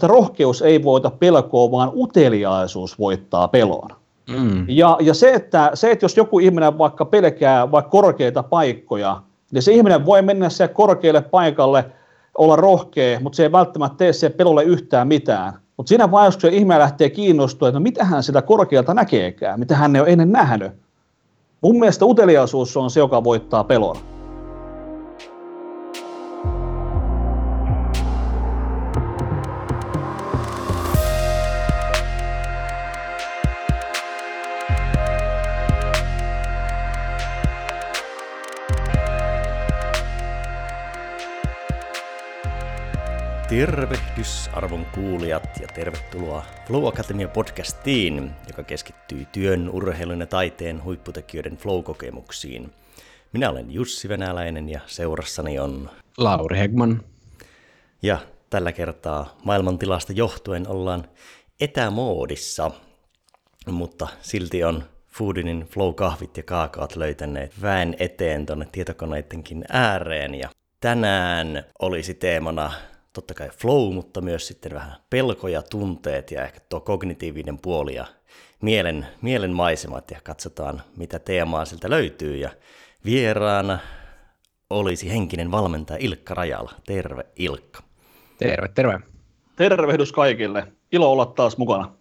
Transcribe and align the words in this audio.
että 0.00 0.06
rohkeus 0.06 0.62
ei 0.62 0.84
voita 0.84 1.10
pelkoa, 1.10 1.70
vaan 1.70 1.92
uteliaisuus 1.94 2.98
voittaa 2.98 3.48
pelon. 3.48 3.88
Mm. 4.30 4.64
Ja, 4.68 4.96
ja 5.00 5.14
se, 5.14 5.34
että, 5.34 5.70
se, 5.74 5.90
että 5.90 6.04
jos 6.04 6.16
joku 6.16 6.38
ihminen 6.38 6.78
vaikka 6.78 7.04
pelkää 7.04 7.70
vaikka 7.70 7.90
korkeita 7.90 8.42
paikkoja, 8.42 9.22
niin 9.52 9.62
se 9.62 9.72
ihminen 9.72 10.06
voi 10.06 10.22
mennä 10.22 10.48
se 10.48 10.68
korkealle 10.68 11.22
paikalle, 11.22 11.84
olla 12.38 12.56
rohkea, 12.56 13.20
mutta 13.20 13.36
se 13.36 13.42
ei 13.42 13.52
välttämättä 13.52 13.96
tee 13.96 14.12
se 14.12 14.28
pelolle 14.28 14.64
yhtään 14.64 15.08
mitään. 15.08 15.52
Mutta 15.76 15.88
siinä 15.88 16.10
vaiheessa, 16.10 16.40
kun 16.40 16.50
se 16.50 16.56
ihminen 16.56 16.78
lähtee 16.78 17.10
kiinnostumaan, 17.10 17.68
että 17.68 17.78
no 17.78 17.82
mitä 17.82 18.04
hän 18.04 18.22
sitä 18.22 18.42
korkealta 18.42 18.94
näkeekään, 18.94 19.60
mitä 19.60 19.76
hän 19.76 19.96
ei 19.96 20.02
ole 20.02 20.10
ennen 20.10 20.32
nähnyt. 20.32 20.72
Mun 21.60 21.78
mielestä 21.78 22.04
uteliaisuus 22.04 22.76
on 22.76 22.90
se, 22.90 23.00
joka 23.00 23.24
voittaa 23.24 23.64
pelon. 23.64 23.96
Tervehdys 43.50 44.50
arvon 44.52 44.86
kuulijat 44.94 45.60
ja 45.60 45.68
tervetuloa 45.68 46.44
Flow 46.66 46.86
Academia 46.86 47.28
podcastiin, 47.28 48.30
joka 48.48 48.62
keskittyy 48.62 49.26
työn, 49.32 49.70
urheilun 49.70 50.20
ja 50.20 50.26
taiteen 50.26 50.84
huipputekijöiden 50.84 51.56
flow-kokemuksiin. 51.56 52.70
Minä 53.32 53.50
olen 53.50 53.70
Jussi 53.72 54.08
Venäläinen 54.08 54.68
ja 54.68 54.80
seurassani 54.86 55.58
on 55.58 55.90
Lauri 56.18 56.58
Hegman. 56.58 57.02
Ja 58.02 58.18
tällä 58.50 58.72
kertaa 58.72 59.36
maailmantilasta 59.44 60.12
johtuen 60.12 60.68
ollaan 60.68 61.04
etämoodissa, 61.60 62.70
mutta 63.66 64.08
silti 64.20 64.64
on 64.64 64.84
Foodinin 65.08 65.68
Flow-kahvit 65.68 66.36
ja 66.36 66.42
kaakaat 66.42 66.96
löytäneet 66.96 67.62
väen 67.62 67.96
eteen 67.98 68.46
tuonne 68.46 68.66
tietokoneidenkin 68.72 69.64
ääreen. 69.68 70.34
Ja 70.34 70.48
tänään 70.80 71.64
olisi 71.82 72.14
teemana 72.14 72.72
totta 73.12 73.34
kai 73.34 73.48
flow, 73.48 73.94
mutta 73.94 74.20
myös 74.20 74.46
sitten 74.46 74.74
vähän 74.74 74.96
pelkoja, 75.10 75.62
tunteet 75.62 76.30
ja 76.30 76.44
ehkä 76.44 76.60
tuo 76.68 76.80
kognitiivinen 76.80 77.58
puoli 77.58 77.94
ja 77.94 78.06
mielen, 78.62 79.06
mielen 79.22 79.52
maisemat 79.52 80.10
ja 80.10 80.20
katsotaan, 80.24 80.82
mitä 80.96 81.18
teemaa 81.18 81.64
sieltä 81.64 81.90
löytyy. 81.90 82.36
Ja 82.36 82.50
vieraana 83.04 83.78
olisi 84.70 85.10
henkinen 85.10 85.50
valmentaja 85.50 85.98
Ilkka 86.00 86.34
Rajala. 86.34 86.72
Terve 86.86 87.26
Ilkka. 87.36 87.82
Terve, 88.38 88.68
terve. 88.68 89.00
Tervehdys 89.56 90.12
kaikille. 90.12 90.66
Ilo 90.92 91.12
olla 91.12 91.26
taas 91.26 91.56
mukana. 91.56 91.92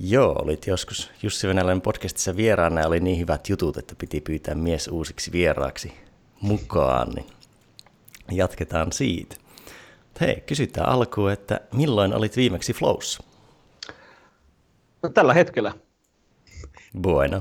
Joo, 0.00 0.32
olit 0.32 0.66
joskus 0.66 1.10
Jussi 1.22 1.48
Venäläinen 1.48 1.80
podcastissa 1.80 2.36
vieraana 2.36 2.80
ja 2.80 2.86
oli 2.86 3.00
niin 3.00 3.18
hyvät 3.18 3.48
jutut, 3.48 3.76
että 3.76 3.94
piti 3.98 4.20
pyytää 4.20 4.54
mies 4.54 4.88
uusiksi 4.88 5.32
vieraaksi 5.32 5.92
mukaan, 6.40 7.08
niin 7.10 7.26
jatketaan 8.30 8.92
siitä. 8.92 9.36
Hei, 10.20 10.42
kysytään 10.46 10.88
alkuun, 10.88 11.32
että 11.32 11.60
milloin 11.74 12.14
olit 12.14 12.36
viimeksi 12.36 12.72
Flows? 12.72 13.22
No, 15.02 15.08
tällä 15.08 15.34
hetkellä. 15.34 15.72
Bueno. 17.02 17.40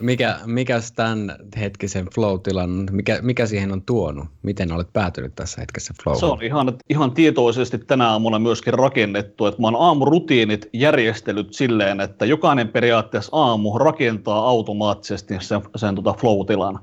Mikä, 0.00 0.38
mikä 0.46 0.80
tämän 0.96 1.36
hetkisen 1.60 2.06
flow-tilan, 2.14 2.86
mikä, 2.90 3.18
mikä 3.22 3.46
siihen 3.46 3.72
on 3.72 3.82
tuonut? 3.82 4.26
Miten 4.42 4.72
olet 4.72 4.92
päätynyt 4.92 5.34
tässä 5.34 5.60
hetkessä 5.60 5.94
flow 6.02 6.16
Se 6.16 6.26
on 6.26 6.42
ihan, 6.42 6.78
ihan 6.90 7.12
tietoisesti 7.12 7.78
tänä 7.78 8.10
aamuna 8.10 8.38
myöskin 8.38 8.74
rakennettu, 8.74 9.46
että 9.46 9.60
mä 9.60 9.66
oon 9.66 9.76
aamurutiinit 9.76 10.68
järjestelyt 10.72 11.54
silleen, 11.54 12.00
että 12.00 12.26
jokainen 12.26 12.68
periaatteessa 12.68 13.36
aamu 13.36 13.78
rakentaa 13.78 14.48
automaattisesti 14.48 15.34
sen, 15.40 15.60
sen 15.76 15.94
tota 15.94 16.12
flow-tilan. 16.12 16.78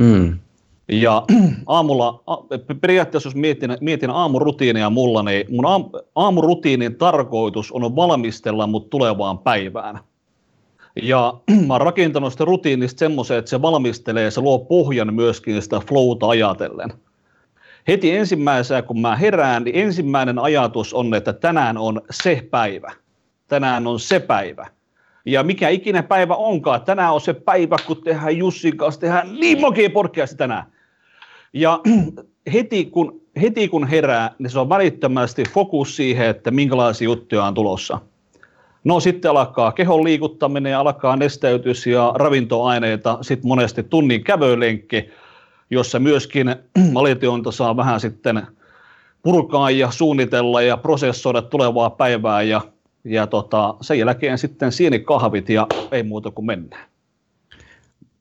Mm. 0.00 0.38
Ja 0.88 1.22
aamulla, 1.66 2.22
periaatteessa 2.80 3.26
jos 3.26 3.34
mietin, 3.34 3.76
mietin 3.80 4.10
aamurutiinia 4.10 4.90
mulla, 4.90 5.22
niin 5.22 5.46
mun 5.50 5.64
aamurutiinin 6.14 6.96
tarkoitus 6.96 7.72
on 7.72 7.96
valmistella 7.96 8.66
mut 8.66 8.90
tulevaan 8.90 9.38
päivään. 9.38 9.98
Ja 11.02 11.34
mä 11.66 11.74
oon 11.74 11.80
rakentanut 11.80 12.32
sitä 12.32 12.44
rutiinista 12.44 12.98
semmoisen, 12.98 13.38
että 13.38 13.48
se 13.48 13.62
valmistelee, 13.62 14.30
se 14.30 14.40
luo 14.40 14.58
pohjan 14.58 15.14
myöskin 15.14 15.62
sitä 15.62 15.80
flowta 15.88 16.28
ajatellen. 16.28 16.92
Heti 17.88 18.10
ensimmäisenä, 18.16 18.82
kun 18.82 19.00
mä 19.00 19.16
herään, 19.16 19.64
niin 19.64 19.76
ensimmäinen 19.76 20.38
ajatus 20.38 20.94
on, 20.94 21.14
että 21.14 21.32
tänään 21.32 21.78
on 21.78 22.00
se 22.10 22.48
päivä. 22.50 22.92
Tänään 23.48 23.86
on 23.86 24.00
se 24.00 24.20
päivä. 24.20 24.66
Ja 25.26 25.42
mikä 25.42 25.68
ikinä 25.68 26.02
päivä 26.02 26.34
onkaan, 26.34 26.82
tänään 26.82 27.14
on 27.14 27.20
se 27.20 27.32
päivä, 27.32 27.76
kun 27.86 28.02
tehdään 28.02 28.36
Jussin 28.36 28.76
kanssa, 28.76 29.00
tehdään 29.00 29.34
niin 29.40 29.60
makia 29.60 29.90
podcast 29.90 30.36
tänään. 30.36 30.73
Ja 31.54 31.80
heti 32.54 32.84
kun, 32.84 33.20
heti 33.40 33.68
kun 33.68 33.86
herää, 33.86 34.34
niin 34.38 34.50
se 34.50 34.58
on 34.58 34.68
välittömästi 34.68 35.42
fokus 35.54 35.96
siihen, 35.96 36.26
että 36.26 36.50
minkälaisia 36.50 37.04
juttuja 37.04 37.44
on 37.44 37.54
tulossa. 37.54 38.00
No 38.84 39.00
sitten 39.00 39.30
alkaa 39.30 39.72
kehon 39.72 40.04
liikuttaminen 40.04 40.72
ja 40.72 40.80
alkaa 40.80 41.16
nesteytys 41.16 41.86
ja 41.86 42.12
ravintoaineita, 42.14 43.18
sitten 43.20 43.48
monesti 43.48 43.82
tunnin 43.82 44.24
kävölenkki, 44.24 45.08
jossa 45.70 45.98
myöskin 45.98 46.56
alitionta 47.00 47.52
saa 47.52 47.76
vähän 47.76 48.00
sitten 48.00 48.46
purkaa 49.22 49.70
ja 49.70 49.90
suunnitella 49.90 50.62
ja 50.62 50.76
prosessoida 50.76 51.42
tulevaa 51.42 51.90
päivää 51.90 52.42
ja, 52.42 52.60
ja 53.04 53.26
tota, 53.26 53.74
sen 53.80 53.98
jälkeen 53.98 54.38
sitten 54.38 54.72
sienikahvit 54.72 55.48
ja 55.48 55.66
ei 55.92 56.02
muuta 56.02 56.30
kuin 56.30 56.46
mennään 56.46 56.93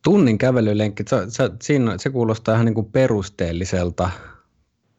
tunnin 0.03 0.37
kävelylenkki, 0.37 1.03
se, 1.07 1.17
se, 1.27 1.49
siinä, 1.61 1.97
se 1.97 2.09
kuulostaa 2.09 2.53
ihan 2.53 2.65
niin 2.65 2.75
kuin 2.75 2.91
perusteelliselta 2.91 4.09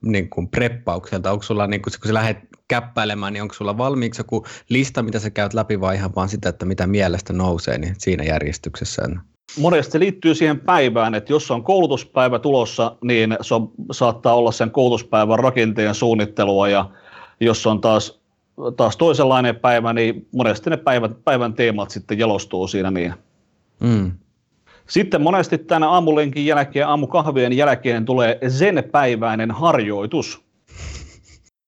niin 0.03 0.31
kuin 0.31 0.48
preppaukselta. 0.48 1.32
Onko 1.32 1.42
sulla, 1.42 1.66
niin 1.66 1.82
kuin, 1.82 1.92
kun 2.00 2.09
sä 2.09 2.15
lähdet 2.15 2.38
käppäilemään, 2.69 3.32
niin 3.32 3.42
onko 3.42 3.54
sulla 3.54 3.78
valmiiksi 3.78 4.20
joku 4.20 4.47
lista, 4.69 5.03
mitä 5.03 5.19
sä 5.19 5.31
käyt 5.31 5.54
läpi 5.54 5.81
vai 5.81 5.94
ihan 5.94 6.15
vaan 6.16 6.28
sitä, 6.28 6.48
että 6.48 6.66
mitä 6.66 6.87
mielestä 6.87 7.32
nousee 7.32 7.78
niin 7.78 7.94
siinä 7.98 8.25
järjestyksessä? 8.25 9.03
Monesti 9.59 9.92
se 9.92 9.98
liittyy 9.98 10.34
siihen 10.34 10.60
päivään, 10.60 11.15
että 11.15 11.32
jos 11.32 11.50
on 11.50 11.65
koulutuspäivä 11.65 12.38
tulossa, 12.38 12.97
niin 13.04 13.36
se 13.41 13.54
on, 13.54 13.71
saattaa 13.92 14.34
olla 14.34 14.53
sen 14.53 14.71
koulutuspäivän 14.71 15.38
rakenteen 15.38 15.94
suunnittelua 15.94 16.69
ja 16.69 16.91
jos 17.41 17.66
on 17.66 17.81
taas, 17.81 18.21
taas 18.76 18.97
toisenlainen 18.97 19.56
päivä, 19.56 19.92
niin 19.92 20.28
monesti 20.32 20.71
ne 20.71 20.76
päivän, 20.76 21.15
päivän 21.25 21.54
teemat 21.54 21.91
sitten 21.91 22.19
jalostuu 22.19 22.66
siinä 22.66 22.91
niin. 22.91 23.15
Mm. 23.81 24.12
Sitten 24.87 25.22
monesti 25.22 25.59
tänä 25.59 25.89
aamulenkin 25.89 26.47
jälkeen, 26.47 26.89
aamukahvien 26.89 27.53
jälkeen 27.53 28.05
tulee 28.05 28.39
zen-päiväinen 28.49 29.50
harjoitus. 29.50 30.45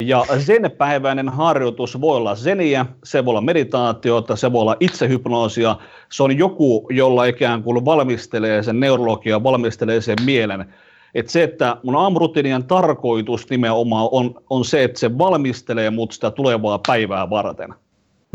Ja 0.03 0.25
zen-päiväinen 0.39 1.29
harjoitus 1.29 2.01
voi 2.01 2.17
olla 2.17 2.35
zeniä, 2.35 2.87
se 3.05 3.25
voi 3.25 3.31
olla 3.33 3.41
meditaatiota, 3.41 4.37
se 4.37 4.53
voi 4.53 4.61
olla 4.61 4.77
itsehypnoosia. 4.81 5.77
Se 6.13 6.23
on 6.23 6.39
joku, 6.39 6.87
jolla 6.91 7.25
ikään 7.25 7.63
kuin 7.63 7.85
valmistelee 7.85 8.63
sen 8.63 8.81
neurologia, 8.81 9.43
valmistelee 9.43 10.01
sen 10.01 10.17
mielen. 10.25 10.75
Et 11.15 11.29
se, 11.29 11.43
että 11.43 11.77
mun 11.83 11.97
aamurutiinien 11.97 12.65
tarkoitus 12.65 13.51
nimenomaan 13.51 14.09
on, 14.13 14.35
on 14.51 14.65
se, 14.65 14.85
että 14.85 14.99
se 14.99 15.19
valmistelee 15.19 15.91
mut 15.91 16.13
sitä 16.13 16.31
tulevaa 16.31 16.81
päivää 16.87 17.31
varten. 17.31 17.75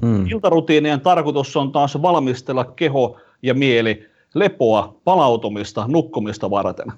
Mm. 0.02 0.28
Iltarutiinien 0.28 1.02
tarkoitus 1.02 1.58
on 1.58 1.72
taas 1.72 2.02
valmistella 2.02 2.66
keho 2.66 3.18
ja 3.42 3.54
mieli 3.54 4.11
lepoa, 4.34 4.96
palautumista, 5.04 5.86
nukkumista 5.88 6.50
varten. 6.50 6.92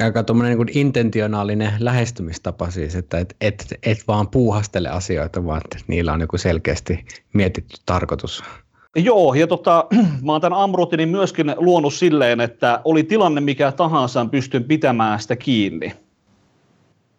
Aika 0.00 0.22
tuommoinen 0.22 0.58
niin 0.58 0.78
intentionaalinen 0.78 1.72
lähestymistapa 1.78 2.70
siis, 2.70 2.94
että 2.94 3.18
et, 3.18 3.36
et, 3.40 3.66
et 3.82 3.98
vaan 4.08 4.28
puuhastele 4.28 4.88
asioita, 4.88 5.46
vaan 5.46 5.60
että 5.64 5.78
niillä 5.86 6.12
on 6.12 6.20
joku 6.20 6.38
selkeästi 6.38 7.04
mietitty 7.32 7.76
tarkoitus. 7.86 8.42
Joo, 8.96 9.34
ja 9.34 9.46
tota, 9.46 9.86
mä 10.24 10.32
oon 10.32 10.40
tämän 10.40 10.58
amrutinin 10.58 11.08
myöskin 11.08 11.54
luonut 11.56 11.94
silleen, 11.94 12.40
että 12.40 12.80
oli 12.84 13.02
tilanne 13.02 13.40
mikä 13.40 13.72
tahansa, 13.72 14.26
pystyn 14.30 14.64
pitämään 14.64 15.20
sitä 15.20 15.36
kiinni. 15.36 15.92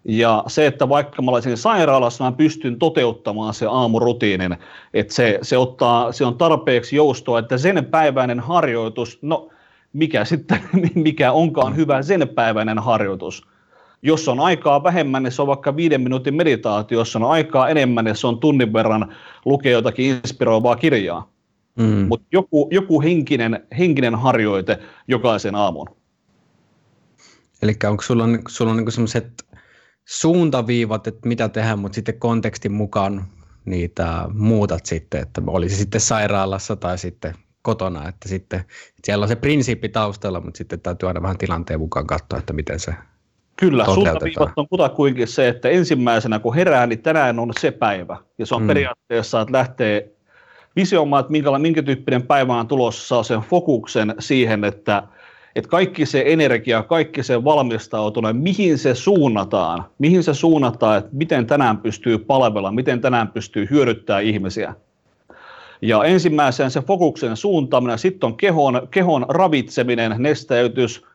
Ja 0.05 0.43
se, 0.47 0.67
että 0.67 0.89
vaikka 0.89 1.21
mä 1.21 1.31
olisin 1.31 1.57
sairaalassa, 1.57 2.23
mä 2.23 2.31
pystyn 2.31 2.79
toteuttamaan 2.79 3.53
se 3.53 3.65
aamurutiinin, 3.65 4.57
että 4.93 5.13
se, 5.13 5.39
se, 5.41 5.57
ottaa, 5.57 6.11
se 6.11 6.25
on 6.25 6.37
tarpeeksi 6.37 6.95
joustoa, 6.95 7.39
että 7.39 7.57
sen 7.57 7.85
päiväinen 7.85 8.39
harjoitus, 8.39 9.19
no 9.21 9.49
mikä 9.93 10.25
sitten, 10.31 10.59
mikä 10.95 11.31
onkaan 11.31 11.75
hyvä 11.75 12.01
sen 12.01 12.29
päiväinen 12.35 12.79
harjoitus. 12.79 13.47
Jos 14.03 14.27
on 14.27 14.39
aikaa 14.39 14.83
vähemmän, 14.83 15.23
niin 15.23 15.31
se 15.31 15.41
on 15.41 15.47
vaikka 15.47 15.75
viiden 15.75 16.01
minuutin 16.01 16.35
meditaatio, 16.35 16.99
jos 16.99 17.15
on 17.15 17.23
aikaa 17.23 17.69
enemmän, 17.69 18.05
niin 18.05 18.15
se 18.15 18.27
on 18.27 18.39
tunnin 18.39 18.73
verran 18.73 19.15
lukea 19.45 19.71
jotakin 19.71 20.05
inspiroivaa 20.05 20.75
kirjaa. 20.75 21.31
Mm. 21.75 22.07
Mutta 22.09 22.27
joku, 22.31 22.67
joku 22.71 23.01
henkinen, 23.01 23.67
henkinen 23.77 24.15
harjoite 24.15 24.79
jokaisen 25.07 25.55
aamun. 25.55 25.87
Eli 27.61 27.73
onko 27.89 28.03
sulla, 28.03 28.23
sulla 28.47 28.71
on 28.71 28.77
niinku 28.77 28.91
sellaiset 28.91 29.45
suuntaviivat, 30.11 31.07
että 31.07 31.27
mitä 31.27 31.49
tehdään, 31.49 31.79
mutta 31.79 31.95
sitten 31.95 32.19
kontekstin 32.19 32.71
mukaan 32.71 33.25
niitä 33.65 34.25
muutat 34.33 34.85
sitten, 34.85 35.21
että 35.21 35.41
olisi 35.47 35.75
sitten 35.75 36.01
sairaalassa 36.01 36.75
tai 36.75 36.97
sitten 36.97 37.33
kotona, 37.61 38.09
että 38.09 38.29
sitten 38.29 38.59
että 38.59 39.01
siellä 39.03 39.23
on 39.23 39.27
se 39.27 39.35
prinsiippi 39.35 39.89
taustalla, 39.89 40.41
mutta 40.41 40.57
sitten 40.57 40.79
täytyy 40.79 41.07
aina 41.07 41.21
vähän 41.21 41.37
tilanteen 41.37 41.79
mukaan 41.79 42.07
katsoa, 42.07 42.39
että 42.39 42.53
miten 42.53 42.79
se 42.79 42.93
Kyllä, 43.57 43.85
suuntaviivat 43.85 44.51
on 44.55 44.67
kutakuinkin 44.67 45.27
se, 45.27 45.47
että 45.47 45.69
ensimmäisenä 45.69 46.39
kun 46.39 46.55
herää, 46.55 46.87
niin 46.87 47.01
tänään 47.01 47.39
on 47.39 47.51
se 47.59 47.71
päivä. 47.71 48.17
Ja 48.37 48.45
se 48.45 48.55
on 48.55 48.61
mm. 48.61 48.67
periaatteessa, 48.67 49.41
että 49.41 49.53
lähtee 49.53 50.11
visioimaan, 50.75 51.19
että 51.19 51.31
minkä, 51.31 51.59
minkä 51.59 51.83
tyyppinen 51.83 52.27
päivä 52.27 52.59
on 52.59 52.67
tulossa, 52.67 53.07
saa 53.07 53.23
sen 53.23 53.39
fokuksen 53.39 54.15
siihen, 54.19 54.63
että, 54.63 55.03
että 55.55 55.69
kaikki 55.69 56.05
se 56.05 56.23
energia, 56.25 56.83
kaikki 56.83 57.23
se 57.23 57.43
valmistautuminen, 57.43 58.35
mihin 58.35 58.77
se 58.77 58.95
suunnataan, 58.95 59.85
mihin 59.99 60.23
se 60.23 60.33
suunnataan, 60.33 60.97
että 60.97 61.09
miten 61.13 61.47
tänään 61.47 61.77
pystyy 61.77 62.17
palvella, 62.17 62.71
miten 62.71 63.01
tänään 63.01 63.27
pystyy 63.27 63.67
hyödyttää 63.69 64.19
ihmisiä. 64.19 64.75
Ja 65.81 66.03
ensimmäisen 66.03 66.71
se 66.71 66.81
fokuksen 66.81 67.37
suuntaaminen, 67.37 67.99
sitten 67.99 68.27
on 68.27 68.37
kehon, 68.37 68.87
kehon 68.91 69.25
ravitseminen, 69.29 70.15
nesteytys, 70.17 71.05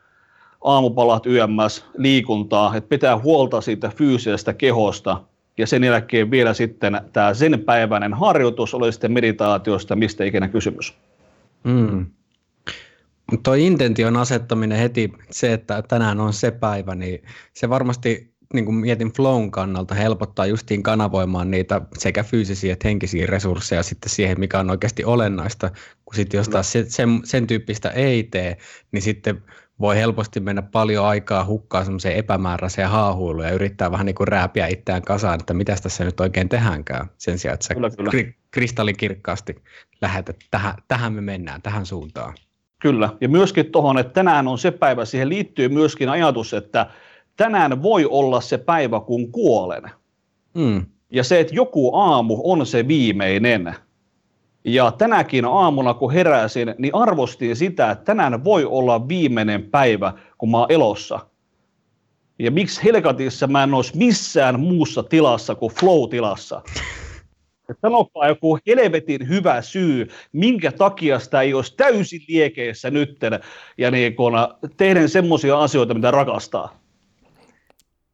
aamupalat 0.65 1.27
YMS, 1.27 1.85
liikuntaa, 1.97 2.77
että 2.77 2.89
pitää 2.89 3.19
huolta 3.19 3.61
siitä 3.61 3.93
fyysisestä 3.97 4.53
kehosta, 4.53 5.21
ja 5.59 5.67
sen 5.67 5.85
jälkeen 5.85 6.31
vielä 6.31 6.55
sitten 6.55 7.01
tämä 7.13 7.35
sen 7.35 7.63
päiväinen 7.65 8.15
harjoitus 8.15 8.75
oli 8.75 8.93
sitten 8.93 9.13
meditaatiosta, 9.13 9.97
mistä 9.97 10.25
ikinä 10.25 10.49
kysymys. 10.49 10.95
Mm. 11.65 12.07
Tuo 13.43 13.55
intention 13.55 14.17
asettaminen 14.17 14.79
heti, 14.79 15.13
se, 15.31 15.53
että 15.53 15.83
tänään 15.83 16.21
on 16.21 16.33
se 16.33 16.51
päivä, 16.51 16.95
niin 16.95 17.23
se 17.53 17.69
varmasti 17.69 18.37
niin 18.55 18.65
kuin 18.65 18.75
mietin 18.75 19.13
flown 19.13 19.51
kannalta 19.51 19.95
helpottaa 19.95 20.47
justiin 20.47 20.83
kanavoimaan 20.83 21.51
niitä 21.51 21.81
sekä 21.99 22.23
fyysisiä 22.23 22.73
että 22.73 22.89
henkisiä 22.89 23.27
resursseja 23.27 23.83
sitten 23.83 24.11
siihen, 24.11 24.41
mikä 24.41 24.59
on 24.59 24.71
oikeasti 24.71 25.05
olennaista, 25.05 25.71
kun 26.05 26.15
sitten 26.15 26.39
jos 26.39 26.49
taas 26.49 26.73
sen, 26.73 26.87
sen, 27.25 27.47
tyyppistä 27.47 27.91
ei 27.91 28.25
tee, 28.25 28.57
niin 28.93 29.03
sitten 29.03 29.43
voi 29.81 29.97
helposti 29.97 30.41
mennä 30.41 30.63
paljon 30.63 31.07
aikaa 31.07 31.45
hukkaan 31.45 31.85
semmoiseen 31.85 32.17
epämääräiseen 32.17 32.89
haahuiluun 32.89 33.45
ja 33.45 33.51
yrittää 33.51 33.91
vähän 33.91 34.07
niin 34.07 34.15
kuin 34.15 34.29
rääpiä 34.29 34.67
itseään 34.67 35.03
kasaan, 35.03 35.41
että 35.41 35.55
mitä 35.55 35.77
tässä 35.83 36.05
nyt 36.05 36.21
oikein 36.21 36.49
tehdäänkään, 36.49 37.11
sen 37.19 37.39
sijaan, 37.39 37.55
että 37.55 37.67
sä 37.67 37.75
kyllä, 37.75 37.91
kyllä. 37.91 38.11
Kri- 38.11 38.35
kristallikirkkaasti 38.51 39.63
lähdet, 40.01 40.29
että 40.29 40.45
tähän, 40.51 40.75
tähän 40.89 41.13
me 41.13 41.21
mennään, 41.21 41.63
tähän 41.63 41.87
suuntaan. 41.87 42.35
Kyllä, 42.79 43.09
ja 43.21 43.29
myöskin 43.29 43.73
tuohon, 43.73 43.99
että 43.99 44.13
tänään 44.13 44.49
on 44.49 44.59
se 44.59 44.71
päivä, 44.71 45.05
siihen 45.05 45.29
liittyy 45.29 45.69
myöskin 45.69 46.09
ajatus, 46.09 46.55
että 46.55 46.87
tänään 47.37 47.83
voi 47.83 48.05
olla 48.05 48.41
se 48.41 48.59
päivä, 48.59 49.01
kun 49.01 49.33
kuolen. 49.33 49.83
Mm. 50.55 50.87
Ja 51.11 51.25
se, 51.25 51.41
että 51.41 51.55
joku 51.55 51.97
aamu 51.97 52.41
on 52.45 52.67
se 52.67 52.89
viimeinen. 52.89 53.75
Ja 54.65 54.93
tänäkin 54.99 55.45
aamuna, 55.45 55.95
kun 55.95 56.13
heräsin, 56.13 56.75
niin 56.79 56.95
arvostin 56.95 57.57
sitä, 57.57 57.91
että 57.91 58.05
tänään 58.05 58.45
voi 58.45 58.65
olla 58.65 59.09
viimeinen 59.09 59.63
päivä, 59.63 60.13
kun 60.39 60.51
mä 60.51 60.59
oon 60.59 60.73
elossa. 60.73 61.21
Ja 62.39 62.51
miksi 62.51 62.85
helkatissa 62.85 63.47
mä 63.47 63.63
en 63.63 63.75
olisi 63.75 63.97
missään 63.97 64.61
muussa 64.61 65.03
tilassa 65.03 65.55
kuin 65.55 65.73
flow-tilassa? 65.73 66.63
Sanokaa 67.83 68.29
joku 68.29 68.59
helvetin 68.67 69.29
hyvä 69.29 69.63
syy, 69.63 70.09
minkä 70.33 70.73
takia 70.73 71.19
sitä 71.19 71.41
ei 71.41 71.55
olisi 71.55 71.77
täysin 71.77 72.21
liekeissä 72.29 72.91
nytten 72.91 73.41
ja 73.79 73.91
niin 73.91 74.17
kun 74.17 74.33
tehdään 74.77 75.09
semmoisia 75.09 75.61
asioita, 75.61 75.95
mitä 75.95 76.11
rakastaa. 76.11 76.81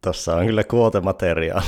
Tuossa 0.04 0.36
on 0.36 0.46
kyllä 0.46 0.64
kuotemateriaali. 0.64 1.66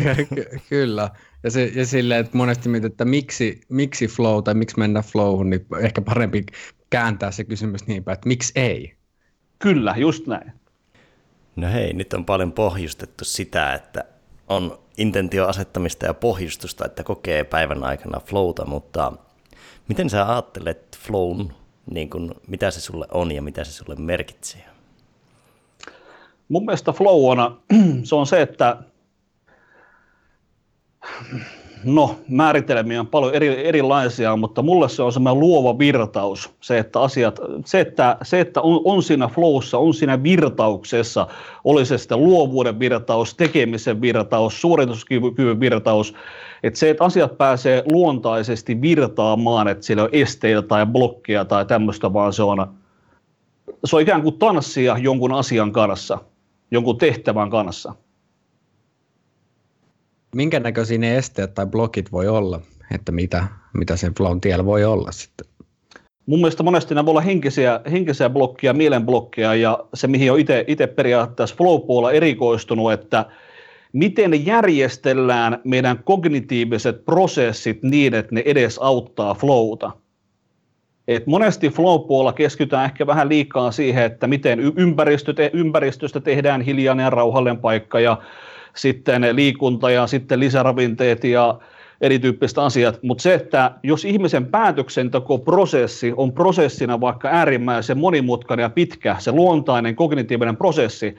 kyllä. 0.68 1.10
Ja, 1.44 1.50
se, 1.50 1.72
ja 1.74 1.86
silleen, 1.86 2.20
että 2.20 2.36
monesti 2.36 2.68
mietit, 2.68 2.92
että 2.92 3.04
miksi, 3.04 3.60
miksi 3.68 4.06
flow 4.06 4.42
tai 4.42 4.54
miksi 4.54 4.78
mennä 4.78 5.02
flowhun, 5.02 5.50
niin 5.50 5.66
ehkä 5.80 6.00
parempi 6.00 6.44
kääntää 6.90 7.30
se 7.30 7.44
kysymys 7.44 7.86
niin 7.86 8.04
päin, 8.04 8.14
että 8.14 8.28
miksi 8.28 8.52
ei. 8.56 8.96
Kyllä, 9.58 9.94
just 9.96 10.26
näin. 10.26 10.52
No 11.56 11.68
hei, 11.72 11.92
nyt 11.92 12.12
on 12.12 12.24
paljon 12.24 12.52
pohjustettu 12.52 13.24
sitä, 13.24 13.74
että 13.74 14.04
on 14.48 14.78
intentio 14.96 15.46
asettamista 15.46 16.06
ja 16.06 16.14
pohjustusta, 16.14 16.84
että 16.84 17.02
kokee 17.04 17.44
päivän 17.44 17.84
aikana 17.84 18.20
flowta, 18.20 18.64
mutta 18.64 19.12
miten 19.88 20.10
sä 20.10 20.32
ajattelet 20.32 20.98
flown, 20.98 21.52
niin 21.90 22.10
kun, 22.10 22.34
mitä 22.46 22.70
se 22.70 22.80
sulle 22.80 23.06
on 23.10 23.32
ja 23.32 23.42
mitä 23.42 23.64
se 23.64 23.72
sulle 23.72 23.94
merkitsee? 23.94 24.64
Mun 26.48 26.64
mielestä 26.64 26.92
flow 26.92 27.30
on, 27.30 27.62
se 28.08 28.14
on 28.14 28.26
se, 28.26 28.42
että 28.42 28.76
No, 31.84 32.16
määritelmiä 32.28 33.00
on 33.00 33.06
paljon 33.06 33.34
eri, 33.34 33.66
erilaisia, 33.66 34.36
mutta 34.36 34.62
mulle 34.62 34.88
se 34.88 35.02
on 35.02 35.12
semmoinen 35.12 35.40
luova 35.40 35.78
virtaus, 35.78 36.50
se, 36.60 36.78
että 36.78 37.00
asiat, 37.00 37.40
se, 37.64 37.80
että, 37.80 38.16
se, 38.22 38.40
että 38.40 38.60
on, 38.60 38.80
on 38.84 39.02
siinä 39.02 39.28
flowssa, 39.28 39.78
on 39.78 39.94
siinä 39.94 40.22
virtauksessa, 40.22 41.26
oli 41.64 41.86
se 41.86 41.98
sitten 41.98 42.24
luovuuden 42.24 42.78
virtaus, 42.78 43.34
tekemisen 43.34 44.00
virtaus, 44.00 44.60
suorituskyvyn 44.60 45.60
virtaus, 45.60 46.14
että 46.62 46.78
se, 46.78 46.90
että 46.90 47.04
asiat 47.04 47.38
pääsee 47.38 47.82
luontaisesti 47.92 48.80
virtaamaan, 48.80 49.68
että 49.68 49.86
siellä 49.86 50.02
on 50.02 50.10
esteitä 50.12 50.62
tai 50.62 50.86
blokkia 50.86 51.44
tai 51.44 51.66
tämmöistä, 51.66 52.12
vaan 52.12 52.32
se 52.32 52.42
on, 52.42 52.66
se 53.84 53.96
on 53.96 54.02
ikään 54.02 54.22
kuin 54.22 54.38
tanssia 54.38 54.98
jonkun 54.98 55.32
asian 55.32 55.72
kanssa, 55.72 56.18
jonkun 56.70 56.98
tehtävän 56.98 57.50
kanssa 57.50 57.94
minkä 60.34 60.60
näköisiä 60.60 60.98
ne 60.98 61.16
esteet 61.16 61.54
tai 61.54 61.66
blokit 61.66 62.12
voi 62.12 62.28
olla, 62.28 62.60
että 62.94 63.12
mitä, 63.12 63.46
mitä 63.74 63.96
sen 63.96 64.14
flown 64.14 64.40
tiellä 64.40 64.64
voi 64.64 64.84
olla 64.84 65.12
sitten? 65.12 65.46
Mun 66.26 66.38
mielestä 66.38 66.62
monesti 66.62 66.94
nämä 66.94 67.06
voi 67.06 67.10
olla 67.10 67.20
henkisiä, 67.20 67.80
henkisiä 67.90 68.30
blokkia, 68.30 68.72
mielenblokkia 68.72 69.54
ja 69.54 69.84
se, 69.94 70.06
mihin 70.06 70.32
on 70.32 70.38
itse 70.66 70.86
periaatteessa 70.86 71.56
flow 71.56 72.14
erikoistunut, 72.14 72.92
että 72.92 73.26
miten 73.92 74.46
järjestellään 74.46 75.60
meidän 75.64 75.98
kognitiiviset 76.04 77.04
prosessit 77.04 77.82
niin, 77.82 78.14
että 78.14 78.34
ne 78.34 78.42
edes 78.44 78.78
auttaa 78.78 79.34
flowta. 79.34 79.90
Et 81.08 81.26
monesti 81.26 81.68
flow 81.68 82.34
keskitytään 82.34 82.84
ehkä 82.84 83.06
vähän 83.06 83.28
liikaa 83.28 83.70
siihen, 83.70 84.04
että 84.04 84.26
miten 84.26 84.60
ympäristöstä 85.52 86.20
tehdään 86.20 86.60
hiljainen 86.60 87.04
ja 87.04 87.10
rauhallinen 87.10 87.60
paikka 87.60 88.00
ja 88.00 88.18
sitten 88.76 89.28
liikunta 89.32 89.90
ja 89.90 90.06
sitten 90.06 90.40
lisäravinteet 90.40 91.24
ja 91.24 91.58
erityyppiset 92.00 92.58
asiat, 92.58 93.02
mutta 93.02 93.22
se, 93.22 93.34
että 93.34 93.70
jos 93.82 94.04
ihmisen 94.04 94.46
päätöksentekoprosessi 94.46 96.12
on 96.16 96.32
prosessina 96.32 97.00
vaikka 97.00 97.28
äärimmäisen 97.28 97.98
monimutkainen 97.98 98.62
ja 98.62 98.70
pitkä, 98.70 99.16
se 99.18 99.32
luontainen 99.32 99.96
kognitiivinen 99.96 100.56
prosessi, 100.56 101.16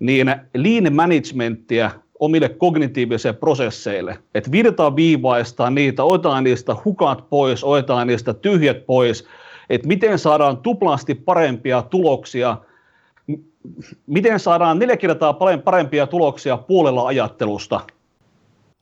niin 0.00 0.34
lean 0.54 0.92
managementtia 0.92 1.90
omille 2.20 2.48
kognitiivisille 2.48 3.32
prosesseille, 3.32 4.18
että 4.34 4.50
viivaistaa 4.96 5.70
niitä, 5.70 6.04
otetaan 6.04 6.44
niistä 6.44 6.76
hukat 6.84 7.30
pois, 7.30 7.64
otetaan 7.64 8.06
niistä 8.06 8.34
tyhjät 8.34 8.86
pois, 8.86 9.26
että 9.70 9.88
miten 9.88 10.18
saadaan 10.18 10.56
tuplasti 10.56 11.14
parempia 11.14 11.82
tuloksia– 11.82 12.56
miten 14.06 14.40
saadaan 14.40 14.78
neljä 14.78 14.96
kertaa 14.96 15.32
paljon 15.32 15.62
parempia 15.62 16.06
tuloksia 16.06 16.56
puolella 16.56 17.06
ajattelusta? 17.06 17.80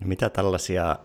Mitä 0.05 0.31
tällaisia 0.31 0.97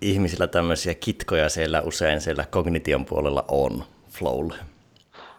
ihmisillä 0.00 0.46
tämmöisiä 0.46 0.94
kitkoja 0.94 1.48
siellä 1.48 1.82
usein 1.82 2.20
siellä 2.20 2.44
kognition 2.50 3.04
puolella 3.04 3.44
on 3.48 3.84
flowlle? 4.08 4.54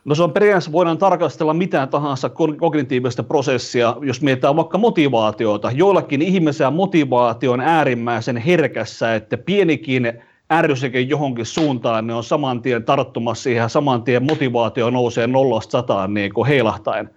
No 0.05 0.15
se 0.15 0.23
on 0.23 0.31
periaatteessa 0.31 0.71
voidaan 0.71 0.97
tarkastella 0.97 1.53
mitä 1.53 1.87
tahansa 1.87 2.29
kognitiivista 2.59 3.23
prosessia, 3.23 3.95
jos 4.01 4.21
mietitään 4.21 4.55
vaikka 4.55 4.77
motivaatiota. 4.77 5.71
Joillakin 5.71 6.21
ihmisillä 6.21 6.71
motivaatio 6.71 7.51
on 7.51 7.61
äärimmäisen 7.61 8.37
herkässä, 8.37 9.15
että 9.15 9.37
pienikin 9.37 10.23
ärsyke 10.53 10.99
johonkin 10.99 11.45
suuntaan, 11.45 12.07
ne 12.07 12.13
on 12.13 12.23
saman 12.23 12.61
tien 12.61 12.83
tarttumassa 12.83 13.43
siihen, 13.43 13.69
saman 13.69 14.03
tien 14.03 14.23
motivaatio 14.23 14.89
nousee 14.89 15.27
nollasta 15.27 15.71
sataan 15.71 16.13
niin 16.13 16.33
kuin 16.33 16.47
heilahtaen. 16.47 17.09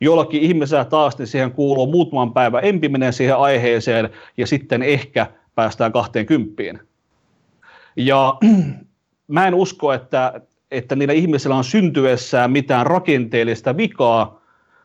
Jollakin 0.00 0.42
ihmisellä 0.42 0.84
taas 0.84 1.18
niin 1.18 1.26
siihen 1.26 1.52
kuuluu 1.52 1.86
muutaman 1.86 2.32
päivän 2.32 2.64
empiminen 2.64 3.12
siihen 3.12 3.36
aiheeseen 3.36 4.10
ja 4.36 4.46
sitten 4.46 4.82
ehkä 4.82 5.26
päästään 5.54 5.92
kahteen 5.92 6.26
kymppiin. 6.26 6.80
Ja 7.96 8.38
mä 9.28 9.46
en 9.46 9.54
usko, 9.54 9.92
että, 9.92 10.40
että 10.70 10.96
niillä 10.96 11.14
ihmisillä 11.14 11.56
on 11.56 11.64
syntyessään 11.64 12.50
mitään 12.50 12.86
rakenteellista 12.86 13.76
vikaa, 13.76 14.40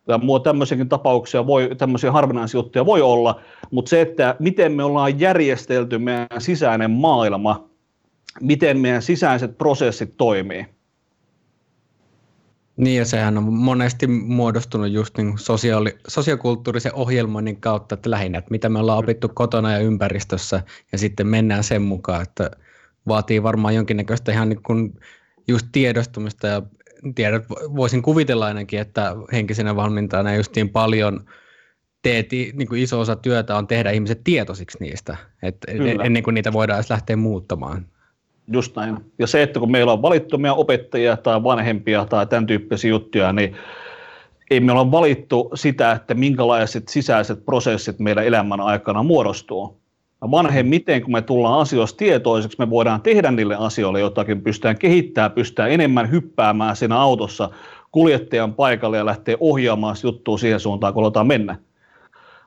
ja 0.07 0.17
mua 0.17 0.39
tämmöisiäkin 0.39 0.89
tapauksia 0.89 1.47
voi, 1.47 1.69
tämmöisiä 1.77 2.11
harvinaisia 2.11 2.57
juttuja 2.57 2.85
voi 2.85 3.01
olla, 3.01 3.41
mutta 3.71 3.89
se, 3.89 4.01
että 4.01 4.35
miten 4.39 4.71
me 4.71 4.83
ollaan 4.83 5.19
järjestelty 5.19 5.97
meidän 5.97 6.27
sisäinen 6.37 6.91
maailma, 6.91 7.69
miten 8.41 8.77
meidän 8.77 9.01
sisäiset 9.01 9.57
prosessit 9.57 10.13
toimii, 10.17 10.65
Niin 12.81 12.97
ja 12.97 13.05
sehän 13.05 13.37
on 13.37 13.53
monesti 13.53 14.07
muodostunut 14.07 14.91
just 14.91 15.17
niin 15.17 15.37
sosiaali- 15.37 15.97
sosiokulttuurisen 16.07 16.93
ohjelmoinnin 16.95 17.61
kautta, 17.61 17.95
että 17.95 18.11
lähinnä, 18.11 18.37
että 18.37 18.51
mitä 18.51 18.69
me 18.69 18.79
ollaan 18.79 18.99
opittu 18.99 19.29
kotona 19.29 19.71
ja 19.71 19.79
ympäristössä 19.79 20.61
ja 20.91 20.97
sitten 20.97 21.27
mennään 21.27 21.63
sen 21.63 21.81
mukaan, 21.81 22.21
että 22.21 22.51
vaatii 23.07 23.43
varmaan 23.43 23.75
jonkinnäköistä 23.75 24.31
ihan 24.31 24.49
niin 24.49 24.63
kuin 24.63 24.99
just 25.47 25.67
tiedostumista 25.71 26.47
ja 26.47 26.61
tiedät, 27.15 27.49
voisin 27.49 28.01
kuvitella 28.01 28.45
ainakin, 28.45 28.79
että 28.79 29.15
henkisenä 29.33 29.75
valmentajana 29.75 30.35
justiin 30.35 30.69
paljon 30.69 31.25
teet, 32.01 32.31
niin 32.31 32.67
kuin 32.67 32.81
iso 32.81 32.99
osa 32.99 33.15
työtä 33.15 33.57
on 33.57 33.67
tehdä 33.67 33.91
ihmiset 33.91 34.21
tietoisiksi 34.23 34.77
niistä, 34.81 35.17
että 35.43 35.71
ennen 36.03 36.23
kuin 36.23 36.33
niitä 36.33 36.53
voidaan 36.53 36.77
edes 36.77 36.89
lähteä 36.89 37.15
muuttamaan. 37.15 37.85
Just 38.47 38.75
näin. 38.75 38.97
Ja 39.19 39.27
se, 39.27 39.43
että 39.43 39.59
kun 39.59 39.71
meillä 39.71 39.93
on 39.93 40.01
valittomia 40.01 40.53
opettajia 40.53 41.17
tai 41.17 41.43
vanhempia 41.43 42.05
tai 42.05 42.27
tämän 42.27 42.47
tyyppisiä 42.47 42.89
juttuja, 42.89 43.33
niin 43.33 43.55
ei 44.51 44.59
me 44.59 44.71
olla 44.71 44.91
valittu 44.91 45.51
sitä, 45.55 45.91
että 45.91 46.13
minkälaiset 46.13 46.87
sisäiset 46.87 47.45
prosessit 47.45 47.99
meidän 47.99 48.25
elämän 48.25 48.61
aikana 48.61 49.03
muodostuu. 49.03 49.81
Vanhemmiten, 50.31 51.01
kun 51.01 51.11
me 51.11 51.21
tullaan 51.21 51.59
asioista 51.59 51.97
tietoiseksi, 51.97 52.59
me 52.59 52.69
voidaan 52.69 53.01
tehdä 53.01 53.31
niille 53.31 53.55
asioille 53.55 53.99
jotakin, 53.99 54.41
pystytään 54.41 54.77
kehittämään, 54.77 55.31
pystytään 55.31 55.71
enemmän 55.71 56.11
hyppäämään 56.11 56.75
siinä 56.75 56.99
autossa 56.99 57.49
kuljettajan 57.91 58.53
paikalle 58.53 58.97
ja 58.97 59.05
lähteä 59.05 59.37
ohjaamaan 59.39 59.95
juttua 60.03 60.37
siihen 60.37 60.59
suuntaan, 60.59 60.93
kun 60.93 61.03
halutaan 61.03 61.27
mennä. 61.27 61.55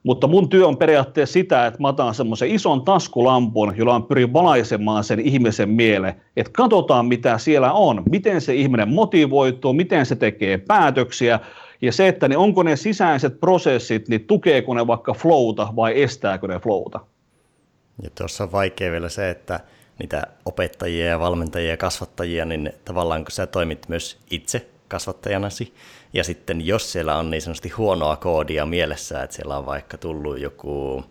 Mutta 0.04 0.26
mun 0.26 0.48
työ 0.48 0.66
on 0.66 0.76
periaatteessa 0.76 1.32
sitä, 1.32 1.66
että 1.66 1.80
mä 1.82 1.88
otan 1.88 2.14
semmoisen 2.14 2.50
ison 2.50 2.84
taskulampun, 2.84 3.74
jolla 3.76 3.94
on 3.94 4.06
pyrin 4.06 4.32
valaisemaan 4.32 5.04
sen 5.04 5.20
ihmisen 5.20 5.68
miele, 5.68 6.16
että 6.36 6.52
katsotaan 6.52 7.06
mitä 7.06 7.38
siellä 7.38 7.72
on, 7.72 8.02
miten 8.10 8.40
se 8.40 8.54
ihminen 8.54 8.88
motivoituu, 8.88 9.72
miten 9.72 10.06
se 10.06 10.16
tekee 10.16 10.58
päätöksiä, 10.58 11.40
ja 11.82 11.92
se, 11.92 12.08
että 12.08 12.28
ne, 12.28 12.36
onko 12.36 12.62
ne 12.62 12.76
sisäiset 12.76 13.40
prosessit, 13.40 14.08
niin 14.08 14.24
tukeeko 14.24 14.74
ne 14.74 14.86
vaikka 14.86 15.14
flowta 15.14 15.68
vai 15.76 16.02
estääkö 16.02 16.48
ne 16.48 16.58
flowta. 16.58 17.00
Ja 18.02 18.10
tuossa 18.18 18.44
on 18.44 18.52
vaikea 18.52 18.92
vielä 18.92 19.08
se, 19.08 19.30
että 19.30 19.60
niitä 19.98 20.22
opettajia 20.44 21.06
ja 21.06 21.18
valmentajia 21.18 21.70
ja 21.70 21.76
kasvattajia, 21.76 22.44
niin 22.44 22.72
tavallaan 22.84 23.24
kun 23.24 23.30
sä 23.30 23.46
toimit 23.46 23.88
myös 23.88 24.18
itse 24.30 24.68
kasvattajanasi, 24.88 25.74
ja 26.12 26.24
sitten 26.24 26.66
jos 26.66 26.92
siellä 26.92 27.16
on 27.16 27.30
niin 27.30 27.42
sanotusti 27.42 27.68
huonoa 27.68 28.16
koodia 28.16 28.66
mielessä, 28.66 29.22
että 29.22 29.36
siellä 29.36 29.58
on 29.58 29.66
vaikka 29.66 29.98
tullut 29.98 30.40
joku 30.40 31.04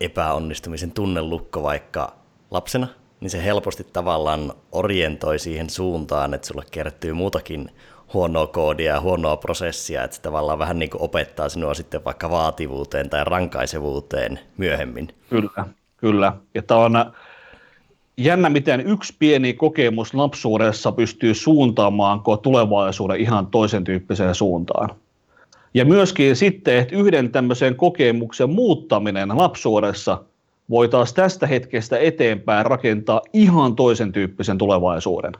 epäonnistumisen 0.00 0.92
tunnelukko 0.92 1.62
vaikka 1.62 2.12
lapsena, 2.50 2.88
niin 3.20 3.30
se 3.30 3.44
helposti 3.44 3.84
tavallaan 3.84 4.52
orientoi 4.72 5.38
siihen 5.38 5.70
suuntaan, 5.70 6.34
että 6.34 6.46
sulle 6.46 6.64
kertyy 6.70 7.12
muutakin 7.12 7.70
huonoa 8.14 8.46
koodia 8.46 8.92
ja 8.92 9.00
huonoa 9.00 9.36
prosessia, 9.36 10.04
että 10.04 10.16
se 10.16 10.22
tavallaan 10.22 10.58
vähän 10.58 10.78
niin 10.78 10.90
kuin 10.90 11.02
opettaa 11.02 11.48
sinua 11.48 11.74
sitten 11.74 12.04
vaikka 12.04 12.30
vaativuuteen 12.30 13.10
tai 13.10 13.24
rankaisevuuteen 13.24 14.40
myöhemmin. 14.56 15.08
Kyllä, 15.30 15.66
kyllä. 15.96 16.32
Ja 16.54 16.62
tämä 16.62 16.80
on 16.80 16.92
jännä, 18.18 18.50
miten 18.50 18.80
yksi 18.80 19.14
pieni 19.18 19.54
kokemus 19.54 20.14
lapsuudessa 20.14 20.92
pystyy 20.92 21.34
suuntaamaan 21.34 22.22
tulevaisuuden 22.42 23.20
ihan 23.20 23.46
toisen 23.46 23.84
tyyppiseen 23.84 24.34
suuntaan. 24.34 24.90
Ja 25.74 25.84
myöskin 25.84 26.36
sitten, 26.36 26.76
että 26.76 26.96
yhden 26.96 27.32
tämmöisen 27.32 27.76
kokemuksen 27.76 28.50
muuttaminen 28.50 29.28
lapsuudessa 29.36 30.22
voi 30.70 30.88
taas 30.88 31.12
tästä 31.12 31.46
hetkestä 31.46 31.98
eteenpäin 31.98 32.66
rakentaa 32.66 33.20
ihan 33.32 33.76
toisen 33.76 34.12
tyyppisen 34.12 34.58
tulevaisuuden. 34.58 35.32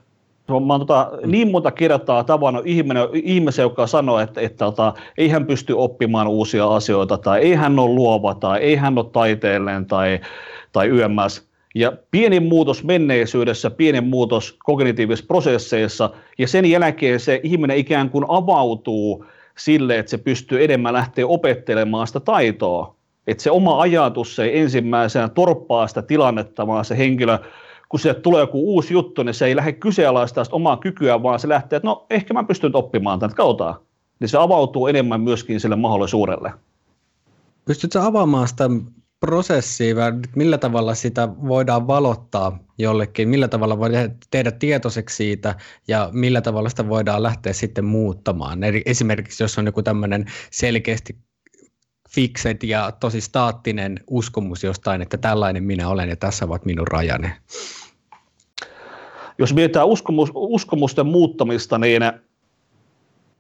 Mä 0.49 0.55
oon 0.55 0.81
tota, 0.81 1.11
niin 1.27 1.51
monta 1.51 1.71
kertaa 1.71 2.25
tavannut 2.25 2.67
ihminen, 2.67 3.03
ihmisen, 3.13 3.63
joka 3.63 3.87
sanoo, 3.87 4.19
että, 4.19 4.41
että, 4.41 4.65
tota, 4.65 4.95
ei 5.19 5.29
hän 5.29 5.47
pysty 5.47 5.73
oppimaan 5.73 6.29
uusia 6.29 6.75
asioita, 6.75 7.19
tai 7.19 7.41
ei 7.41 7.55
hän 7.55 7.79
ole 7.79 7.95
luova, 7.95 8.35
tai 8.35 8.61
ei 8.61 8.77
hän 8.77 8.99
ole 8.99 9.07
taiteellinen, 9.13 9.87
tai, 9.87 10.21
tai 10.73 10.89
YMS. 10.89 11.48
Ja 11.79 11.93
pieni 12.11 12.41
muutos 12.41 12.85
menneisyydessä, 12.85 13.71
pieni 13.71 14.01
muutos 14.01 14.57
kognitiivisissa 14.65 15.27
prosesseissa, 15.27 16.11
ja 16.39 16.49
sen 16.49 16.67
jälkeen 16.67 17.21
se 17.21 17.41
ihminen 17.43 17.77
ikään 17.77 18.11
kuin 18.11 18.25
avautuu 18.29 19.25
sille, 19.59 19.99
että 19.99 20.11
se 20.11 20.19
pystyy 20.19 20.65
enemmän 20.65 20.93
lähteä 20.93 21.27
opettelemaan 21.27 22.07
sitä 22.07 22.21
taitoa. 22.21 22.97
Että 23.27 23.43
se 23.43 23.51
oma 23.51 23.81
ajatus 23.81 24.37
se 24.37 24.51
ensimmäisenä 24.55 25.29
torppaa 25.29 25.87
sitä 25.87 26.03
tilannetta, 26.03 26.67
vaan 26.67 26.85
se 26.85 26.99
henkilö, 26.99 27.39
kun 27.89 28.01
sieltä 28.01 28.21
tulee 28.21 28.41
joku 28.41 28.75
uusi 28.75 28.95
juttu, 28.95 29.23
niin 29.23 29.35
se 29.35 29.47
ei 29.47 29.57
lähde 29.57 29.73
kyseenalaistaa 29.73 30.45
sitä 30.45 30.57
omaa 30.57 30.77
kykyä, 30.77 31.23
vaan 31.23 31.41
se 31.41 31.49
lähtee, 31.49 31.77
että 31.77 31.89
no 31.89 32.07
ehkä 32.11 32.35
mä 32.35 32.45
pystyn 32.45 32.77
oppimaan 32.77 33.19
tämän, 33.19 33.35
kautaan. 33.35 33.75
Niin 34.21 34.29
se 34.29 34.39
avautuu 34.39 34.87
enemmän 34.87 35.21
myöskin 35.21 35.61
sille 35.61 35.77
mahdollisuudelle. 35.77 36.53
Pystytkö 37.65 38.03
avaamaan 38.03 38.49
sitä 38.49 38.71
prosessia, 39.21 39.95
millä 40.37 40.59
tavalla 40.59 40.95
sitä 40.95 41.29
voidaan 41.29 41.87
valottaa 41.87 42.59
jollekin, 42.79 43.29
millä 43.29 43.49
tavalla 43.49 43.79
voidaan 43.79 44.11
tehdä 44.31 44.51
tietoiseksi 44.51 45.17
siitä 45.17 45.55
ja 45.89 46.11
millä 46.13 46.41
tavalla 46.41 46.69
sitä 46.69 46.89
voidaan 46.89 47.23
lähteä 47.23 47.53
sitten 47.53 47.85
muuttamaan. 47.85 48.65
Eli 48.65 48.83
esimerkiksi 48.87 49.45
jos 49.45 49.59
on 49.59 49.67
joku 49.67 49.83
tämmöinen 49.83 50.25
selkeästi 50.51 51.17
fixed 52.11 52.57
ja 52.63 52.93
tosi 53.01 53.21
staattinen 53.21 54.01
uskomus 54.07 54.65
jostain, 54.65 55.03
että 55.03 55.17
tällainen 55.17 55.65
minä 55.65 55.89
olen 55.89 56.09
ja 56.09 56.17
tässä 56.17 56.45
ovat 56.45 56.65
minun 56.65 56.87
rajani. 56.89 57.29
Jos 59.39 59.55
mietitään 59.55 59.87
uskomus, 59.87 60.31
uskomusten 60.35 61.07
muuttamista, 61.07 61.79
niin 61.79 62.03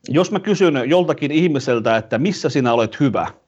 jos 0.08 0.30
mä 0.30 0.40
kysyn 0.40 0.74
joltakin 0.86 1.30
ihmiseltä, 1.30 1.96
että 1.96 2.18
missä 2.18 2.48
sinä 2.48 2.72
olet 2.72 3.00
hyvä– 3.00 3.26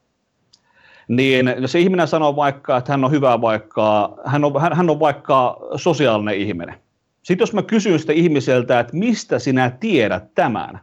niin 1.10 1.54
jos 1.58 1.72
se 1.72 1.80
ihminen 1.80 2.08
sanoo 2.08 2.36
vaikka, 2.36 2.76
että 2.76 2.92
hän 2.92 3.04
on 3.04 3.10
hyvä 3.10 3.40
vaikka, 3.40 4.16
hän 4.24 4.44
on, 4.44 4.60
hän, 4.60 4.76
hän 4.76 4.90
on 4.90 5.00
vaikka 5.00 5.58
sosiaalinen 5.76 6.36
ihminen. 6.36 6.74
Sitten 7.22 7.42
jos 7.42 7.52
mä 7.52 7.62
kysyn 7.62 7.98
sitä 7.98 8.12
ihmiseltä, 8.12 8.80
että 8.80 8.96
mistä 8.96 9.38
sinä 9.38 9.70
tiedät 9.70 10.34
tämän, 10.34 10.80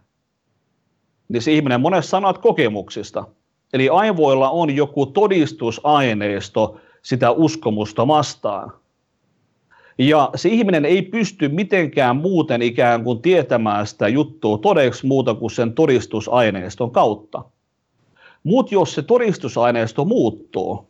niin 1.29 1.41
se 1.41 1.51
ihminen 1.51 1.81
monessa 1.81 2.09
sanoo, 2.09 2.29
että 2.29 2.41
kokemuksista. 2.41 3.27
Eli 3.73 3.89
aivoilla 3.89 4.49
on 4.49 4.75
joku 4.75 5.05
todistusaineisto 5.05 6.79
sitä 7.01 7.31
uskomusta 7.31 8.07
vastaan. 8.07 8.71
Ja 9.97 10.29
se 10.35 10.49
ihminen 10.49 10.85
ei 10.85 11.01
pysty 11.01 11.49
mitenkään 11.49 12.17
muuten 12.17 12.61
ikään 12.61 13.03
kuin 13.03 13.21
tietämään 13.21 13.87
sitä 13.87 14.07
juttua 14.07 14.57
todeksi 14.57 15.07
muuta 15.07 15.33
kuin 15.33 15.51
sen 15.51 15.73
todistusaineiston 15.73 16.91
kautta. 16.91 17.43
Mutta 18.43 18.75
jos 18.75 18.95
se 18.95 19.01
todistusaineisto 19.01 20.05
muuttuu, 20.05 20.87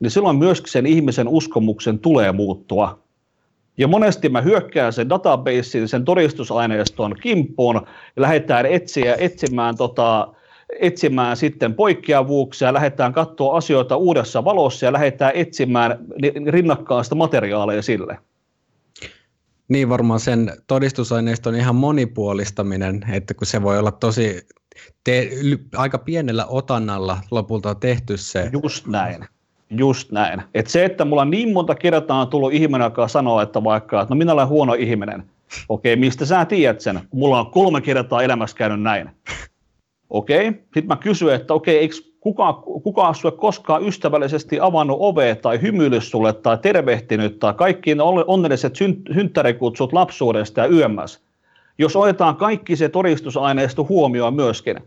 niin 0.00 0.10
silloin 0.10 0.36
myöskin 0.36 0.72
sen 0.72 0.86
ihmisen 0.86 1.28
uskomuksen 1.28 1.98
tulee 1.98 2.32
muuttua. 2.32 2.98
Ja 3.78 3.88
monesti 3.88 4.28
mä 4.28 4.40
hyökkään 4.40 4.92
sen 4.92 5.08
databasein, 5.08 5.88
sen 5.88 6.04
todistusaineiston 6.04 7.16
kimppuun 7.22 7.74
ja 8.16 8.22
lähdetään 8.22 8.66
etsiä, 8.66 9.14
etsimään, 9.18 9.76
tota, 9.76 10.34
etsimään 10.80 11.36
sitten 11.36 11.74
poikkeavuuksia, 11.74 12.72
lähdetään 12.72 13.12
katsoa 13.12 13.56
asioita 13.56 13.96
uudessa 13.96 14.44
valossa 14.44 14.86
ja 14.86 14.92
lähdetään 14.92 15.32
etsimään 15.34 15.98
rinnakkaista 16.46 17.14
materiaaleja 17.14 17.82
sille. 17.82 18.18
Niin 19.68 19.88
varmaan 19.88 20.20
sen 20.20 20.52
todistusaineiston 20.66 21.54
ihan 21.54 21.76
monipuolistaminen, 21.76 23.04
että 23.12 23.34
kun 23.34 23.46
se 23.46 23.62
voi 23.62 23.78
olla 23.78 23.92
tosi 23.92 24.46
te, 25.04 25.30
aika 25.76 25.98
pienellä 25.98 26.46
otannalla 26.46 27.18
lopulta 27.30 27.70
on 27.70 27.80
tehty 27.80 28.16
se. 28.16 28.50
Just 28.62 28.86
näin. 28.86 29.24
Just 29.70 30.12
näin. 30.12 30.42
Et 30.54 30.66
se, 30.66 30.84
että 30.84 31.04
mulla 31.04 31.24
niin 31.24 31.52
monta 31.52 31.74
kertaa 31.74 32.20
on 32.20 32.28
tullut 32.28 32.52
ihminen, 32.52 32.84
joka 32.84 33.08
sanoo, 33.08 33.40
että 33.40 33.64
vaikka, 33.64 34.02
että 34.02 34.14
no 34.14 34.18
minä 34.18 34.32
olen 34.32 34.48
huono 34.48 34.74
ihminen. 34.74 35.24
Okei, 35.68 35.92
okay, 35.92 36.00
mistä 36.00 36.24
sä 36.24 36.44
tiedät 36.44 36.80
sen? 36.80 37.00
Mulla 37.14 37.40
on 37.40 37.50
kolme 37.50 37.80
kertaa 37.80 38.22
elämässä 38.22 38.56
käynyt 38.56 38.82
näin. 38.82 39.10
Okei, 40.10 40.48
okay. 40.48 40.60
sitten 40.60 40.86
mä 40.86 40.96
kysyn, 40.96 41.34
että 41.34 41.54
okei, 41.54 41.84
okay, 41.84 41.98
kuka, 42.20 42.52
kuka 42.82 43.14
sulle 43.14 43.36
koskaan 43.36 43.86
ystävällisesti 43.86 44.60
avannut 44.60 44.96
ove 45.00 45.34
tai 45.34 45.62
hymyillyt 45.62 46.04
sulle 46.04 46.32
tai 46.32 46.58
tervehtinyt 46.58 47.38
tai 47.38 47.54
kaikki 47.54 47.96
onnelliset 48.26 48.76
synttärikutsut 49.14 49.92
lapsuudesta 49.92 50.60
ja 50.60 50.66
yömmäs 50.66 51.27
jos 51.78 51.96
otetaan 51.96 52.36
kaikki 52.36 52.76
se 52.76 52.88
todistusaineisto 52.88 53.86
huomioon 53.88 54.34
myöskin. 54.34 54.80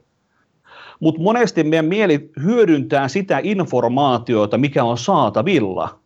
Mutta 1.00 1.21
monesti 1.21 1.63
meidän 1.63 1.86
mieli 1.86 2.31
hyödyntää 2.43 3.07
sitä 3.07 3.39
informaatiota, 3.43 4.57
mikä 4.57 4.83
on 4.83 4.98
saatavilla. 4.98 6.00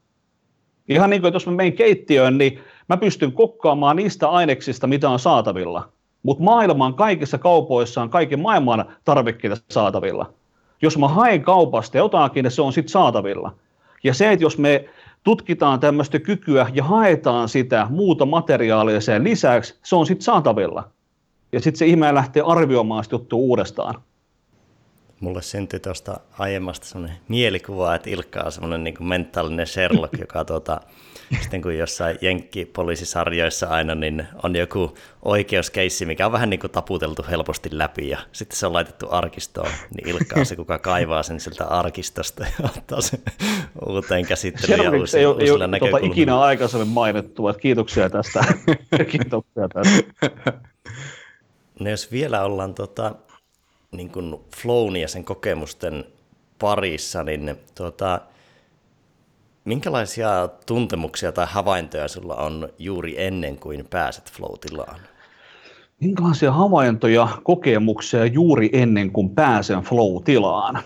Ihan 0.89 1.09
niin 1.09 1.21
kuin, 1.21 1.33
jos 1.33 1.47
mä 1.47 1.53
menen 1.53 1.73
keittiöön, 1.73 2.37
niin 2.37 2.59
mä 2.89 2.97
pystyn 2.97 3.31
kokkaamaan 3.31 3.95
niistä 3.95 4.29
aineksista, 4.29 4.87
mitä 4.87 5.09
on 5.09 5.19
saatavilla. 5.19 5.89
Mutta 6.23 6.43
maailman 6.43 6.93
kaikissa 6.93 7.37
kaupoissa 7.37 8.01
on 8.01 8.09
kaiken 8.09 8.39
maailman 8.39 8.85
tarvikkeita 9.05 9.57
saatavilla. 9.69 10.33
Jos 10.81 10.97
mä 10.97 11.07
haen 11.07 11.41
kaupasta 11.41 11.97
jotakin, 11.97 12.43
niin 12.43 12.51
se 12.51 12.61
on 12.61 12.73
sitten 12.73 12.91
saatavilla. 12.91 13.55
Ja 14.03 14.13
se, 14.13 14.31
että 14.31 14.45
jos 14.45 14.57
me 14.57 14.85
tutkitaan 15.25 15.79
tämmöistä 15.79 16.19
kykyä 16.19 16.67
ja 16.73 16.83
haetaan 16.83 17.49
sitä 17.49 17.87
muuta 17.89 18.25
materiaalia 18.25 19.01
sen 19.01 19.23
lisäksi, 19.23 19.79
se 19.83 19.95
on 19.95 20.05
sitten 20.05 20.23
saatavilla. 20.25 20.89
ja 21.51 21.59
sitten 21.59 21.79
se 21.79 21.85
ihminen 21.85 22.15
lähtee 22.15 22.43
arvioimaan 22.45 23.03
sitä 23.03 23.15
juttua 23.15 23.39
uudestaan. 23.39 23.95
Mulle 25.25 25.41
syntyi 25.41 25.79
tuosta 25.79 26.19
aiemmasta 26.39 26.85
semmoinen 26.85 27.17
mielikuva, 27.27 27.95
että 27.95 28.09
Ilkka 28.09 28.41
on 28.41 28.51
semmoinen 28.51 28.83
niin 28.83 29.07
mentaalinen 29.07 29.67
Sherlock, 29.67 30.19
joka 30.25 30.45
tuota, 30.45 30.81
sitten 31.41 31.61
kun 31.61 31.77
jossain 31.77 32.17
jenkkipoliisisarjoissa 32.21 33.67
aina 33.67 33.95
niin 33.95 34.27
on 34.43 34.55
joku 34.55 34.97
oikeuskeissi, 35.21 36.05
mikä 36.05 36.25
on 36.25 36.31
vähän 36.31 36.49
niin 36.49 36.59
kuin 36.59 36.71
taputeltu 36.71 37.25
helposti 37.29 37.69
läpi 37.71 38.09
ja 38.09 38.19
sitten 38.31 38.57
se 38.57 38.67
on 38.67 38.73
laitettu 38.73 39.07
arkistoon, 39.11 39.69
niin 39.95 40.09
Ilkka 40.09 40.39
on 40.39 40.45
se, 40.45 40.55
kuka 40.55 40.79
kaivaa 40.79 41.23
sen 41.23 41.39
sieltä 41.39 41.65
arkistosta 41.65 42.43
ja 42.43 42.69
ottaa 42.77 43.01
sen 43.01 43.19
uuteen 43.85 44.25
käsittelyyn 44.25 44.83
ja 44.83 44.99
uusi, 44.99 45.17
ei, 45.17 45.25
ei 45.39 45.51
ole 45.51 45.79
tuota 45.79 45.97
ikinä 46.01 46.39
aikaisemmin 46.39 46.87
mainittu, 46.87 47.47
että 47.47 47.61
kiitoksia 47.61 48.09
tästä. 48.09 48.45
kiitoksia 49.11 49.67
tästä. 49.73 50.31
No 51.79 51.89
jos 51.89 52.11
vielä 52.11 52.43
ollaan 52.43 52.73
tota, 52.73 53.15
niin 53.97 54.09
kuin 54.09 54.35
flown 54.57 54.95
ja 54.95 55.07
sen 55.07 55.23
kokemusten 55.23 56.05
parissa, 56.59 57.23
niin 57.23 57.55
tuota, 57.75 58.21
minkälaisia 59.65 60.49
tuntemuksia 60.65 61.31
tai 61.31 61.47
havaintoja 61.49 62.07
sulla 62.07 62.35
on 62.35 62.69
juuri 62.79 63.23
ennen 63.23 63.57
kuin 63.57 63.87
pääset 63.89 64.31
flow-tilaan? 64.31 64.99
Minkälaisia 65.99 66.51
havaintoja, 66.51 67.27
kokemuksia 67.43 68.25
juuri 68.25 68.69
ennen 68.73 69.11
kuin 69.11 69.29
pääsen 69.29 69.79
flow-tilaan? 69.79 70.83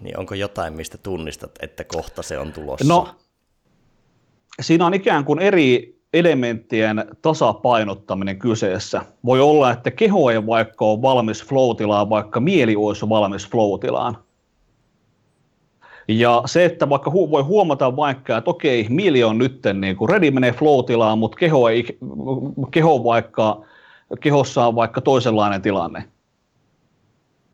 Niin 0.00 0.18
onko 0.18 0.34
jotain, 0.34 0.74
mistä 0.74 0.98
tunnistat, 0.98 1.50
että 1.62 1.84
kohta 1.84 2.22
se 2.22 2.38
on 2.38 2.52
tulossa? 2.52 2.88
No, 2.88 3.08
siinä 4.60 4.86
on 4.86 4.94
ikään 4.94 5.24
kuin 5.24 5.38
eri 5.38 5.93
elementtien 6.14 7.04
tasapainottaminen 7.22 8.38
kyseessä. 8.38 9.00
Voi 9.24 9.40
olla, 9.40 9.70
että 9.70 9.90
keho 9.90 10.30
ei 10.30 10.46
vaikka 10.46 10.84
ole 10.84 11.02
valmis 11.02 11.44
flow 11.44 11.76
vaikka 12.10 12.40
mieli 12.40 12.76
olisi 12.76 13.08
valmis 13.08 13.48
flow 13.48 13.80
Ja 16.08 16.42
se, 16.46 16.64
että 16.64 16.88
vaikka 16.88 17.10
hu- 17.10 17.30
voi 17.30 17.42
huomata 17.42 17.96
vaikka, 17.96 18.36
että 18.36 18.50
okei, 18.50 18.86
mieli 18.88 19.24
on 19.24 19.38
nyt 19.38 19.60
niin 19.74 19.96
kuin 19.96 20.08
ready 20.08 20.30
menee 20.30 20.52
flow 20.52 20.84
mutta 21.18 21.36
keho, 21.36 21.68
ei, 21.68 21.84
keho 22.70 23.04
vaikka, 23.04 23.64
kehossa 24.20 24.66
on 24.66 24.74
vaikka 24.74 25.00
toisenlainen 25.00 25.62
tilanne. 25.62 26.04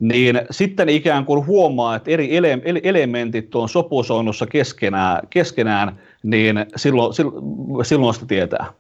Niin 0.00 0.40
sitten 0.50 0.88
ikään 0.88 1.24
kuin 1.24 1.46
huomaa, 1.46 1.96
että 1.96 2.10
eri 2.10 2.40
ele- 2.40 2.80
elementit 2.82 3.54
on 3.54 3.68
sopusoinnussa 3.68 4.46
keskenään, 4.46 5.28
keskenään 5.30 6.00
niin 6.22 6.66
silloin, 6.76 7.14
silloin, 7.14 7.84
silloin 7.84 8.14
sitä 8.14 8.26
tietää. 8.26 8.72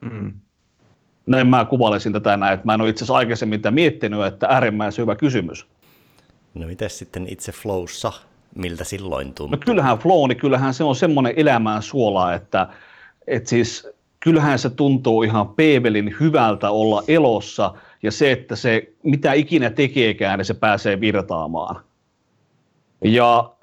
Mm. 0.00 0.32
Näin 1.26 1.46
mä 1.46 1.64
kuvailisin 1.64 2.12
tätä 2.12 2.36
näin, 2.36 2.54
että 2.54 2.66
mä 2.66 2.74
en 2.74 2.80
ole 2.80 2.88
itse 2.88 3.04
asiassa 3.04 3.16
aikaisemmin 3.16 3.60
tätä 3.60 3.70
miettinyt, 3.70 4.24
että 4.24 4.46
äärimmäisen 4.46 5.02
hyvä 5.02 5.16
kysymys. 5.16 5.66
No 6.54 6.66
miten 6.66 6.90
sitten 6.90 7.26
itse 7.28 7.52
flowssa, 7.52 8.12
miltä 8.54 8.84
silloin 8.84 9.26
tuntuu? 9.26 9.46
No 9.46 9.58
kyllähän 9.64 9.98
flow, 9.98 10.28
niin 10.28 10.38
kyllähän 10.38 10.74
se 10.74 10.84
on 10.84 10.96
semmoinen 10.96 11.34
elämään 11.36 11.82
suola, 11.82 12.34
että, 12.34 12.68
että 13.26 13.48
siis 13.48 13.88
kyllähän 14.20 14.58
se 14.58 14.70
tuntuu 14.70 15.22
ihan 15.22 15.48
peevelin 15.48 16.14
hyvältä 16.20 16.70
olla 16.70 17.02
elossa 17.08 17.74
ja 18.02 18.12
se, 18.12 18.32
että 18.32 18.56
se 18.56 18.92
mitä 19.02 19.32
ikinä 19.32 19.70
tekeekään, 19.70 20.38
niin 20.38 20.46
se 20.46 20.54
pääsee 20.54 21.00
virtaamaan. 21.00 21.84
Ja 23.04 23.54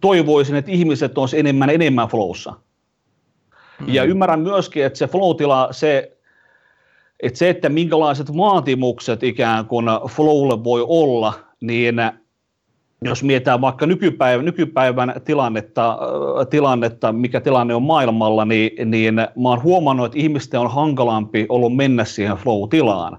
toivoisin, 0.00 0.56
että 0.56 0.70
ihmiset 0.70 1.18
olisi 1.18 1.38
enemmän 1.38 1.70
enemmän 1.70 2.08
flowssa. 2.08 2.52
Mm. 3.80 3.86
Ja 3.88 4.04
ymmärrän 4.04 4.40
myöskin, 4.40 4.84
että 4.84 4.98
se 4.98 5.06
flow 5.06 5.36
se, 5.70 6.16
että 7.20 7.38
se, 7.38 7.48
että 7.48 7.68
minkälaiset 7.68 8.36
vaatimukset 8.36 9.22
ikään 9.22 9.66
kuin 9.66 9.86
flowlle 10.08 10.64
voi 10.64 10.84
olla, 10.88 11.32
niin 11.60 11.94
jos 13.02 13.22
mietitään 13.22 13.60
vaikka 13.60 13.86
nykypäivän, 13.86 14.44
nykypäivän 14.44 15.14
tilannetta, 15.24 15.98
tilannetta, 16.50 17.12
mikä 17.12 17.40
tilanne 17.40 17.74
on 17.74 17.82
maailmalla, 17.82 18.44
niin, 18.44 18.90
niin 18.90 19.14
mä 19.14 19.48
oon 19.48 19.62
huomannut, 19.62 20.06
että 20.06 20.18
ihmisten 20.18 20.60
on 20.60 20.70
hankalampi 20.70 21.46
ollut 21.48 21.76
mennä 21.76 22.04
siihen 22.04 22.36
flow-tilaan. 22.36 23.18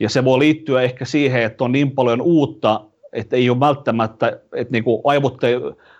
Ja 0.00 0.08
se 0.08 0.24
voi 0.24 0.38
liittyä 0.38 0.82
ehkä 0.82 1.04
siihen, 1.04 1.42
että 1.42 1.64
on 1.64 1.72
niin 1.72 1.90
paljon 1.90 2.20
uutta, 2.20 2.80
että 3.12 3.36
ei 3.36 3.50
ole 3.50 3.60
välttämättä, 3.60 4.40
että 4.54 4.72
niin 4.72 4.84
kuin 4.84 5.00
aivot, 5.04 5.44
ei, 5.44 5.54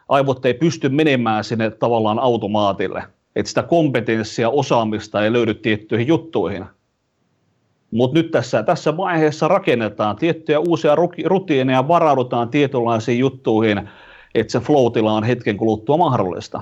aivot 0.09 0.47
ei 0.47 0.55
pysty 0.55 0.89
menemään 0.89 1.45
sinne 1.45 1.71
tavallaan 1.71 2.19
automaatille. 2.19 3.03
Että 3.37 3.49
sitä 3.49 3.63
kompetenssia, 3.63 4.51
osaamista 4.51 5.25
ei 5.25 5.33
löydy 5.33 5.55
tiettyihin 5.55 6.07
juttuihin. 6.07 6.65
Mutta 7.91 8.19
nyt 8.19 8.31
tässä, 8.31 8.63
tässä 8.63 8.97
vaiheessa 8.97 9.49
rakennetaan 9.49 10.17
tiettyjä 10.17 10.61
uusia 10.61 10.95
rutiineja, 11.25 11.89
varaudutaan 11.89 12.49
tietynlaisiin 12.49 13.19
juttuihin, 13.19 13.89
että 14.35 14.53
se 14.53 14.61
flow 14.61 15.07
on 15.07 15.25
hetken 15.25 15.57
kuluttua 15.57 15.97
mahdollista. 15.97 16.61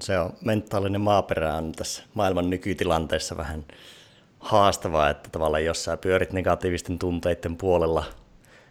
Se 0.00 0.18
on 0.18 0.32
mentaalinen 0.44 1.00
maaperä 1.00 1.54
on 1.54 1.72
tässä 1.72 2.02
maailman 2.14 2.50
nykytilanteessa 2.50 3.36
vähän 3.36 3.64
haastavaa, 4.38 5.10
että 5.10 5.28
tavallaan 5.32 5.64
jos 5.64 5.84
sä 5.84 5.96
pyörit 5.96 6.32
negatiivisten 6.32 6.98
tunteiden 6.98 7.56
puolella 7.56 8.04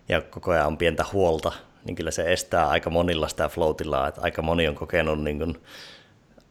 ja 0.09 0.21
koko 0.21 0.51
ajan 0.51 0.67
on 0.67 0.77
pientä 0.77 1.05
huolta, 1.13 1.51
niin 1.85 1.95
kyllä 1.95 2.11
se 2.11 2.33
estää 2.33 2.67
aika 2.67 2.89
monilla 2.89 3.27
sitä 3.27 3.49
flow 3.49 3.75
että 4.07 4.21
aika 4.21 4.41
moni 4.41 4.67
on 4.67 4.75
kokenut 4.75 5.23
niin 5.23 5.37
kuin 5.37 5.57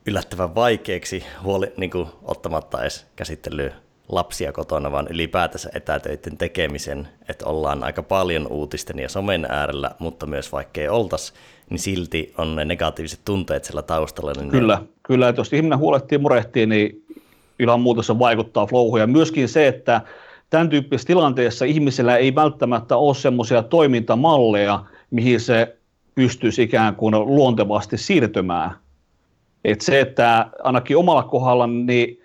yllättävän 0.06 0.54
vaikeaksi 0.54 1.24
huoli, 1.42 1.72
niin 1.76 1.90
kuin 1.90 2.08
ottamatta 2.22 2.82
edes 2.82 3.06
käsittelyä 3.16 3.72
lapsia 4.08 4.52
kotona, 4.52 4.92
vaan 4.92 5.08
ylipäätänsä 5.10 5.70
etätöiden 5.74 6.36
tekemisen, 6.36 7.08
että 7.28 7.46
ollaan 7.46 7.84
aika 7.84 8.02
paljon 8.02 8.46
uutisten 8.46 8.98
ja 8.98 9.08
somen 9.08 9.46
äärellä, 9.48 9.90
mutta 9.98 10.26
myös 10.26 10.52
vaikka 10.52 10.80
ei 10.80 10.88
oltaisi, 10.88 11.32
niin 11.70 11.78
silti 11.78 12.34
on 12.38 12.56
ne 12.56 12.64
negatiiviset 12.64 13.20
tunteet 13.24 13.64
siellä 13.64 13.82
taustalla. 13.82 14.32
Niin 14.32 14.50
kyllä, 14.50 14.78
ne... 14.80 14.86
kyllä, 15.02 15.28
että 15.28 15.40
jos 15.40 15.52
ihminen 15.52 15.78
huolehtii 15.78 16.18
murehtii, 16.18 16.66
niin 16.66 17.04
ilman 17.58 17.80
muuta 17.80 18.02
se 18.02 18.18
vaikuttaa 18.18 18.66
flowhun. 18.66 19.00
Ja 19.00 19.06
myöskin 19.06 19.48
se, 19.48 19.68
että 19.68 20.00
tämän 20.54 20.68
tyyppisessä 20.68 21.06
tilanteessa 21.06 21.64
ihmisellä 21.64 22.16
ei 22.16 22.34
välttämättä 22.34 22.96
ole 22.96 23.14
semmoisia 23.14 23.62
toimintamalleja, 23.62 24.84
mihin 25.10 25.40
se 25.40 25.76
pystyisi 26.14 26.62
ikään 26.62 26.96
kuin 26.96 27.14
luontevasti 27.14 27.98
siirtymään. 27.98 28.70
Et 29.64 29.80
se, 29.80 30.00
että 30.00 30.46
ainakin 30.62 30.96
omalla 30.96 31.22
kohdalla, 31.22 31.66
niin 31.66 32.20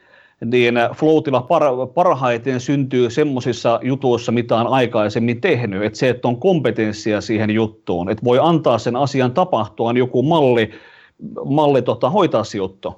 niin 0.46 0.76
floatilla 0.96 1.48
par- 1.48 1.94
parhaiten 1.94 2.60
syntyy 2.60 3.10
semmoisissa 3.10 3.80
jutuissa, 3.84 4.32
mitä 4.32 4.56
on 4.56 4.68
aikaisemmin 4.68 5.42
tehnyt. 5.42 5.84
Että 5.84 6.00
se, 6.00 6.10
että 6.10 6.28
on 6.28 6.40
kompetenssia 6.40 7.22
siihen 7.22 7.50
juttuun, 7.50 8.10
että 8.10 8.26
voi 8.26 8.40
antaa 8.42 8.78
sen 8.78 8.96
asian 8.96 9.32
tapahtua, 9.32 9.90
on 9.90 9.98
joku 9.98 10.24
malli, 10.24 10.72
malli 11.46 11.82
tota, 11.82 12.10
hoitaa 12.10 12.44
se 12.44 12.58
juttu. 12.58 12.96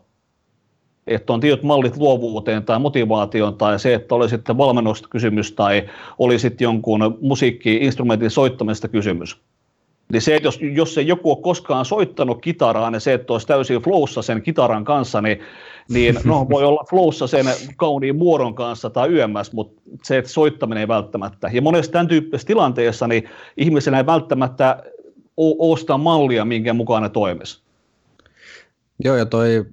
Että 1.07 1.33
on 1.33 1.39
tietyt 1.39 1.63
mallit 1.63 1.97
luovuuteen 1.97 2.63
tai 2.63 2.79
motivaatioon 2.79 3.55
tai 3.57 3.79
se, 3.79 3.93
että 3.93 4.15
oli 4.15 4.29
sitten 4.29 4.57
valmennusta 4.57 5.07
kysymys 5.07 5.51
tai 5.51 5.89
oli 6.19 6.39
sitten 6.39 6.65
jonkun 6.65 7.17
musiikki-instrumentin 7.21 8.29
soittamista 8.29 8.87
kysymys. 8.87 9.37
Niin 10.11 10.21
se, 10.21 10.35
että 10.35 10.47
jos, 10.47 10.59
jos 10.61 10.97
ei 10.97 11.07
joku 11.07 11.31
ole 11.31 11.41
koskaan 11.41 11.85
soittanut 11.85 12.41
kitaraa, 12.41 12.91
niin 12.91 13.01
se, 13.01 13.13
että 13.13 13.33
olisi 13.33 13.47
täysin 13.47 13.81
flowssa 13.81 14.21
sen 14.21 14.41
kitaran 14.41 14.85
kanssa, 14.85 15.21
niin, 15.21 15.39
niin 15.89 16.19
no, 16.23 16.45
voi 16.49 16.63
olla 16.63 16.85
flowssa 16.89 17.27
sen 17.27 17.45
kauniin 17.77 18.15
muodon 18.15 18.55
kanssa 18.55 18.89
tai 18.89 19.09
yömmäs, 19.09 19.53
mutta 19.53 19.81
se, 20.03 20.17
että 20.17 20.31
soittaminen 20.31 20.81
ei 20.81 20.87
välttämättä. 20.87 21.49
Ja 21.53 21.61
monessa 21.61 21.91
tämän 21.91 22.07
tyyppisessä 22.07 22.47
tilanteessa 22.47 23.07
niin 23.07 23.29
ihmisellä 23.57 23.97
ei 23.97 24.05
välttämättä 24.05 24.83
ostaa 25.37 25.97
mallia, 25.97 26.45
minkä 26.45 26.73
mukaan 26.73 27.03
ne 27.03 27.09
toimisi. 27.09 27.61
Joo, 29.03 29.15
ja 29.15 29.25
toi, 29.25 29.65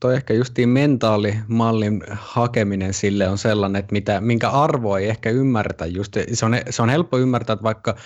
toi 0.00 0.14
ehkä 0.14 0.34
justiin 0.34 0.68
mentaalimallin 0.68 2.02
hakeminen 2.10 2.94
sille 2.94 3.28
on 3.28 3.38
sellainen, 3.38 3.80
että 3.80 3.92
mitä, 3.92 4.20
minkä 4.20 4.50
arvoa 4.50 4.98
ei 4.98 5.08
ehkä 5.08 5.30
ymmärretä. 5.30 5.86
Just, 5.86 6.16
se, 6.32 6.46
on, 6.46 6.52
se 6.70 6.82
on 6.82 6.88
helppo 6.88 7.18
ymmärtää, 7.18 7.54
että 7.54 7.62
vaikka 7.62 7.96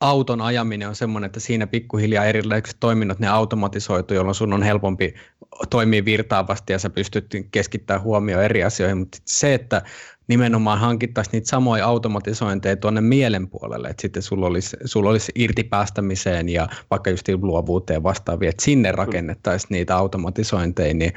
auton 0.00 0.40
ajaminen 0.40 0.88
on 0.88 0.94
semmoinen, 0.94 1.26
että 1.26 1.40
siinä 1.40 1.66
pikkuhiljaa 1.66 2.24
erilaiset 2.24 2.76
toiminnot 2.80 3.18
ne 3.18 3.28
automatisoitu, 3.28 4.14
jolloin 4.14 4.34
sun 4.34 4.52
on 4.52 4.62
helpompi 4.62 5.14
toimia 5.70 6.04
virtaavasti 6.04 6.72
ja 6.72 6.78
sä 6.78 6.90
pystyt 6.90 7.26
keskittämään 7.50 8.02
huomioon 8.02 8.44
eri 8.44 8.64
asioihin, 8.64 8.98
mutta 8.98 9.18
se, 9.24 9.54
että 9.54 9.82
nimenomaan 10.30 10.78
hankittaisiin 10.78 11.32
niitä 11.32 11.48
samoja 11.48 11.86
automatisointeja 11.86 12.76
tuonne 12.76 13.00
mielen 13.00 13.48
puolelle, 13.48 13.88
että 13.88 14.00
sitten 14.00 14.22
sulla 14.22 14.46
olisi, 14.46 14.76
sulla 14.84 15.10
olisi 15.10 15.32
irtipäästämiseen 15.34 16.48
ja 16.48 16.68
vaikka 16.90 17.10
just 17.10 17.28
luovuuteen 17.42 18.02
vastaavia, 18.02 18.50
että 18.50 18.64
sinne 18.64 18.92
rakennettaisiin 18.92 19.68
niitä 19.70 19.96
automatisointeja, 19.96 20.94
niin 20.94 21.12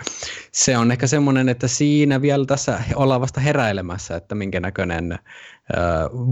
se 0.52 0.78
on 0.78 0.91
ehkä 0.91 1.08
semmoinen, 1.08 1.49
että 1.49 1.67
siinä 1.67 2.21
vielä 2.21 2.45
tässä 2.45 2.80
ollaan 2.95 3.21
vasta 3.21 3.41
heräilemässä, 3.41 4.15
että 4.15 4.36
minkä 4.36 4.60
näköinen 4.60 5.19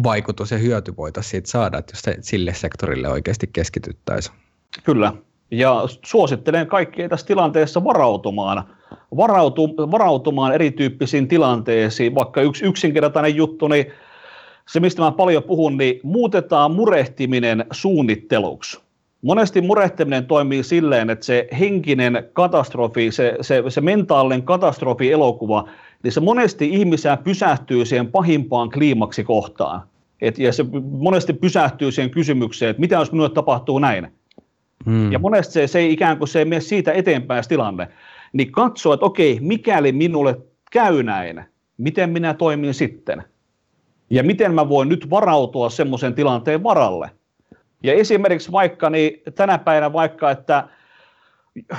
vaikutus 0.04 0.52
ja 0.52 0.58
hyöty 0.58 0.98
voitaisiin 0.98 1.32
siitä 1.32 1.50
saada, 1.50 1.78
että 1.78 1.94
jos 1.94 2.02
se 2.02 2.18
sille 2.22 2.54
sektorille 2.54 3.10
oikeasti 3.10 3.50
keskityttäisiin. 3.54 4.36
Kyllä, 4.84 5.14
Ja 5.52 5.84
suosittelen 6.06 6.68
kaikkia 6.68 7.10
tässä 7.10 7.28
tilanteessa 7.28 7.84
varautumaan, 7.84 8.64
varautu, 9.18 9.70
varautumaan 9.92 10.54
erityyppisiin 10.54 11.28
tilanteisiin. 11.28 12.16
Vaikka 12.16 12.42
yksi 12.42 12.66
yksinkertainen 12.66 13.36
juttu, 13.36 13.68
niin 13.68 13.86
se 14.68 14.80
mistä 14.80 15.02
mä 15.02 15.12
paljon 15.12 15.44
puhun, 15.44 15.78
niin 15.78 16.00
muutetaan 16.04 16.72
murehtiminen 16.72 17.66
suunnitteluksi. 17.72 18.80
Monesti 19.22 19.62
murehtiminen 19.62 20.26
toimii 20.26 20.64
silleen, 20.64 21.10
että 21.10 21.26
se 21.26 21.48
henkinen 21.60 22.30
katastrofi, 22.34 23.12
se, 23.12 23.38
se, 23.42 23.64
se 23.68 23.82
mentaalinen 23.82 24.44
katastrofi 24.44 25.12
elokuva, 25.12 25.70
niin 26.04 26.12
se 26.12 26.20
monesti 26.20 26.70
ihmisiä 26.70 27.18
pysähtyy 27.18 27.86
siihen 27.86 28.12
pahimpaan 28.12 28.70
kliimaksi 28.70 29.24
kohtaan. 29.24 29.82
Et, 30.22 30.40
ja 30.40 30.54
se 30.54 30.66
monesti 30.84 31.34
pysähtyy 31.34 31.92
siihen 31.92 32.10
kysymykseen, 32.12 32.70
että 32.70 32.80
mitä 32.80 32.96
jos 32.96 33.12
minulle 33.12 33.30
tapahtuu 33.30 33.80
näin. 33.80 34.08
Hmm. 34.86 35.12
Ja 35.12 35.20
monesti 35.20 35.54
se, 35.54 35.68
se 35.68 35.80
ei 35.80 35.94
ikään 35.94 36.18
kuin 36.18 36.28
se 36.28 36.40
ei 36.40 36.46
mene 36.46 36.62
siitä 36.62 36.92
eteenpäin 36.92 37.44
tilanne. 37.48 37.88
Niin 38.34 38.52
katsoo, 38.52 38.94
että 38.94 39.06
okei, 39.06 39.38
mikäli 39.42 39.92
minulle 39.92 40.38
käy 40.72 41.04
näin, 41.04 41.44
miten 41.78 42.10
minä 42.10 42.34
toimin 42.34 42.74
sitten? 42.74 43.24
Ja 44.10 44.24
miten 44.24 44.54
mä 44.54 44.70
voin 44.70 44.90
nyt 44.90 45.10
varautua 45.10 45.70
semmoisen 45.70 46.14
tilanteen 46.14 46.64
varalle? 46.64 47.12
Ja 47.84 47.94
esimerkiksi 47.94 48.52
vaikka 48.52 48.90
niin 48.90 49.22
tänä 49.36 49.58
päivänä 49.58 49.94
vaikka, 49.94 50.32
että 50.32 50.68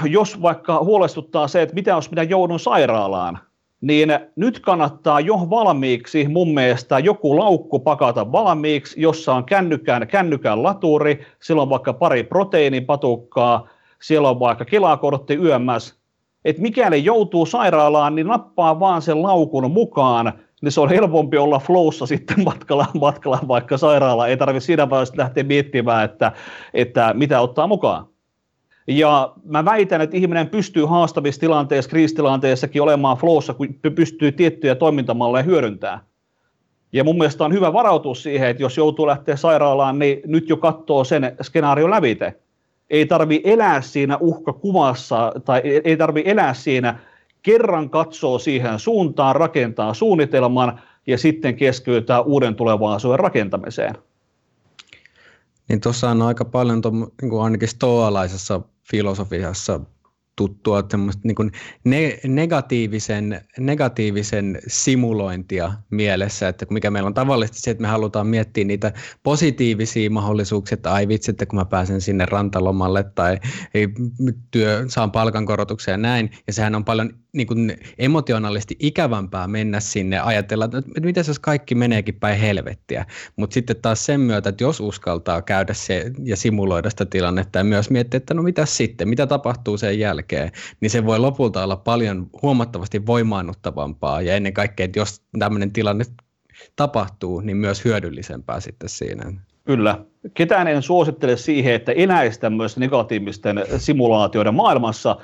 jos 0.04 0.42
vaikka 0.42 0.84
huolestuttaa 0.84 1.48
se, 1.48 1.62
että 1.62 1.74
mitä 1.74 1.90
jos 1.90 2.10
minä 2.10 2.22
joudun 2.22 2.60
sairaalaan, 2.60 3.38
niin 3.82 4.08
nyt 4.36 4.60
kannattaa 4.60 5.20
jo 5.20 5.34
valmiiksi 5.50 6.28
mun 6.28 6.54
mielestä 6.54 6.98
joku 6.98 7.38
laukku 7.38 7.78
pakata 7.78 8.32
valmiiksi, 8.32 9.02
jossa 9.02 9.34
on 9.34 9.44
kännykään, 9.44 10.08
kännykän 10.08 10.62
laturi, 10.62 11.26
siellä 11.40 11.62
on 11.62 11.70
vaikka 11.70 11.92
pari 11.92 12.22
proteiinipatukkaa, 12.22 13.68
siellä 14.02 14.30
on 14.30 14.40
vaikka 14.40 14.64
kelakortti 14.64 15.34
yömmäs, 15.34 15.94
että 16.44 16.62
mikäli 16.62 17.04
joutuu 17.04 17.46
sairaalaan, 17.46 18.14
niin 18.14 18.26
nappaa 18.26 18.80
vaan 18.80 19.02
sen 19.02 19.22
laukun 19.22 19.70
mukaan, 19.70 20.32
niin 20.62 20.72
se 20.72 20.80
on 20.80 20.88
helpompi 20.88 21.38
olla 21.38 21.58
flowssa 21.58 22.06
sitten 22.06 22.44
matkalla, 22.44 22.86
matkalla 23.00 23.40
vaikka 23.48 23.76
sairaala. 23.76 24.26
Ei 24.26 24.36
tarvitse 24.36 24.66
siinä 24.66 24.90
vaiheessa 24.90 25.14
lähteä 25.16 25.44
miettimään, 25.44 26.04
että, 26.04 26.32
että 26.74 27.14
mitä 27.14 27.40
ottaa 27.40 27.66
mukaan. 27.66 28.11
Ja 28.86 29.32
mä 29.44 29.64
väitän, 29.64 30.00
että 30.00 30.16
ihminen 30.16 30.48
pystyy 30.48 30.84
haastavissa 30.84 31.40
tilanteissa, 31.40 31.90
kriisitilanteessakin 31.90 32.82
olemaan 32.82 33.16
flowssa, 33.16 33.54
kun 33.54 33.68
pystyy 33.94 34.32
tiettyjä 34.32 34.74
toimintamalleja 34.74 35.42
hyödyntämään. 35.42 36.00
Ja 36.92 37.04
mun 37.04 37.18
mielestä 37.18 37.44
on 37.44 37.52
hyvä 37.52 37.72
varautua 37.72 38.14
siihen, 38.14 38.48
että 38.48 38.62
jos 38.62 38.76
joutuu 38.76 39.06
lähteä 39.06 39.36
sairaalaan, 39.36 39.98
niin 39.98 40.20
nyt 40.26 40.48
jo 40.48 40.56
katsoo 40.56 41.04
sen 41.04 41.36
skenaario 41.42 41.90
lävite. 41.90 42.34
Ei 42.90 43.06
tarvi 43.06 43.40
elää 43.44 43.80
siinä 43.80 44.16
uhkakuvassa 44.20 45.32
tai 45.44 45.60
ei 45.84 45.96
tarvi 45.96 46.22
elää 46.26 46.54
siinä, 46.54 46.98
kerran 47.42 47.90
katsoo 47.90 48.38
siihen 48.38 48.78
suuntaan, 48.78 49.36
rakentaa 49.36 49.94
suunnitelman 49.94 50.80
ja 51.06 51.18
sitten 51.18 51.56
keskeytää 51.56 52.20
uuden 52.20 52.54
tulevaisuuden 52.54 53.18
rakentamiseen. 53.18 53.94
Niin 55.68 55.80
tuossa 55.80 56.10
on 56.10 56.22
aika 56.22 56.44
paljon, 56.44 56.82
tuon, 56.82 57.06
niin 57.22 57.30
kuin 57.30 57.42
ainakin 57.42 57.68
stoalaisessa 57.68 58.60
filosofiassa 58.82 59.80
tuttua 60.36 60.82
niin 61.24 61.34
kuin 61.34 61.52
ne, 61.84 62.18
negatiivisen, 62.26 63.40
negatiivisen 63.58 64.58
simulointia 64.66 65.72
mielessä, 65.90 66.48
että 66.48 66.66
mikä 66.70 66.90
meillä 66.90 67.06
on 67.06 67.14
tavallisesti 67.14 67.60
se, 67.60 67.70
että 67.70 67.82
me 67.82 67.88
halutaan 67.88 68.26
miettiä 68.26 68.64
niitä 68.64 68.92
positiivisia 69.22 70.10
mahdollisuuksia, 70.10 70.74
että 70.74 70.92
ai 70.92 71.08
vitsi, 71.08 71.30
että 71.30 71.46
kun 71.46 71.58
mä 71.58 71.64
pääsen 71.64 72.00
sinne 72.00 72.26
rantalomalle 72.26 73.04
tai 73.14 73.38
työ, 74.50 74.84
saan 74.88 75.12
palkankorotuksia 75.12 75.94
ja 75.94 75.98
näin, 75.98 76.30
ja 76.46 76.52
sehän 76.52 76.74
on 76.74 76.84
paljon 76.84 77.22
niin 77.32 77.46
kuin 77.46 77.78
emotionaalisesti 77.98 78.76
ikävämpää 78.78 79.48
mennä 79.48 79.80
sinne 79.80 80.20
ajatella, 80.20 80.64
että 80.64 81.00
mitä 81.00 81.20
jos 81.26 81.38
kaikki 81.38 81.74
meneekin 81.74 82.14
päin 82.14 82.38
helvettiä. 82.38 83.06
Mutta 83.36 83.54
sitten 83.54 83.76
taas 83.82 84.06
sen 84.06 84.20
myötä, 84.20 84.48
että 84.48 84.64
jos 84.64 84.80
uskaltaa 84.80 85.42
käydä 85.42 85.74
se 85.74 86.10
ja 86.24 86.36
simuloida 86.36 86.90
sitä 86.90 87.06
tilannetta 87.06 87.58
ja 87.58 87.64
myös 87.64 87.90
miettiä, 87.90 88.18
että 88.18 88.34
no 88.34 88.42
mitä 88.42 88.66
sitten, 88.66 89.08
mitä 89.08 89.26
tapahtuu 89.26 89.78
sen 89.78 89.98
jälkeen, 89.98 90.21
niin 90.80 90.90
se 90.90 91.06
voi 91.06 91.18
lopulta 91.18 91.64
olla 91.64 91.76
paljon 91.76 92.26
huomattavasti 92.42 93.06
voimaannuttavampaa 93.06 94.22
ja 94.22 94.36
ennen 94.36 94.52
kaikkea, 94.52 94.84
että 94.84 94.98
jos 94.98 95.22
tämmöinen 95.38 95.72
tilanne 95.72 96.04
tapahtuu, 96.76 97.40
niin 97.40 97.56
myös 97.56 97.84
hyödyllisempää 97.84 98.60
sitten 98.60 98.88
siinä. 98.88 99.32
Kyllä. 99.64 99.98
Ketään 100.34 100.68
en 100.68 100.82
suosittele 100.82 101.36
siihen, 101.36 101.74
että 101.74 101.92
eläisi 101.92 102.40
tämmöisten 102.40 102.80
negatiivisten 102.80 103.64
simulaatioiden 103.76 104.54
maailmassa, 104.54 105.16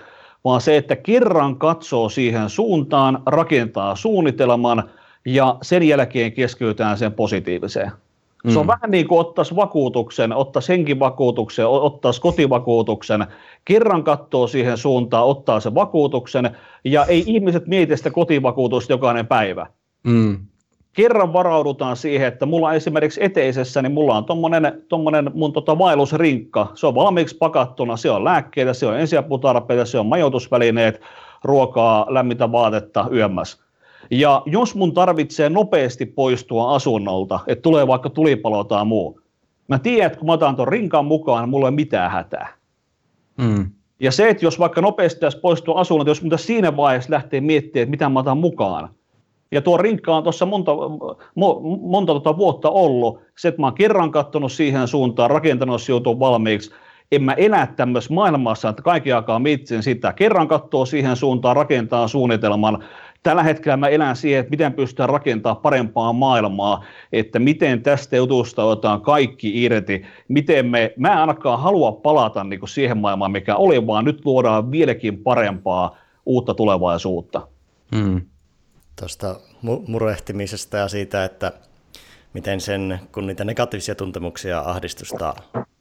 vaan 0.45 0.61
se, 0.61 0.77
että 0.77 0.97
kerran 0.97 1.57
katsoo 1.57 2.09
siihen 2.09 2.51
suuntaan, 2.51 3.23
rakentaa 3.27 3.97
suunnitelman 3.97 4.91
ja 5.27 5.59
sen 5.63 5.83
jälkeen 5.83 6.33
keskitytään 6.33 6.99
sen 6.99 7.13
positiiviseen. 7.13 7.91
Mm. 8.45 8.51
Se 8.51 8.59
on 8.59 8.67
mm. 8.67 8.69
vähän 8.69 8.91
niin 8.91 9.09
kuin 9.09 9.21
ottaisi 9.21 9.57
vakuutuksen, 9.57 10.33
ottaisi 10.33 10.73
henkivakuutuksen, 10.73 11.67
ottaisi 11.67 12.21
kotivakuutuksen, 12.21 13.27
kerran 13.65 14.05
katsoo 14.05 14.47
siihen 14.47 14.77
suuntaan, 14.77 15.27
ottaa 15.27 15.61
sen 15.61 15.75
vakuutuksen, 15.75 16.51
ja 16.85 17.05
ei 17.05 17.25
ihmiset 17.27 17.67
mieti 17.67 17.97
sitä 17.97 18.11
kotivakuutusta 18.11 18.93
jokainen 18.93 19.27
päivä. 19.27 19.67
Mm 20.03 20.39
kerran 20.99 21.33
varaudutaan 21.33 21.97
siihen, 21.97 22.29
että 22.29 22.47
mulla 22.47 22.75
esimerkiksi 22.75 23.25
eteisessä, 23.25 23.83
niin 23.83 23.93
mulla 23.93 24.17
on 24.17 24.25
tommonen, 24.25 24.83
tommonen 24.89 25.31
mun 25.35 25.53
tota 25.53 25.79
vaellusrinkka, 25.79 26.73
se 26.75 26.87
on 26.87 26.95
valmiiksi 26.95 27.37
pakattuna, 27.37 27.97
se 27.97 28.11
on 28.11 28.25
lääkkeitä, 28.25 28.73
se 28.73 28.87
on 28.87 29.01
ensiaputarpeita, 29.01 29.85
se 29.85 29.99
on 29.99 30.07
majoitusvälineet, 30.07 31.01
ruokaa, 31.45 32.07
lämmintä 32.09 32.53
vaatetta, 32.53 33.07
yömmäs. 33.13 33.63
Ja 34.11 34.43
jos 34.47 34.75
mun 34.75 34.95
tarvitsee 34.95 35.49
nopeasti 35.49 36.07
poistua 36.07 36.75
asunnolta, 36.75 37.41
että 37.47 37.63
tulee 37.63 37.87
vaikka 37.87 38.11
tulipalo 38.11 38.65
tai 38.65 38.85
muu, 38.85 39.21
mä 39.69 39.79
tiedän, 39.79 40.07
että 40.07 40.19
kun 40.19 40.27
mä 40.27 40.33
otan 40.33 40.57
tuon 40.57 40.69
rinkan 40.69 41.05
mukaan, 41.05 41.49
mulla 41.49 41.69
ei 41.69 41.73
mitään 41.73 42.11
hätää. 42.11 42.49
Mm. 43.37 43.71
Ja 44.01 44.13
se, 44.13 44.29
että 44.29 44.45
jos 44.45 44.59
vaikka 44.59 44.81
nopeasti 44.81 45.17
pitäisi 45.17 45.41
poistua 45.41 45.81
asunnolta, 45.81 46.11
jos 46.11 46.23
mun 46.23 46.39
siinä 46.39 46.77
vaiheessa 46.77 47.13
lähtee 47.13 47.41
miettimään, 47.41 47.83
että 47.83 47.91
mitä 47.91 48.09
mä 48.09 48.21
otan 48.21 48.39
mukaan, 48.39 48.89
ja 49.53 49.63
tuo 49.63 49.77
rinkka 49.77 50.17
on 50.17 50.23
tuossa 50.23 50.47
monta, 50.47 50.73
mo, 51.35 51.61
monta 51.81 52.13
tota 52.13 52.37
vuotta 52.37 52.71
ollut. 52.71 53.21
Se, 53.39 53.49
että 53.49 53.61
mä 53.61 53.67
oon 53.67 53.75
kerran 53.75 54.11
katsonut 54.11 54.53
siihen 54.53 54.89
suuntaan, 54.89 55.31
rakentanut 55.31 55.83
sijoitun 55.83 56.21
valmiiksi. 56.21 56.71
En 57.13 57.23
mä 57.23 57.33
elä 57.33 57.67
tämmöisessä 57.67 58.15
maailmassa, 58.15 58.69
että 58.69 58.83
kaikki 58.83 59.13
aikaa 59.13 59.39
mitsin 59.39 59.83
sitä. 59.83 60.13
Kerran 60.13 60.49
katsoo 60.49 60.85
siihen 60.85 61.17
suuntaan, 61.17 61.57
rakentaa 61.57 62.09
suunnitelman. 62.09 62.85
Tällä 63.23 63.43
hetkellä 63.43 63.77
mä 63.77 63.89
elän 63.89 64.17
siihen, 64.17 64.41
että 64.41 64.51
miten 64.51 64.73
pystytään 64.73 65.09
rakentamaan 65.09 65.63
parempaa 65.63 66.13
maailmaa, 66.13 66.85
että 67.13 67.39
miten 67.39 67.83
tästä 67.83 68.17
jutusta 68.17 68.65
otetaan 68.65 69.01
kaikki 69.01 69.65
irti, 69.65 70.03
miten 70.29 70.67
me, 70.67 70.93
mä 70.97 71.13
en 71.13 71.19
ainakaan 71.19 71.61
halua 71.61 71.93
palata 71.93 72.45
niin 72.45 72.61
kuin 72.61 72.71
siihen 72.71 72.99
maailmaan, 72.99 73.33
mikä 73.33 73.57
oli, 73.57 73.87
vaan 73.87 74.05
nyt 74.05 74.25
luodaan 74.25 74.71
vieläkin 74.71 75.19
parempaa 75.19 75.97
uutta 76.27 76.55
tulevaisuutta. 76.55 77.49
Hmm 77.97 78.21
tuosta 78.99 79.41
murehtimisesta 79.87 80.77
ja 80.77 80.89
siitä, 80.89 81.25
että 81.25 81.53
miten 82.35 82.61
sen, 82.61 83.01
kun 83.13 83.27
niitä 83.27 83.45
negatiivisia 83.45 83.95
tuntemuksia 83.95 84.61
ahdistusta 84.61 85.35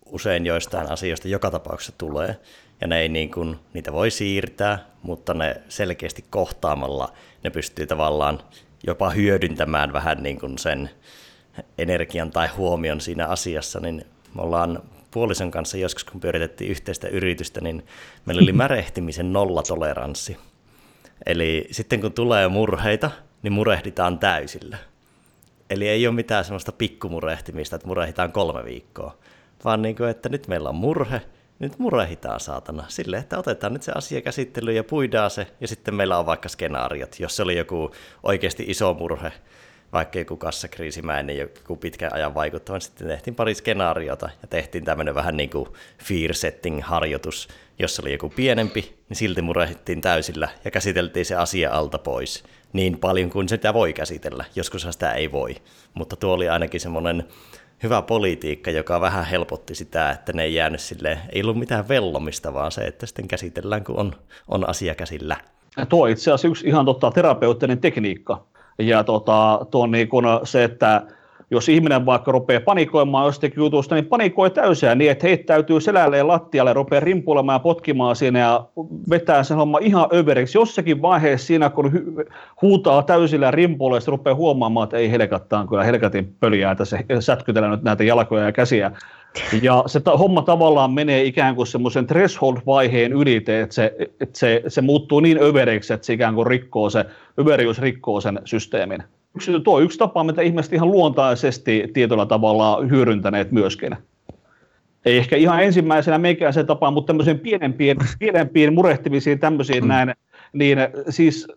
usein 0.06 0.45
joistain 0.45 0.91
asioista 0.91 1.28
joka 1.28 1.52
tapauksessa 1.52 1.93
tulee, 1.97 2.36
ja 2.82 2.88
ne 2.88 3.00
ei 3.00 3.10
niin 3.10 3.32
kuin, 3.32 3.60
niitä 3.73 3.93
voi 3.93 4.12
siirtää, 4.12 4.86
mutta 5.02 5.34
ne 5.34 5.62
selkeästi 5.69 6.26
kohtaamalla 6.30 7.13
ne 7.48 7.52
pystyy 7.52 7.88
tavallaan 7.88 8.40
jopa 8.88 9.10
hyödyntämään 9.10 9.94
vähän 9.94 10.24
niin 10.24 10.40
kuin 10.40 10.58
sen 10.58 10.90
energian 11.78 12.32
tai 12.32 12.48
huomion 12.48 13.02
siinä 13.02 13.28
asiassa, 13.28 13.80
niin 13.80 14.06
me 14.36 14.42
ollaan 14.42 14.84
puolison 15.12 15.52
kanssa 15.52 15.78
joskus, 15.78 16.04
kun 16.04 16.22
pyöritettiin 16.22 16.72
yhteistä 16.72 17.08
yritystä, 17.08 17.62
niin 17.62 17.86
meillä 18.26 18.42
oli 18.42 18.54
märehtimisen 18.64 19.34
nollatoleranssi. 19.34 20.38
Eli 21.26 21.68
sitten 21.72 22.02
kun 22.02 22.14
tulee 22.14 22.48
murheita, 22.48 23.12
niin 23.44 23.54
murehditaan 23.54 24.20
täysillä. 24.20 24.78
Eli 25.70 25.88
ei 25.88 26.08
ole 26.08 26.16
mitään 26.16 26.46
semmoista 26.46 26.72
pikkumurehtimista, 26.72 27.76
että 27.76 27.88
murehditaan 27.88 28.32
kolme 28.32 28.66
viikkoa, 28.66 29.18
vaan 29.64 29.82
niin 29.82 29.96
kuin, 29.96 30.10
että 30.10 30.30
nyt 30.30 30.48
meillä 30.48 30.70
on 30.70 30.76
murhe, 30.76 31.22
nyt 31.60 31.80
murehitaan 31.80 32.39
saatana. 32.39 32.86
Silleen, 32.88 33.24
että 33.24 33.38
otetaan 33.38 33.74
nyt 33.74 33.84
se 33.84 33.91
asia 33.96 34.22
käsittelyyn 34.22 34.76
ja 34.76 34.84
puidaan 34.84 35.32
se, 35.32 35.48
ja 35.62 35.67
sitten 35.67 35.96
meillä 35.96 36.20
on 36.20 36.26
vaikka 36.26 36.50
skenaariot. 36.50 37.20
Jos 37.20 37.36
se 37.36 37.43
oli 37.43 37.58
joku 37.58 37.91
oikeasti 38.24 38.65
iso 38.67 38.93
murhe, 38.93 39.32
vaikka 39.93 40.20
joku 40.20 40.38
kassakriisimäinen, 40.38 41.38
joku 41.38 41.76
pitkän 41.76 42.13
ajan 42.13 42.34
vaikuttava, 42.34 42.76
niin 42.76 42.82
sitten 42.82 43.08
tehtiin 43.08 43.36
pari 43.36 43.56
skenaariota 43.56 44.30
ja 44.41 44.48
tehtiin 44.48 44.86
tämmöinen 44.86 45.15
vähän 45.15 45.38
niin 45.38 45.50
kuin 45.50 45.70
fear 46.04 46.34
setting 46.34 46.82
harjoitus, 46.84 47.48
jos 47.80 48.00
oli 48.00 48.12
joku 48.12 48.30
pienempi, 48.30 48.98
niin 49.10 49.17
silti 49.17 49.41
murehittiin 49.41 50.02
täysillä 50.02 50.50
ja 50.65 50.72
käsiteltiin 50.72 51.26
se 51.26 51.36
asia 51.36 51.72
alta 51.72 51.98
pois 51.98 52.43
niin 52.74 52.98
paljon 52.98 53.30
kuin 53.30 53.50
sitä 53.50 53.74
voi 53.74 53.93
käsitellä. 53.93 54.46
Joskus 54.56 54.88
sitä 54.91 55.13
ei 55.13 55.32
voi, 55.32 55.56
mutta 55.93 56.15
tuo 56.15 56.34
oli 56.34 56.50
ainakin 56.50 56.80
semmoinen 56.80 57.24
hyvä 57.84 58.02
politiikka, 58.02 58.72
joka 58.72 59.02
vähän 59.02 59.26
helpotti 59.26 59.76
sitä, 59.76 60.12
että 60.12 60.34
ne 60.34 60.44
ei 60.44 60.54
jäänyt 60.54 60.82
sille, 60.82 61.20
ei 61.30 61.42
ollut 61.42 61.60
mitään 61.60 61.88
vellomista, 61.88 62.54
vaan 62.54 62.72
se, 62.72 62.82
että 62.82 63.06
sitten 63.06 63.28
käsitellään, 63.28 63.84
kun 63.84 64.00
on, 64.00 64.13
on 64.48 64.70
asia 64.70 64.96
käsillä. 64.96 65.38
Ja 65.78 65.86
tuo 65.86 66.08
itse 66.08 66.32
asiassa 66.32 66.48
yksi 66.48 66.68
ihan 66.68 66.86
tota, 66.86 67.12
terapeuttinen 67.12 67.80
tekniikka. 67.80 68.46
Ja 68.80 69.04
tota, 69.04 69.66
tuo 69.72 69.88
niin 69.88 70.10
kun 70.10 70.24
se, 70.44 70.63
että 70.63 71.02
jos 71.52 71.70
ihminen 71.70 72.06
vaikka 72.06 72.32
rupeaa 72.32 72.62
panikoimaan 72.62 73.26
jostakin 73.26 73.58
jutusta, 73.58 73.96
niin 73.96 74.06
panikoi 74.06 74.52
täysiä 74.52 74.96
niin, 74.96 75.12
että 75.12 75.28
heittäytyy 75.28 75.82
selälleen 75.82 76.28
lattialle, 76.28 76.74
rupeaa 76.74 77.00
rimpuilemaan 77.00 77.56
ja 77.56 77.60
potkimaan 77.60 78.16
siinä 78.16 78.40
ja 78.40 78.66
vetää 79.10 79.44
sen 79.44 79.58
homma 79.58 79.78
ihan 79.82 80.10
överiksi. 80.14 80.58
Jossakin 80.58 81.02
vaiheessa 81.02 81.48
siinä, 81.48 81.70
kun 81.70 81.92
hu- 81.92 82.32
huutaa 82.62 83.04
täysillä 83.04 83.46
ja 83.46 83.52
rimpuilee, 83.52 84.02
se 84.02 84.12
rupeaa 84.12 84.36
huomaamaan, 84.36 84.84
että 84.84 84.98
ei 84.98 85.12
helkattaan 85.12 85.68
kyllä 85.68 85.84
helkatin 85.84 86.36
pöliää 86.40 86.76
tässä 86.76 87.00
sätkytellä 87.20 87.70
nyt 87.70 87.84
näitä 87.84 88.04
jalkoja 88.04 88.46
ja 88.46 88.52
käsiä. 88.52 88.92
Ja 89.62 89.84
se 89.86 90.00
ta- 90.00 90.18
homma 90.18 90.42
tavallaan 90.42 90.92
menee 90.92 91.24
ikään 91.24 91.56
kuin 91.56 91.68
semmoisen 91.68 92.08
threshold-vaiheen 92.08 93.14
ylite, 93.14 93.62
että 93.62 93.76
se, 93.76 93.96
että 94.20 94.40
se, 94.40 94.64
se 94.68 94.82
muuttuu 94.82 95.20
niin 95.20 95.44
överiksi, 95.44 95.94
että 95.94 96.06
se 96.06 96.14
ikään 96.14 96.36
kuin 96.36 96.48
rikkoo 96.48 96.90
se, 96.90 97.06
överiys 97.40 97.82
rikkoo 97.82 98.22
sen 98.22 98.40
systeemin 98.46 99.04
yksi, 99.38 99.60
tuo 99.63 99.76
on 99.76 99.84
yksi 99.84 99.97
tapa, 100.00 100.23
mitä 100.23 100.41
ihmiset 100.41 100.73
ihan 100.73 100.91
luontaisesti 100.91 101.88
tietyllä 101.93 102.26
tavalla 102.26 102.80
hyödyntäneet 102.89 103.52
myöskin. 103.52 103.97
Ei 105.06 105.17
ehkä 105.17 105.36
ihan 105.36 105.63
ensimmäisenä 105.63 106.17
meikäisen 106.17 106.65
tapaan, 106.65 106.93
mutta 106.93 107.08
tämmöisiin 107.08 107.39
pienempiin, 107.39 107.97
pienempiin 108.19 108.73
murehtimisiin 108.73 109.39
tämmöisiin 109.39 109.84
mm. 109.84 109.88
näin, 109.88 110.13
niin 110.54 110.78
siis 111.10 111.47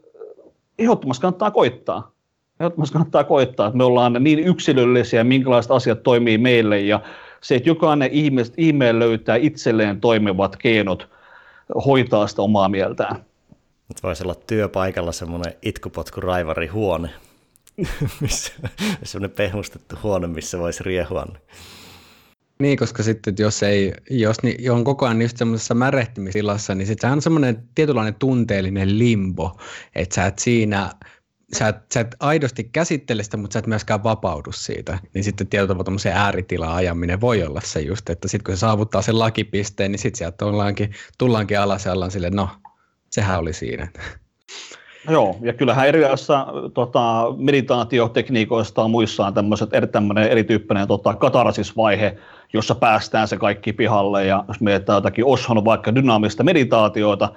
ehdottomasti 0.79 1.21
kannattaa 1.23 1.51
koittaa. 1.51 2.13
Ehdottomasti 2.61 2.93
kannattaa 2.93 3.25
koittaa, 3.25 3.67
että 3.67 3.77
me 3.77 3.85
ollaan 3.85 4.17
niin 4.21 4.39
yksilöllisiä, 4.39 5.25
minkälaiset 5.25 5.71
asiat 5.71 6.03
toimii 6.03 6.39
meille 6.39 6.81
ja 6.81 7.01
se, 7.41 7.55
että 7.55 7.69
jokainen 7.69 8.11
ihminen, 8.13 8.47
ihmeen 8.57 8.99
löytää 8.99 9.37
itselleen 9.37 10.01
toimivat 10.01 10.57
keinot 10.57 11.09
hoitaa 11.87 12.27
sitä 12.27 12.43
omaa 12.43 12.69
mieltään. 12.69 13.17
Nyt 13.89 14.03
voisi 14.03 14.25
olla 14.25 14.35
työpaikalla 14.35 15.13
semmoinen 15.13 15.55
itkupotku 15.63 16.21
raivari 16.21 16.67
huone. 16.67 17.11
missä, 18.21 18.53
semmoinen 19.03 19.37
pehmustettu 19.37 19.97
huone, 20.03 20.27
missä 20.27 20.59
voisi 20.59 20.85
riehua. 20.85 21.27
Niin, 22.61 22.79
koska 22.79 23.03
sitten 23.03 23.35
jos, 23.39 23.63
ei, 23.63 23.93
jos 24.11 24.43
niin, 24.43 24.73
on 24.73 24.85
koko 24.85 25.07
ajan 25.07 25.23
just 25.23 25.37
semmoisessa 25.37 25.75
märehtimisilassa, 25.75 26.75
niin 26.75 26.87
sitten 26.87 27.13
on 27.13 27.23
semmoinen 27.23 27.69
tietynlainen 27.75 28.15
tunteellinen 28.15 28.99
limbo, 28.99 29.61
että 29.95 30.15
sä 30.15 30.27
et 30.27 30.39
siinä, 30.39 30.91
sä 31.59 31.69
et, 31.69 31.77
sä 31.95 32.01
et 32.01 32.17
aidosti 32.21 32.65
käsittele 32.65 33.23
sitä, 33.23 33.37
mutta 33.37 33.53
sä 33.53 33.59
et 33.59 33.67
myöskään 33.67 34.03
vapaudu 34.03 34.53
siitä. 34.53 34.99
Niin 35.15 35.25
sitten 35.25 35.47
tietyllä 35.47 35.69
tavalla 35.69 35.85
tämmöisen 35.85 36.13
ääritila 36.13 36.75
ajaminen 36.75 37.21
voi 37.21 37.43
olla 37.43 37.61
se 37.65 37.81
just, 37.81 38.11
että 38.11 38.29
sitten 38.29 38.45
kun 38.45 38.57
se 38.57 38.61
saavuttaa 38.61 39.03
sen 39.03 39.19
lakipisteen, 39.19 39.93
niin 39.93 39.99
sitten 39.99 40.19
sieltä 40.19 40.47
ollaankin, 40.47 40.95
tullaankin 41.19 41.61
alas 41.61 41.85
ja 41.85 41.93
ollaan 41.93 42.11
silleen, 42.11 42.33
no, 42.33 42.49
sehän 43.11 43.39
oli 43.39 43.53
siinä. 43.53 43.89
Joo, 45.09 45.37
ja 45.41 45.53
kyllähän 45.53 45.89
erilaisissa 45.89 46.47
tota, 46.75 47.25
meditaatiotekniikoista 47.37 48.83
on 48.83 48.91
muissaan 48.91 49.35
tämmöiset, 49.35 49.75
eri, 49.75 49.89
erityyppinen 50.31 50.89
tota, 50.89 51.15
katarsisvaihe, 51.15 52.17
jossa 52.53 52.75
päästään 52.75 53.29
se 53.29 53.37
kaikki 53.37 53.73
pihalle, 53.73 54.27
ja 54.27 54.45
jos 54.49 54.61
mietitään 54.61 54.97
jotakin 54.97 55.25
Oshon 55.25 55.65
vaikka 55.65 55.95
dynaamista 55.95 56.43
meditaatioita, 56.43 57.29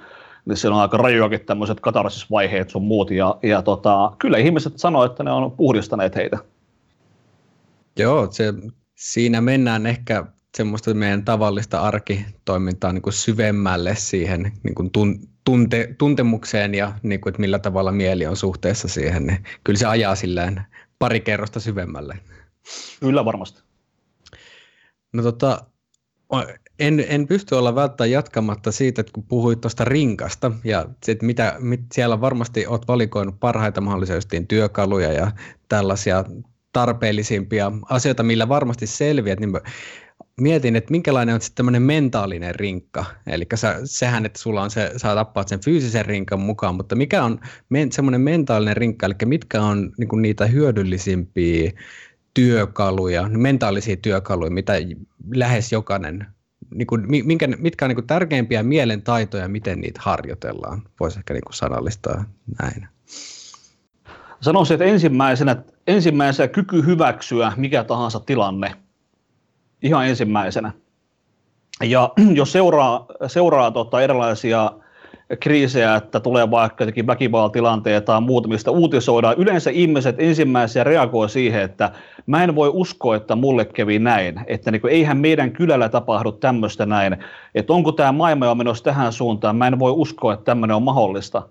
niin 0.44 0.56
se 0.56 0.68
on 0.68 0.74
aika 0.74 0.96
rajuakin 0.96 1.40
tämmöiset 1.40 1.80
katarsisvaiheet 1.80 2.70
sun 2.70 2.84
muut, 2.84 3.10
ja, 3.10 3.36
ja 3.42 3.62
tota, 3.62 4.12
kyllä 4.18 4.38
ihmiset 4.38 4.78
sanoo, 4.78 5.04
että 5.04 5.22
ne 5.22 5.30
on 5.30 5.52
puhdistaneet 5.52 6.16
heitä. 6.16 6.38
Joo, 7.98 8.28
se, 8.30 8.54
siinä 8.94 9.40
mennään 9.40 9.86
ehkä 9.86 10.24
semmoista 10.56 10.94
meidän 10.94 11.24
tavallista 11.24 11.80
arkitoimintaa 11.80 12.92
niin 12.92 13.02
kuin 13.02 13.12
syvemmälle 13.12 13.94
siihen 13.94 14.52
niin 14.62 14.74
kuin 14.74 14.90
tun, 14.90 15.18
tunte, 15.44 15.94
tuntemukseen 15.98 16.74
ja 16.74 16.92
niin 17.02 17.20
kuin, 17.20 17.30
että 17.30 17.40
millä 17.40 17.58
tavalla 17.58 17.92
mieli 17.92 18.26
on 18.26 18.36
suhteessa 18.36 18.88
siihen, 18.88 19.26
niin 19.26 19.44
kyllä 19.64 19.78
se 19.78 19.86
ajaa 19.86 20.14
silleen 20.14 20.62
pari 20.98 21.20
kerrosta 21.20 21.60
syvemmälle. 21.60 22.18
Kyllä 23.00 23.24
varmasti. 23.24 23.62
No 25.12 25.22
tota, 25.22 25.66
en, 26.78 27.04
en 27.08 27.26
pysty 27.26 27.54
olla 27.54 27.74
välttämättä 27.74 28.06
jatkamatta 28.06 28.72
siitä, 28.72 29.00
että 29.00 29.12
kun 29.12 29.24
puhuit 29.24 29.60
tuosta 29.60 29.84
rinkasta 29.84 30.52
ja 30.64 30.86
että 31.08 31.26
mitä, 31.26 31.56
mit, 31.58 31.80
siellä 31.92 32.20
varmasti 32.20 32.66
olet 32.66 32.88
valikoinut 32.88 33.40
parhaita 33.40 33.80
mahdollisesti 33.80 34.44
työkaluja 34.48 35.12
ja 35.12 35.32
tällaisia 35.68 36.24
tarpeellisimpia 36.72 37.72
asioita, 37.88 38.22
millä 38.22 38.48
varmasti 38.48 38.86
selviät, 38.86 39.40
niin 39.40 39.52
mietin, 40.40 40.76
että 40.76 40.90
minkälainen 40.90 41.34
on 41.34 41.40
sitten 41.40 41.56
tämmöinen 41.56 41.82
mentaalinen 41.82 42.54
rinkka. 42.54 43.04
Eli 43.26 43.46
sehän, 43.84 44.26
että 44.26 44.38
sulla 44.38 44.62
on 44.62 44.70
se, 44.70 44.92
sä 44.96 45.14
tappaat 45.14 45.48
sen 45.48 45.60
fyysisen 45.60 46.06
rinkan 46.06 46.40
mukaan, 46.40 46.74
mutta 46.74 46.94
mikä 46.94 47.24
on 47.24 47.40
men, 47.68 47.92
semmoinen 47.92 48.20
mentaalinen 48.20 48.76
rinkka, 48.76 49.06
eli 49.06 49.14
mitkä 49.24 49.62
on 49.62 49.92
niin 49.98 50.22
niitä 50.22 50.46
hyödyllisimpiä 50.46 51.72
työkaluja, 52.34 53.28
mentaalisia 53.28 53.96
työkaluja, 53.96 54.50
mitä 54.50 54.72
lähes 55.34 55.72
jokainen, 55.72 56.26
niin 56.74 56.86
kuin, 56.86 57.04
minkä, 57.08 57.48
mitkä 57.58 57.84
on 57.84 57.88
niin 57.88 57.96
kuin 57.96 58.06
tärkeimpiä 58.06 58.62
mielen 58.62 59.02
taitoja, 59.02 59.48
miten 59.48 59.80
niitä 59.80 60.00
harjoitellaan, 60.02 60.82
voisi 61.00 61.18
ehkä 61.18 61.34
niin 61.34 61.44
kuin 61.44 61.54
sanallistaa 61.54 62.24
näin. 62.62 62.88
Sanoisin, 64.40 64.74
että 64.74 64.84
ensimmäisenä, 64.84 65.56
ensimmäisenä 65.86 66.48
kyky 66.48 66.86
hyväksyä 66.86 67.52
mikä 67.56 67.84
tahansa 67.84 68.20
tilanne– 68.20 68.74
ihan 69.84 70.08
ensimmäisenä. 70.08 70.72
Ja 71.82 72.10
jos 72.34 72.52
seuraa, 72.52 73.06
seuraa 73.26 73.70
tota 73.70 74.02
erilaisia 74.02 74.72
kriisejä, 75.40 75.94
että 75.94 76.20
tulee 76.20 76.50
vaikka 76.50 76.82
jotenkin 76.82 77.06
väkivaltilanteita 77.06 78.04
tai 78.04 78.20
muuta, 78.20 78.48
mistä 78.48 78.70
uutisoidaan, 78.70 79.34
yleensä 79.38 79.70
ihmiset 79.70 80.16
ensimmäisenä 80.18 80.84
reagoi 80.84 81.28
siihen, 81.28 81.62
että 81.62 81.92
mä 82.26 82.44
en 82.44 82.54
voi 82.54 82.70
uskoa, 82.72 83.16
että 83.16 83.36
mulle 83.36 83.64
kävi 83.64 83.98
näin, 83.98 84.40
että 84.46 84.70
niin 84.70 84.80
kuin, 84.80 84.92
eihän 84.92 85.16
meidän 85.16 85.52
kylällä 85.52 85.88
tapahdu 85.88 86.32
tämmöistä 86.32 86.86
näin, 86.86 87.16
että 87.54 87.72
onko 87.72 87.92
tämä 87.92 88.12
maailma 88.12 88.46
jo 88.46 88.54
menossa 88.54 88.84
tähän 88.84 89.12
suuntaan, 89.12 89.56
mä 89.56 89.66
en 89.66 89.78
voi 89.78 89.92
uskoa, 89.92 90.34
että 90.34 90.44
tämmöinen 90.44 90.76
on 90.76 90.82
mahdollista. 90.82 91.48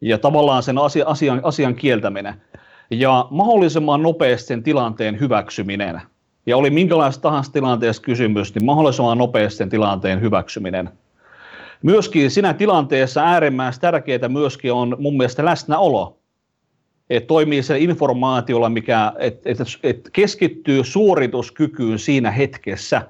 Ja 0.00 0.18
tavallaan 0.18 0.62
sen 0.62 0.78
asia, 0.78 1.06
asian, 1.06 1.40
asian 1.42 1.74
kieltäminen. 1.74 2.42
Ja 2.90 3.26
mahdollisimman 3.30 4.02
nopeasti 4.02 4.46
sen 4.46 4.62
tilanteen 4.62 5.20
hyväksyminen– 5.20 6.00
ja 6.46 6.56
oli 6.56 6.70
minkälaista 6.70 7.22
tahansa 7.22 7.52
tilanteessa 7.52 8.02
kysymys, 8.02 8.54
niin 8.54 8.64
mahdollisimman 8.64 9.18
nopeasti 9.18 9.58
sen 9.58 9.68
tilanteen 9.68 10.20
hyväksyminen. 10.20 10.90
Myöskin 11.82 12.30
siinä 12.30 12.54
tilanteessa 12.54 13.22
äärimmäisen 13.22 13.80
tärkeää 13.80 14.28
myöskin 14.28 14.72
on 14.72 14.96
mun 14.98 15.16
mielestä 15.16 15.44
läsnäolo. 15.44 16.18
Että 17.10 17.26
toimii 17.26 17.62
se 17.62 17.78
informaatiolla, 17.78 18.68
mikä 18.68 19.12
et, 19.18 19.42
et, 19.44 19.58
et 19.82 20.10
keskittyy 20.12 20.84
suorituskykyyn 20.84 21.98
siinä 21.98 22.30
hetkessä. 22.30 23.02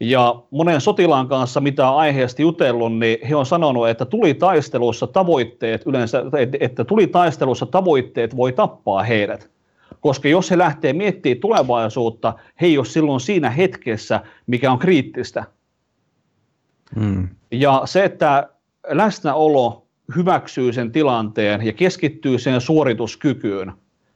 Ja 0.00 0.42
monen 0.50 0.80
sotilaan 0.80 1.28
kanssa, 1.28 1.60
mitä 1.60 1.88
on 1.88 1.98
aiheesta 1.98 2.42
jutellut, 2.42 2.98
niin 2.98 3.18
he 3.28 3.36
on 3.36 3.46
sanonut, 3.46 3.88
että 3.88 4.04
tuli 4.04 4.34
taistelussa 4.34 5.06
tavoitteet 5.06 5.82
yleensä, 5.86 6.22
että 6.60 6.84
tuli 6.84 7.06
taistelussa 7.06 7.66
tavoitteet 7.66 8.36
voi 8.36 8.52
tappaa 8.52 9.02
heidät 9.02 9.53
koska 10.04 10.28
jos 10.28 10.50
he 10.50 10.58
lähtee 10.58 10.92
miettimään 10.92 11.40
tulevaisuutta, 11.40 12.34
he 12.60 12.66
ei 12.66 12.78
ole 12.78 12.86
silloin 12.86 13.20
siinä 13.20 13.50
hetkessä, 13.50 14.20
mikä 14.46 14.72
on 14.72 14.78
kriittistä. 14.78 15.44
Mm. 16.96 17.28
Ja 17.50 17.82
se, 17.84 18.04
että 18.04 18.48
läsnäolo 18.88 19.86
hyväksyy 20.16 20.72
sen 20.72 20.92
tilanteen 20.92 21.66
ja 21.66 21.72
keskittyy 21.72 22.38
sen 22.38 22.60
suorituskykyyn. 22.60 23.72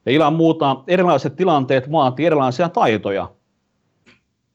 Ja 0.06 0.12
ilman 0.12 0.32
muuta 0.32 0.82
erilaiset 0.86 1.36
tilanteet 1.36 1.92
vaatii 1.92 2.26
erilaisia 2.26 2.68
taitoja. 2.68 3.30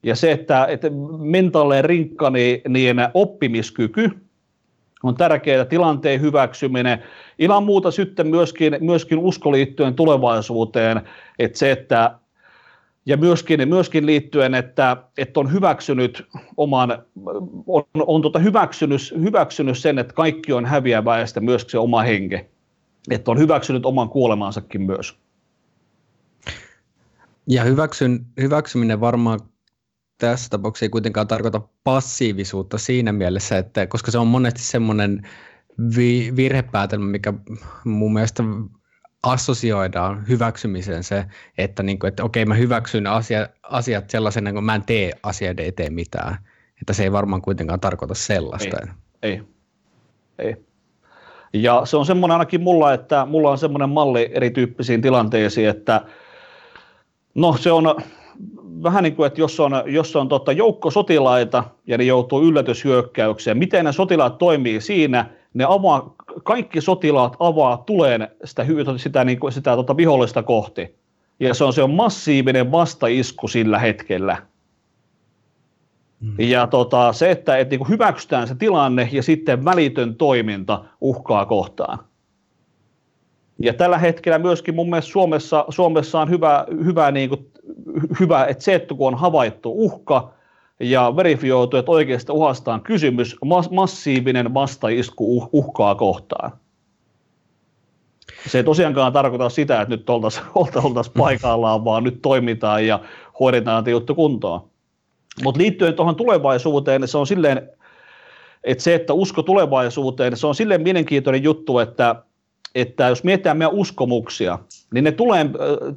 Ja 0.04 0.15
se, 0.15 0.32
että, 0.32 0.65
että 0.65 0.88
mentaalinen 1.19 1.86
rinkka, 1.86 2.30
niin, 2.30 2.62
niin 2.67 2.98
oppimiskyky 3.13 4.23
on 5.04 5.16
tärkeää 5.16 5.66
tilanteen 5.66 6.22
hyväksyminen. 6.22 7.04
Ilman 7.39 7.63
muuta 7.63 7.92
sitten 7.92 8.28
myöskin, 8.28 8.78
myöskin 8.80 9.18
usko 9.18 9.52
liittyen 9.52 9.94
tulevaisuuteen, 9.94 11.02
että 11.39 11.60
se, 11.60 11.72
että 11.72 12.20
ja 13.06 13.18
myöskin, 13.18 13.70
myöskin 13.70 14.06
liittyen, 14.06 14.56
että, 14.56 14.98
että 15.18 15.39
on 15.39 15.52
hyväksynyt 15.52 16.28
oman, 16.58 17.04
on, 17.68 17.84
on 17.96 18.22
tota 18.22 18.39
hyväksynyt, 18.39 19.02
hyväksynyt 19.22 19.78
sen, 19.78 20.00
että 20.00 20.13
kaikki 20.13 20.54
on 20.54 20.66
häviävää 20.66 21.20
ja 21.20 21.42
myöskin 21.42 21.72
se 21.72 21.78
oma 21.78 22.02
henke. 22.02 22.50
Että 23.12 23.32
on 23.32 23.39
hyväksynyt 23.39 23.86
oman 23.86 24.10
kuolemansakin 24.10 24.82
myös. 24.82 25.18
Ja 27.48 27.63
hyväksyn, 27.63 28.26
hyväksyminen 28.42 29.00
varmaan 29.00 29.39
tässä 30.28 30.50
tapauksessa 30.50 30.86
ei 30.86 30.90
kuitenkaan 30.90 31.28
tarkoita 31.28 31.62
passiivisuutta 31.84 32.78
siinä 32.78 33.12
mielessä, 33.12 33.58
että 33.58 33.88
koska 33.88 34.12
se 34.12 34.18
on 34.18 34.28
monesti 34.28 34.62
semmoinen 34.62 35.28
vi- 35.98 36.36
virhepäätelmä, 36.36 37.06
mikä 37.06 37.34
mun 37.86 38.14
mielestä 38.14 38.44
assosioidaan 39.24 40.28
hyväksymiseen 40.28 41.04
se, 41.04 41.26
että, 41.58 41.84
niin 41.84 42.00
kuin, 42.00 42.08
että 42.08 42.24
okei 42.24 42.46
mä 42.46 42.54
hyväksyn 42.54 43.08
asia, 43.08 43.50
asiat 43.64 44.10
sellaisena, 44.10 44.54
kun 44.54 44.64
mä 44.64 44.76
en 44.76 44.84
tee 44.84 45.12
asioiden 45.24 45.66
eteen 45.66 45.94
mitään. 45.94 46.38
Että 46.82 46.94
se 46.94 47.04
ei 47.04 47.12
varmaan 47.12 47.42
kuitenkaan 47.42 47.80
tarkoita 47.80 48.14
sellaista. 48.14 48.78
Ei, 49.24 49.32
ei. 49.32 49.42
ei. 50.40 50.56
Ja 51.54 51.82
se 51.86 51.98
on 51.98 52.06
semmoinen 52.06 52.34
ainakin 52.34 52.62
mulla, 52.62 52.94
että 52.94 53.26
mulla 53.26 53.52
on 53.52 53.58
semmoinen 53.58 53.90
malli 53.90 54.30
erityyppisiin 54.34 55.02
tilanteisiin, 55.02 55.70
että 55.70 56.02
no 57.36 57.58
se 57.58 57.72
on 57.72 57.96
vähän 58.84 59.04
niin 59.04 59.16
kuin, 59.16 59.28
että 59.28 59.42
jos 59.42 59.60
on, 59.60 59.72
jos 59.86 60.16
on 60.16 60.30
tota, 60.30 60.52
joukko 60.52 60.92
sotilaita 60.92 61.64
ja 61.88 61.98
ne 61.98 62.04
joutuu 62.04 62.42
yllätyshyökkäykseen, 62.42 63.58
miten 63.58 63.86
ne 63.86 63.92
sotilaat 63.92 64.38
toimii 64.38 64.82
siinä, 64.82 65.26
ne 65.54 65.66
avaa, 65.68 66.16
kaikki 66.44 66.82
sotilaat 66.82 67.36
avaa 67.40 67.78
tuleen 67.78 68.28
sitä, 68.44 68.66
sitä, 68.98 69.24
niin 69.24 69.40
kuin, 69.40 69.54
sitä 69.54 69.76
tota, 69.76 69.98
vihollista 69.98 70.44
kohti. 70.44 70.96
Ja 71.40 71.54
se 71.54 71.64
on, 71.64 71.74
se 71.74 71.84
on 71.84 71.92
massiivinen 71.92 72.72
vastaisku 72.72 73.48
sillä 73.48 73.80
hetkellä. 73.80 74.38
Mm. 76.20 76.36
Ja 76.40 76.68
tota, 76.68 77.14
se, 77.14 77.32
että 77.32 77.58
et, 77.58 77.70
niin 77.70 77.90
hyväksytään 77.90 78.48
se 78.48 78.56
tilanne 78.56 79.10
ja 79.12 79.24
sitten 79.24 79.66
välitön 79.66 80.16
toiminta 80.16 80.86
uhkaa 81.02 81.46
kohtaan. 81.46 82.00
Ja 83.60 83.74
tällä 83.74 83.98
hetkellä 83.98 84.39
myöskin 84.39 84.76
mun 84.76 84.89
mielestä 84.89 85.12
Suomessa, 85.12 85.66
Suomessa 85.70 86.22
on 86.22 86.30
hyvä, 86.30 86.66
hyvä, 86.86 87.12
niin 87.12 87.30
kuin, 87.30 87.52
hyvä, 88.20 88.46
että 88.46 88.63
se, 88.63 88.74
että 88.74 88.96
kun 88.96 89.08
on 89.08 89.16
havaittu 89.16 89.74
uhka 89.76 90.34
ja 90.80 91.13
verifioitu, 91.16 91.78
että 91.78 91.92
oikeasta 91.92 92.34
uhasta 92.34 92.74
on 92.74 92.82
kysymys, 92.82 93.36
massiivinen 93.72 94.54
vastaisku 94.54 95.38
uh, 95.38 95.50
uhkaa 95.52 95.96
kohtaan. 95.96 96.52
Se 98.48 98.58
ei 98.58 98.63
tosiaankaan 98.63 99.13
tarkoita 99.13 99.50
sitä, 99.50 99.82
että 99.82 99.96
nyt 99.96 100.10
oltaisiin 100.10 100.46
oltaisi 100.84 101.12
paikallaan, 101.18 101.86
vaan 101.86 102.04
nyt 102.04 102.22
toimitaan 102.22 102.88
ja 102.88 103.00
hoidetaan 103.39 103.89
juttu 103.89 104.16
kuntoon. 104.16 104.62
Mutta 105.44 105.62
liittyen 105.62 105.94
tuohon 105.94 106.16
tulevaisuuteen, 106.16 107.02
niin 107.02 107.08
se 107.10 107.18
on 107.18 107.28
silleen, 107.28 107.70
että 108.63 108.84
se, 108.84 108.96
että 108.96 109.13
usko 109.13 109.44
tulevaisuuteen, 109.44 110.32
niin 110.32 110.39
se 110.39 110.48
on 110.48 110.56
silleen 110.56 110.82
mielenkiintoinen 110.82 111.44
juttu, 111.44 111.80
että, 111.80 112.16
että 112.76 113.08
jos 113.08 113.24
mietitään 113.24 113.58
meidän 113.58 113.74
uskomuksia, 113.74 114.60
niin 114.94 115.04
ne 115.04 115.12
tulee, 115.12 115.46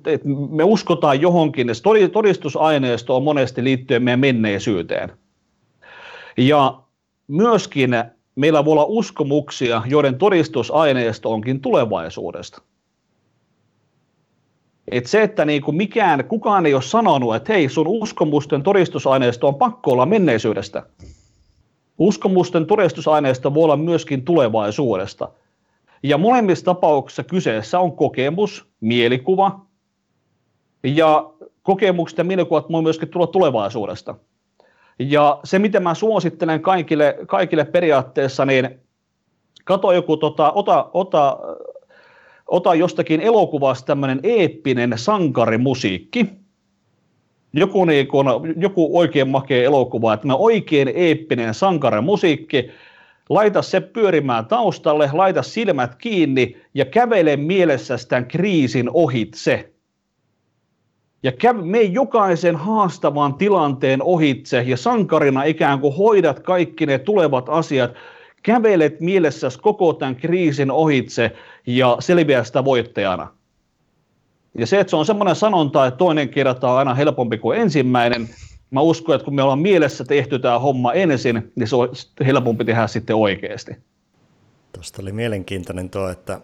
että 0.07 0.29
me 0.51 0.65
uskotaan 0.65 1.21
johonkin, 1.21 1.75
se 1.75 1.83
todistusaineisto 2.13 3.17
on 3.17 3.23
monesti 3.23 3.65
liittyen 3.65 4.03
meidän 4.03 4.21
menneisyyteen. 4.21 5.13
Ja 6.37 6.81
myöskin 7.29 7.91
meillä 8.35 8.65
voi 8.65 8.73
olla 8.73 8.85
uskomuksia, 8.89 9.83
joiden 9.87 10.19
todistusaineisto 10.19 11.33
onkin 11.33 11.61
tulevaisuudesta. 11.61 12.63
Et 14.91 15.07
se, 15.07 15.23
että 15.23 15.45
niin 15.45 15.63
kuin 15.63 15.77
mikään, 15.77 16.25
kukaan 16.25 16.67
ei 16.67 16.75
ole 16.75 16.83
sanonut, 16.83 17.35
että 17.35 17.53
hei, 17.53 17.69
sun 17.69 17.87
uskomusten 17.89 18.63
todistusaineisto 18.63 19.49
on 19.49 19.55
pakko 19.55 19.91
olla 19.93 20.07
menneisyydestä. 20.07 20.83
Uskomusten 21.99 22.67
todistusaineisto 22.67 23.55
voi 23.55 23.65
olla 23.65 23.77
myöskin 23.77 24.25
tulevaisuudesta. 24.25 25.29
Ja 26.03 26.19
molemmissa 26.19 26.65
tapauksissa 26.65 27.25
kyseessä 27.25 27.81
on 27.81 27.97
kokemus, 27.97 28.67
mielikuva, 28.81 29.61
ja 30.85 31.31
kokemukset 31.63 32.19
ja 32.19 32.25
mielikuvat 32.25 32.73
voi 32.73 32.83
myöskin 32.83 33.09
tulla 33.09 33.27
tulevaisuudesta. 33.27 34.15
Ja 34.99 35.41
se, 35.45 35.59
mitä 35.59 35.81
mä 35.81 35.95
suosittelen 35.95 36.63
kaikille, 36.63 37.19
kaikille 37.27 37.65
periaatteessa, 37.65 38.45
niin 38.45 38.81
kato 39.65 39.93
joku, 39.93 40.17
tota, 40.17 40.53
ota, 40.53 40.91
ota 40.93 41.39
ota 42.47 42.75
jostakin 42.75 43.21
elokuvasta 43.21 43.87
tämmöinen 43.87 44.21
eeppinen 44.23 44.93
sankarimusiikki, 44.97 46.27
joku, 47.53 47.85
niin 47.85 48.09
kun, 48.09 48.27
joku 48.57 48.99
oikein 48.99 49.29
makea 49.29 49.65
elokuva, 49.65 50.15
että 50.15 50.35
oikein 50.35 50.93
eeppinen 50.95 51.55
sankarimusiikki, 51.55 52.71
laita 53.29 53.63
se 53.63 53.81
pyörimään 53.81 54.47
taustalle, 54.47 55.11
laita 55.13 55.43
silmät 55.43 55.95
kiinni 55.95 56.57
ja 56.75 56.85
kävele 56.85 57.37
mielessäsi 57.37 58.09
tämän 58.09 58.27
kriisin 58.27 58.91
ohitse. 58.93 59.73
Ja 61.23 61.33
käv, 61.33 61.57
me 61.63 61.83
jokaisen 61.83 62.57
haastavan 62.57 63.35
tilanteen 63.35 64.03
ohitse 64.03 64.63
ja 64.63 64.77
sankarina 64.77 65.45
ikään 65.45 65.81
kuin 65.81 65.97
hoidat 65.97 66.41
kaikki 66.41 66.87
ne 66.87 66.99
tulevat 66.99 67.49
asiat, 67.49 67.91
kävelet 68.43 69.01
mielessäsi 69.01 69.59
koko 69.59 69.93
tämän 69.93 70.17
kriisin 70.17 70.71
ohitse 70.71 71.33
ja 71.67 71.97
selviää 72.01 72.45
sitä 72.45 72.65
voittajana. 72.65 73.29
Ja 74.59 74.67
se, 74.67 74.81
että 74.81 74.91
se 74.91 74.97
on 74.97 75.07
semmoinen 75.07 75.37
sanonta, 75.37 75.87
että 75.87 75.99
toinen 75.99 76.29
kerta 76.29 76.71
on 76.71 76.79
aina 76.79 76.95
helpompi 76.95 77.39
kuin 77.39 77.61
ensimmäinen, 77.61 78.29
mä 78.71 78.81
uskon, 78.81 79.15
että 79.15 79.25
kun 79.25 79.35
me 79.35 79.43
ollaan 79.43 79.59
mielessä 79.59 80.05
tehty 80.05 80.39
tämä 80.39 80.59
homma 80.59 80.93
ensin, 80.93 81.53
niin 81.55 81.69
se 81.69 81.77
on 81.77 81.89
helpompi 82.27 82.65
tehdä 82.65 82.87
sitten 82.87 83.17
oikeasti. 83.17 83.77
Tuosta 84.73 85.03
oli 85.03 85.13
mielenkiintoinen 85.13 85.91
tuo, 85.91 86.09
että 86.09 86.41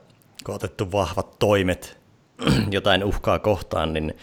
kun 0.47 0.55
otettu 0.55 0.93
vahvat 0.93 1.39
toimet 1.39 1.99
jotain 2.71 3.05
uhkaa 3.05 3.39
kohtaan, 3.39 3.93
niin 3.93 4.15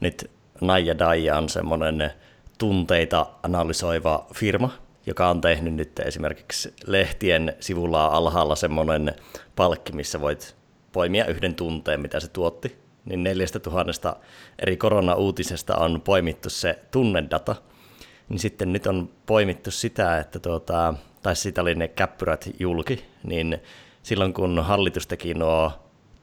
nyt 0.00 0.30
Naija 0.60 0.98
Daija 0.98 1.38
on 1.38 1.48
semmoinen 1.48 2.10
tunteita 2.58 3.26
analysoiva 3.42 4.26
firma, 4.34 4.70
joka 5.06 5.28
on 5.28 5.40
tehnyt 5.40 5.74
nyt 5.74 5.98
esimerkiksi 5.98 6.74
lehtien 6.86 7.56
sivulla 7.60 8.06
alhaalla 8.06 8.56
semmoinen 8.56 9.14
palkki, 9.56 9.92
missä 9.92 10.20
voit 10.20 10.56
poimia 10.92 11.26
yhden 11.26 11.54
tunteen, 11.54 12.00
mitä 12.00 12.20
se 12.20 12.28
tuotti. 12.28 12.81
Niin 13.04 13.22
neljästä 13.22 13.58
tuhannesta 13.58 14.16
eri 14.58 14.76
korona-uutisesta 14.76 15.76
on 15.76 16.00
poimittu 16.00 16.50
se 16.50 16.78
tunnedata. 16.90 17.56
Niin 18.28 18.38
sitten 18.38 18.72
nyt 18.72 18.86
on 18.86 19.10
poimittu 19.26 19.70
sitä, 19.70 20.18
että 20.18 20.38
tuota, 20.38 20.94
tai 21.22 21.36
siitä 21.36 21.60
oli 21.60 21.74
ne 21.74 21.88
käppyrät 21.88 22.50
julki, 22.58 23.04
niin 23.22 23.58
silloin 24.02 24.32
kun 24.32 24.64
hallitus 24.64 25.06
teki 25.06 25.34
nuo 25.34 25.72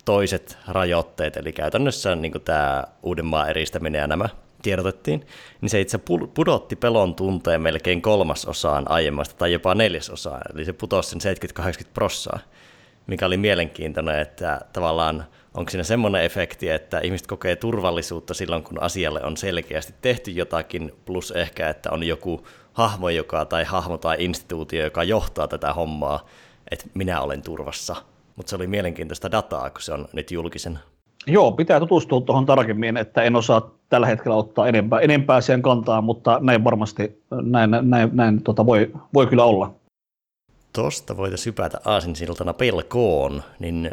toiset 0.06 0.58
rajoitteet, 0.68 1.38
eli 1.38 1.54
käytännössä 1.54 2.16
niin 2.16 2.34
tämä 2.46 2.84
Uudenmaan 3.04 3.50
eristäminen 3.50 4.00
ja 4.00 4.08
nämä, 4.08 4.30
tiedotettiin, 4.62 5.28
niin 5.62 5.70
se 5.70 5.82
itse 5.82 6.00
pudotti 6.34 6.76
pelon 6.76 7.16
tunteen 7.16 7.62
melkein 7.62 8.02
kolmasosaan 8.02 8.92
aiemmasta 8.92 9.36
tai 9.38 9.54
jopa 9.54 9.76
neljäsosaan, 9.76 10.42
eli 10.54 10.66
se 10.66 10.74
putosi 10.74 11.20
sen 11.20 11.36
70-80 11.60 11.88
prossaa, 11.94 12.40
mikä 13.10 13.26
oli 13.26 13.38
mielenkiintoinen, 13.38 14.20
että 14.20 14.62
tavallaan 14.74 15.26
onko 15.54 15.72
siinä 15.72 15.84
semmoinen 15.84 16.24
efekti, 16.24 16.70
että 16.70 17.00
ihmiset 17.00 17.28
kokee 17.28 17.56
turvallisuutta 17.56 18.34
silloin, 18.34 18.64
kun 18.64 18.84
asialle 18.84 19.24
on 19.24 19.38
selkeästi 19.38 19.94
tehty 20.02 20.32
jotakin, 20.32 20.92
plus 21.06 21.32
ehkä, 21.32 21.70
että 21.70 21.92
on 21.92 22.04
joku 22.04 22.48
hahmo, 22.74 23.10
joka, 23.10 23.46
tai 23.46 23.64
hahmo 23.64 23.98
tai 23.98 24.16
instituutio, 24.20 24.84
joka 24.84 25.04
johtaa 25.04 25.48
tätä 25.48 25.74
hommaa, 25.74 26.26
että 26.72 26.86
minä 26.94 27.22
olen 27.22 27.42
turvassa. 27.42 27.96
Mutta 28.36 28.50
se 28.50 28.56
oli 28.56 28.68
mielenkiintoista 28.68 29.32
dataa, 29.32 29.70
kun 29.70 29.82
se 29.82 29.94
on 29.94 30.08
nyt 30.14 30.32
julkisen 30.32 30.80
Joo, 31.28 31.52
pitää 31.52 31.80
tutustua 31.80 32.22
tuohon 32.22 32.46
tarkemmin, 32.46 32.98
että 32.98 33.22
en 33.22 33.36
osaa 33.36 33.72
tällä 33.90 34.08
hetkellä 34.08 34.38
ottaa 34.38 34.68
enempää, 34.68 35.00
enempää 35.00 35.42
siihen 35.42 35.62
kantaa, 35.62 36.02
mutta 36.02 36.40
näin 36.42 36.64
varmasti 36.64 37.24
näin, 37.32 37.70
näin, 37.82 38.10
näin 38.14 38.44
tota 38.44 38.66
voi, 38.66 38.92
voi 39.14 39.28
kyllä 39.28 39.44
olla. 39.44 39.76
Tuosta 40.74 41.18
voitaisiin 41.18 41.52
hypätä 41.52 41.80
aasinsiltana 41.86 42.54
pelkoon, 42.54 43.44
niin 43.60 43.92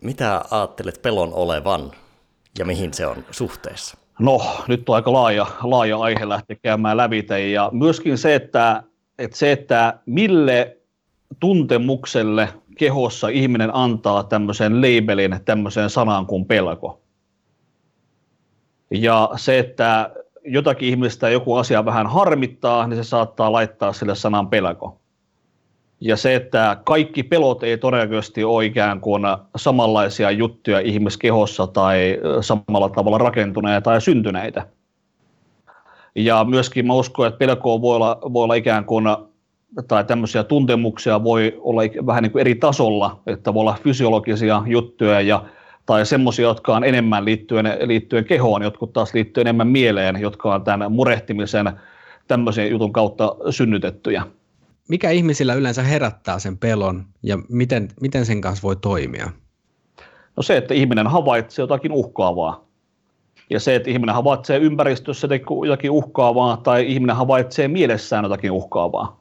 mitä 0.00 0.44
ajattelet 0.50 1.02
pelon 1.02 1.34
olevan 1.34 1.92
ja 2.58 2.64
mihin 2.64 2.94
se 2.94 3.06
on 3.06 3.24
suhteessa? 3.30 3.96
No, 4.18 4.40
nyt 4.68 4.88
on 4.88 4.94
aika 4.94 5.12
laaja, 5.12 5.46
laaja 5.62 5.98
aihe 5.98 6.28
lähteä 6.28 6.56
käymään 6.62 6.96
lävitä 6.96 7.38
ja 7.38 7.70
myöskin 7.72 8.18
se, 8.18 8.34
että, 8.34 8.82
että 9.18 9.36
se, 9.36 9.52
että 9.52 9.98
mille 10.06 10.76
tuntemukselle 11.40 12.48
kehossa 12.78 13.28
ihminen 13.28 13.70
antaa 13.74 14.22
tämmöisen 14.22 14.76
labelin 14.76 15.40
tämmöiseen 15.44 15.90
sanaan 15.90 16.26
kuin 16.26 16.44
pelko. 16.44 17.00
Ja 18.90 19.30
se, 19.36 19.58
että 19.58 20.10
jotakin 20.44 20.88
ihmistä 20.88 21.28
joku 21.28 21.54
asia 21.54 21.84
vähän 21.84 22.06
harmittaa, 22.06 22.86
niin 22.86 23.04
se 23.04 23.08
saattaa 23.08 23.52
laittaa 23.52 23.92
sille 23.92 24.14
sanan 24.14 24.48
pelko. 24.48 25.00
Ja 26.04 26.16
se, 26.16 26.34
että 26.34 26.76
kaikki 26.84 27.22
pelot 27.22 27.62
ei 27.62 27.78
todennäköisesti 27.78 28.44
ole 28.44 28.64
ikään 28.64 29.00
kuin 29.00 29.22
samanlaisia 29.56 30.30
juttuja 30.30 30.80
ihmiskehossa 30.80 31.66
tai 31.66 32.18
samalla 32.40 32.88
tavalla 32.88 33.18
rakentuneita 33.18 33.80
tai 33.80 34.00
syntyneitä. 34.00 34.66
Ja 36.14 36.44
myöskin 36.44 36.86
mä 36.86 36.94
uskon, 36.94 37.26
että 37.26 37.38
pelko 37.38 37.82
voi 37.82 37.96
olla, 37.96 38.18
voi 38.32 38.44
olla 38.44 38.54
ikään 38.54 38.84
kuin 38.84 39.04
tai 39.88 40.04
tämmöisiä 40.04 40.44
tuntemuksia 40.44 41.24
voi 41.24 41.58
olla 41.60 41.82
vähän 42.06 42.22
niin 42.22 42.32
kuin 42.32 42.40
eri 42.40 42.54
tasolla, 42.54 43.20
että 43.26 43.54
voi 43.54 43.60
olla 43.60 43.78
fysiologisia 43.82 44.62
juttuja 44.66 45.20
ja 45.20 45.44
tai 45.86 46.06
semmoisia, 46.06 46.48
jotka 46.48 46.76
on 46.76 46.84
enemmän 46.84 47.24
liittyen, 47.24 47.66
liittyen 47.84 48.24
kehoon, 48.24 48.62
jotkut 48.62 48.92
taas 48.92 49.14
liittyen 49.14 49.46
enemmän 49.46 49.68
mieleen, 49.68 50.20
jotka 50.20 50.54
on 50.54 50.64
tämän 50.64 50.92
murehtimisen 50.92 51.72
tämmöisen 52.28 52.70
jutun 52.70 52.92
kautta 52.92 53.36
synnytettyjä. 53.50 54.22
Mikä 54.88 55.10
ihmisillä 55.10 55.54
yleensä 55.54 55.82
herättää 55.82 56.38
sen 56.38 56.58
pelon 56.58 57.04
ja 57.22 57.38
miten, 57.48 57.88
miten 58.00 58.26
sen 58.26 58.40
kanssa 58.40 58.62
voi 58.62 58.76
toimia? 58.76 59.30
No 60.36 60.42
se, 60.42 60.56
että 60.56 60.74
ihminen 60.74 61.06
havaitsee 61.06 61.62
jotakin 61.62 61.92
uhkaavaa. 61.92 62.64
Ja 63.50 63.60
se, 63.60 63.74
että 63.74 63.90
ihminen 63.90 64.14
havaitsee 64.14 64.58
ympäristössä 64.58 65.28
jotakin 65.66 65.90
uhkaavaa 65.90 66.56
tai 66.56 66.92
ihminen 66.92 67.16
havaitsee 67.16 67.68
mielessään 67.68 68.24
jotakin 68.24 68.50
uhkaavaa. 68.50 69.20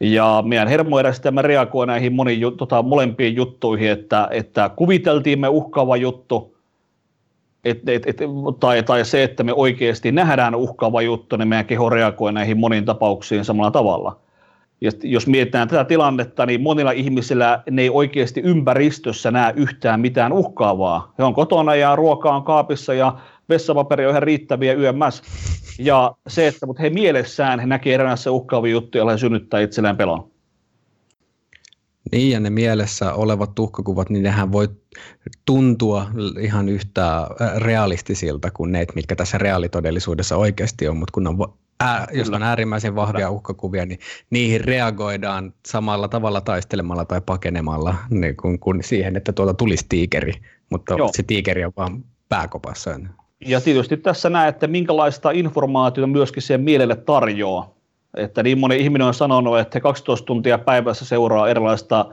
Ja 0.00 0.42
meidän 0.46 0.68
hermojärjestelmä 0.68 1.42
reagoi 1.42 1.86
näihin 1.86 2.12
moniin, 2.12 2.56
tota, 2.56 2.82
molempiin 2.82 3.36
juttuihin, 3.36 3.90
että, 3.90 4.28
että 4.30 4.70
kuviteltiin 4.76 5.40
me 5.40 5.48
uhkaava 5.48 5.96
juttu, 5.96 6.51
et, 7.64 7.88
et, 7.88 8.06
et, 8.06 8.16
tai, 8.60 8.82
tai 8.82 9.04
se, 9.04 9.22
että 9.22 9.44
me 9.44 9.52
oikeasti 9.52 10.12
nähdään 10.12 10.54
uhkaava 10.54 11.02
juttu, 11.02 11.36
niin 11.36 11.48
meidän 11.48 11.66
keho 11.66 11.90
reagoi 11.90 12.32
näihin 12.32 12.58
moniin 12.58 12.84
tapauksiin 12.84 13.44
samalla 13.44 13.70
tavalla. 13.70 14.20
Ja 14.80 14.90
jos 15.02 15.26
mietitään 15.26 15.68
tätä 15.68 15.84
tilannetta, 15.84 16.46
niin 16.46 16.60
monilla 16.60 16.90
ihmisillä 16.90 17.62
ne 17.70 17.82
ei 17.82 17.90
oikeasti 17.90 18.40
ympäristössä 18.40 19.30
näe 19.30 19.52
yhtään 19.56 20.00
mitään 20.00 20.32
uhkaavaa. 20.32 21.12
He 21.18 21.24
on 21.24 21.34
kotona 21.34 21.74
ja 21.74 21.96
ruoka 21.96 22.34
on 22.34 22.42
kaapissa 22.42 22.94
ja 22.94 23.18
vessapaperi 23.48 24.06
on 24.06 24.10
ihan 24.10 24.22
riittäviä 24.22 24.72
yömmäs. 24.72 25.22
Ja 25.78 26.14
se, 26.28 26.46
että 26.46 26.66
mutta 26.66 26.82
he 26.82 26.90
mielessään 26.90 27.60
he 27.60 27.66
näkee 27.66 27.94
eräänässä 27.94 28.30
uhkaavia 28.30 28.72
juttuja, 28.72 29.00
joilla 29.00 29.12
he 29.12 29.18
synnyttää 29.18 29.60
itselleen 29.60 29.96
pelon. 29.96 30.31
Niin, 32.12 32.30
ja 32.30 32.40
ne 32.40 32.50
mielessä 32.50 33.14
olevat 33.14 33.54
tuhkakuvat, 33.54 34.10
niin 34.10 34.22
nehän 34.22 34.52
voi 34.52 34.68
tuntua 35.44 36.06
ihan 36.40 36.68
yhtä 36.68 37.26
realistisilta 37.56 38.50
kuin 38.50 38.72
ne, 38.72 38.86
mitkä 38.94 39.16
tässä 39.16 39.38
reaalitodellisuudessa 39.38 40.36
oikeasti 40.36 40.88
on, 40.88 40.96
mutta 40.96 41.12
kun 41.12 41.26
on 41.26 41.36
ää, 41.80 42.06
jos 42.12 42.30
on 42.30 42.42
äärimmäisen 42.42 42.94
vahvia 42.94 43.30
uhkakuvia, 43.30 43.86
niin 43.86 43.98
niihin 44.30 44.64
reagoidaan 44.64 45.54
samalla 45.66 46.08
tavalla 46.08 46.40
taistelemalla 46.40 47.04
tai 47.04 47.20
pakenemalla 47.20 47.94
niin 48.10 48.36
kuin, 48.36 48.58
kuin 48.58 48.82
siihen, 48.82 49.16
että 49.16 49.32
tuolta 49.32 49.54
tulisi 49.54 49.86
tiikeri, 49.88 50.32
mutta 50.70 50.94
Joo. 50.94 51.10
se 51.16 51.22
tiikeri 51.22 51.64
on 51.64 51.72
vaan 51.76 52.04
pääkopassa. 52.28 53.00
Ja 53.46 53.60
tietysti 53.60 53.96
tässä 53.96 54.30
näet, 54.30 54.54
että 54.54 54.66
minkälaista 54.66 55.30
informaatiota 55.30 56.06
myöskin 56.06 56.42
siihen 56.42 56.60
mielelle 56.60 56.96
tarjoaa. 56.96 57.81
Että 58.16 58.42
niin 58.42 58.58
moni 58.58 58.76
ihminen 58.76 59.06
on 59.06 59.14
sanonut, 59.14 59.58
että 59.58 59.80
12 59.80 60.26
tuntia 60.26 60.58
päivässä 60.58 61.04
seuraa 61.04 61.48
erilaista, 61.48 62.06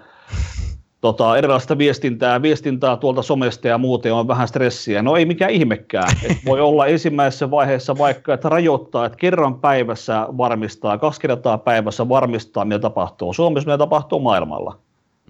tota, 1.02 1.38
erilaista 1.38 1.78
viestintää, 1.78 2.42
viestintää 2.42 2.98
tuolta 2.98 3.22
somesta 3.22 3.68
ja 3.68 3.78
muuta, 3.78 4.08
ja 4.08 4.16
on 4.16 4.28
vähän 4.28 4.48
stressiä. 4.48 5.02
No 5.02 5.16
ei 5.16 5.26
mikään 5.26 5.52
ihmekään. 5.52 6.10
Et 6.24 6.38
voi 6.46 6.62
olla 6.70 6.88
ensimmäisessä 6.88 7.52
vaiheessa 7.52 7.98
vaikka, 7.98 8.34
että 8.34 8.50
rajoittaa, 8.50 9.06
että 9.06 9.18
kerran 9.18 9.60
päivässä 9.60 10.28
varmistaa, 10.38 10.98
kaksi 10.98 11.22
kertaa 11.22 11.58
päivässä 11.58 12.10
varmistaa, 12.10 12.66
mitä 12.66 12.80
tapahtuu 12.80 13.34
Suomessa, 13.34 13.70
mitä 13.70 13.78
tapahtuu 13.78 14.20
maailmalla. 14.20 14.78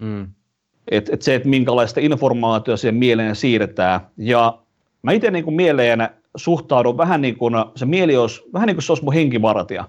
Mm. 0.00 0.28
Et, 0.90 1.08
et 1.12 1.22
se, 1.22 1.34
että 1.34 1.48
minkälaista 1.48 2.00
informaatiota 2.00 2.76
siihen 2.76 2.94
mieleen 2.94 3.36
siirretään. 3.36 4.00
Ja 4.16 4.58
mä 5.02 5.12
itse 5.12 5.30
niin 5.30 5.54
mieleen 5.54 6.08
suhtaudun 6.36 6.96
vähän 6.96 7.20
niin 7.20 7.36
kuin, 7.36 7.54
se 7.76 7.86
mieli 7.86 8.16
olisi, 8.16 8.42
vähän 8.52 8.66
niin 8.66 8.76
kuin 8.76 8.82
se 8.82 8.92
olisi 8.92 9.04
mun 9.04 9.14
henkivartija. 9.14 9.84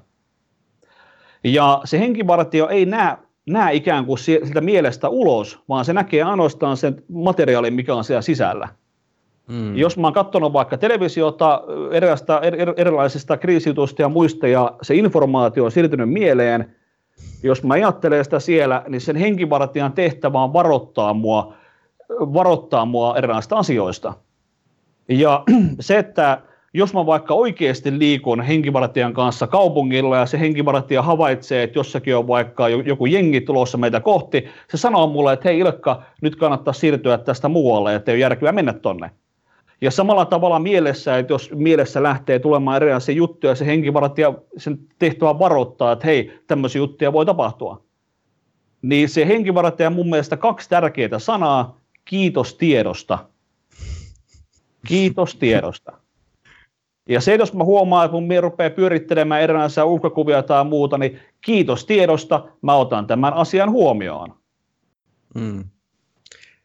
Ja 1.43 1.81
se 1.85 1.99
henkivartio 1.99 2.67
ei 2.67 2.85
näe, 2.85 3.17
näe 3.49 3.73
ikään 3.73 4.05
kuin 4.05 4.17
siltä 4.17 4.61
mielestä 4.61 5.09
ulos, 5.09 5.59
vaan 5.69 5.85
se 5.85 5.93
näkee 5.93 6.23
ainoastaan 6.23 6.77
sen 6.77 7.03
materiaalin, 7.07 7.73
mikä 7.73 7.95
on 7.95 8.03
siellä 8.03 8.21
sisällä. 8.21 8.67
Mm. 9.47 9.77
Jos 9.77 9.97
mä 9.97 10.07
oon 10.07 10.13
katsonut 10.13 10.53
vaikka 10.53 10.77
televisiota 10.77 11.63
erilaisista, 11.91 12.41
er, 12.41 12.73
erilaisista 12.77 13.37
kriisijutuista 13.37 14.01
ja 14.01 14.09
muista, 14.09 14.47
ja 14.47 14.73
se 14.81 14.95
informaatio 14.95 15.65
on 15.65 15.71
siirtynyt 15.71 16.09
mieleen, 16.09 16.75
jos 17.43 17.63
mä 17.63 17.73
ajattelen 17.73 18.23
sitä 18.23 18.39
siellä, 18.39 18.83
niin 18.87 19.01
sen 19.01 19.15
henkivartijan 19.15 19.93
tehtävä 19.93 20.43
on 20.43 20.53
varoittaa 20.53 21.13
mua, 21.13 21.53
varoittaa 22.09 22.85
mua 22.85 23.17
erilaisista 23.17 23.57
asioista. 23.57 24.13
Ja 25.09 25.43
se, 25.79 25.97
että 25.97 26.41
jos 26.73 26.93
mä 26.93 27.05
vaikka 27.05 27.33
oikeasti 27.33 27.99
liikun 27.99 28.41
henkivartijan 28.41 29.13
kanssa 29.13 29.47
kaupungilla 29.47 30.17
ja 30.17 30.25
se 30.25 30.39
henkivartija 30.39 31.01
havaitsee, 31.01 31.63
että 31.63 31.79
jossakin 31.79 32.15
on 32.15 32.27
vaikka 32.27 32.69
joku 32.69 33.05
jengi 33.05 33.41
tulossa 33.41 33.77
meitä 33.77 33.99
kohti, 33.99 34.45
se 34.69 34.77
sanoo 34.77 35.07
mulle, 35.07 35.33
että 35.33 35.49
hei 35.49 35.59
Ilkka, 35.59 36.03
nyt 36.21 36.35
kannattaa 36.35 36.73
siirtyä 36.73 37.17
tästä 37.17 37.49
muualle, 37.49 37.95
että 37.95 38.11
ei 38.11 38.15
ole 38.15 38.21
järkevää 38.21 38.51
mennä 38.51 38.73
tonne. 38.73 39.11
Ja 39.81 39.91
samalla 39.91 40.25
tavalla 40.25 40.59
mielessä, 40.59 41.17
että 41.17 41.33
jos 41.33 41.51
mielessä 41.55 42.03
lähtee 42.03 42.39
tulemaan 42.39 42.77
erilaisia 42.77 43.15
juttuja, 43.15 43.55
se 43.55 43.65
henkivartija 43.65 44.33
sen 44.57 44.79
tehtävä 44.99 45.39
varoittaa, 45.39 45.91
että 45.91 46.07
hei, 46.07 46.39
tämmöisiä 46.47 46.79
juttuja 46.79 47.13
voi 47.13 47.25
tapahtua. 47.25 47.81
Niin 48.81 49.09
se 49.09 49.27
henkivartija 49.27 49.89
mun 49.89 50.09
mielestä 50.09 50.37
kaksi 50.37 50.69
tärkeää 50.69 51.19
sanaa, 51.19 51.77
kiitos 52.05 52.55
tiedosta. 52.55 53.19
Kiitos 54.87 55.35
tiedosta. 55.35 56.01
Ja 57.11 57.21
se, 57.21 57.35
jos 57.35 57.53
mä 57.53 57.63
huomaan, 57.63 58.05
että 58.05 58.15
mun 58.15 58.27
mie 58.27 58.41
rupeaa 58.41 58.69
pyörittelemään 58.69 59.41
erilaisia 59.41 59.85
uhkakuvia 59.85 60.43
tai 60.43 60.65
muuta, 60.65 60.97
niin 60.97 61.19
kiitos 61.41 61.85
tiedosta, 61.85 62.45
mä 62.61 62.75
otan 62.75 63.07
tämän 63.07 63.33
asian 63.33 63.71
huomioon. 63.71 64.33
Mm. 65.35 65.63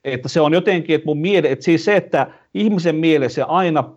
Että 0.04 0.28
se 0.28 0.40
on 0.40 0.52
jotenkin, 0.52 0.94
että 0.94 1.06
mun 1.06 1.18
miele, 1.18 1.50
että 1.50 1.64
siis 1.64 1.84
se, 1.84 1.96
että 1.96 2.30
ihmisen 2.54 2.94
mielessä 2.94 3.46
aina, 3.46 3.90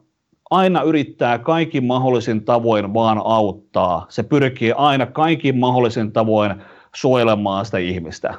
aina 0.49 0.81
yrittää 0.81 1.37
kaikin 1.37 1.85
mahdollisin 1.85 2.45
tavoin 2.45 2.93
vaan 2.93 3.21
auttaa. 3.25 4.05
Se 4.09 4.23
pyrkii 4.23 4.71
aina 4.71 5.05
kaikin 5.05 5.57
mahdollisin 5.57 6.11
tavoin 6.11 6.55
suojelemaan 6.95 7.65
sitä 7.65 7.77
ihmistä. 7.77 8.33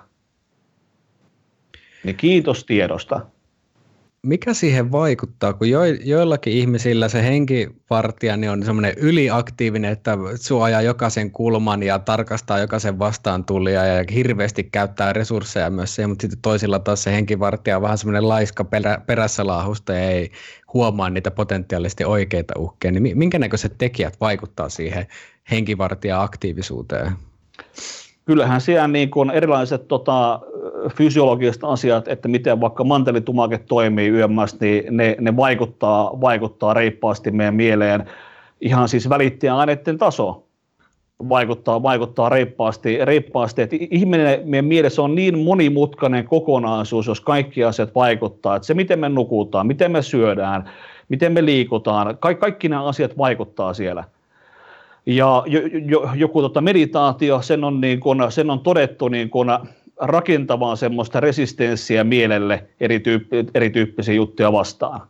Niin 2.05 2.17
kiitos 2.17 2.65
tiedosta 2.65 3.21
mikä 4.27 4.55
siihen 4.55 4.93
vaikuttaa, 4.93 5.53
kun 5.53 5.71
jo, 5.71 5.85
joillakin 5.85 6.53
ihmisillä 6.53 7.09
se 7.09 7.23
henkivartija 7.23 8.37
niin 8.37 8.51
on 8.51 8.65
semmoinen 8.65 8.95
yliaktiivinen, 8.97 9.93
että 9.93 10.19
suojaa 10.35 10.83
jokaisen 10.83 11.31
kulman 11.31 11.83
ja 11.83 11.99
tarkastaa 11.99 12.59
jokaisen 12.59 12.99
vastaan 12.99 13.45
tulia 13.45 13.85
ja 13.85 14.05
hirveästi 14.15 14.65
käyttää 14.65 15.13
resursseja 15.13 15.71
myös 15.71 15.95
siihen, 15.95 16.11
mutta 16.11 16.23
sitten 16.23 16.43
toisilla 16.43 16.79
taas 16.79 17.03
se 17.03 17.13
henkivartija 17.13 17.77
on 17.77 17.83
vähän 17.83 17.99
semmoinen 17.99 18.29
laiska 18.29 18.65
perä, 18.65 18.99
perässä 19.07 19.47
laahusta 19.47 19.93
ja 19.93 20.11
ei 20.11 20.31
huomaa 20.73 21.11
niitä 21.11 21.31
potentiaalisesti 21.31 22.05
oikeita 22.05 22.55
uhkia. 22.59 22.93
Niin 22.93 23.19
minkä 23.19 23.39
näköiset 23.39 23.75
tekijät 23.79 24.21
vaikuttaa 24.21 24.69
siihen 24.69 25.07
henkivartija-aktiivisuuteen? 25.51 27.13
kyllähän 28.25 28.61
siellä 28.61 28.89
niin 28.89 29.11
kuin 29.11 29.31
erilaiset 29.31 29.89
tota, 29.89 30.41
fysiologiset 30.89 31.65
asiat, 31.65 32.09
että 32.09 32.29
miten 32.29 32.61
vaikka 32.61 32.85
mantelitumake 32.85 33.59
toimii 33.59 34.09
yömmässä, 34.09 34.57
niin 34.61 34.97
ne, 34.97 35.17
ne 35.21 35.37
vaikuttaa, 35.37 36.21
vaikuttaa 36.21 36.75
reippaasti 36.75 37.31
meidän 37.31 37.55
mieleen. 37.55 38.05
Ihan 38.61 38.89
siis 38.89 39.09
välittäjäaineiden 39.09 39.99
taso 39.99 40.45
vaikuttaa, 41.29 41.83
vaikuttaa 41.83 42.29
reippaasti, 42.29 43.05
reippaasti. 43.05 43.63
Että 43.63 43.77
ihminen, 43.91 44.41
meidän 44.45 44.65
mielessä 44.65 45.03
on 45.03 45.15
niin 45.15 45.39
monimutkainen 45.39 46.29
kokonaisuus, 46.29 47.07
jos 47.07 47.21
kaikki 47.21 47.65
asiat 47.65 47.95
vaikuttaa. 47.95 48.57
Että 48.57 48.67
se, 48.67 48.75
miten 48.75 48.99
me 48.99 49.09
nukutaan, 49.09 49.67
miten 49.67 49.93
me 49.93 50.03
syödään, 50.03 50.71
miten 51.09 51.33
me 51.33 51.45
liikutaan, 51.45 52.17
ka- 52.21 52.35
kaikki 52.35 52.69
nämä 52.69 52.85
asiat 52.85 53.19
vaikuttaa 53.19 53.75
siellä– 53.75 54.05
ja 55.07 55.43
jo, 55.47 55.61
jo, 55.87 56.11
joku 56.15 56.43
tota 56.43 56.61
meditaatio, 56.61 57.43
sen 57.43 57.65
on, 57.65 57.81
niin 57.81 58.01
kun, 58.01 58.27
sen 58.29 58.51
on 58.51 58.61
todettu 58.61 59.09
niin 59.09 59.31
kun 59.31 59.47
rakentavaa 60.01 60.77
semmoista 60.77 61.21
resistenssiä 61.21 62.05
mielelle 62.05 62.67
erityyppi, 62.81 63.37
erityyppisiä 63.55 64.15
juttuja 64.15 64.53
vastaan. 64.53 65.01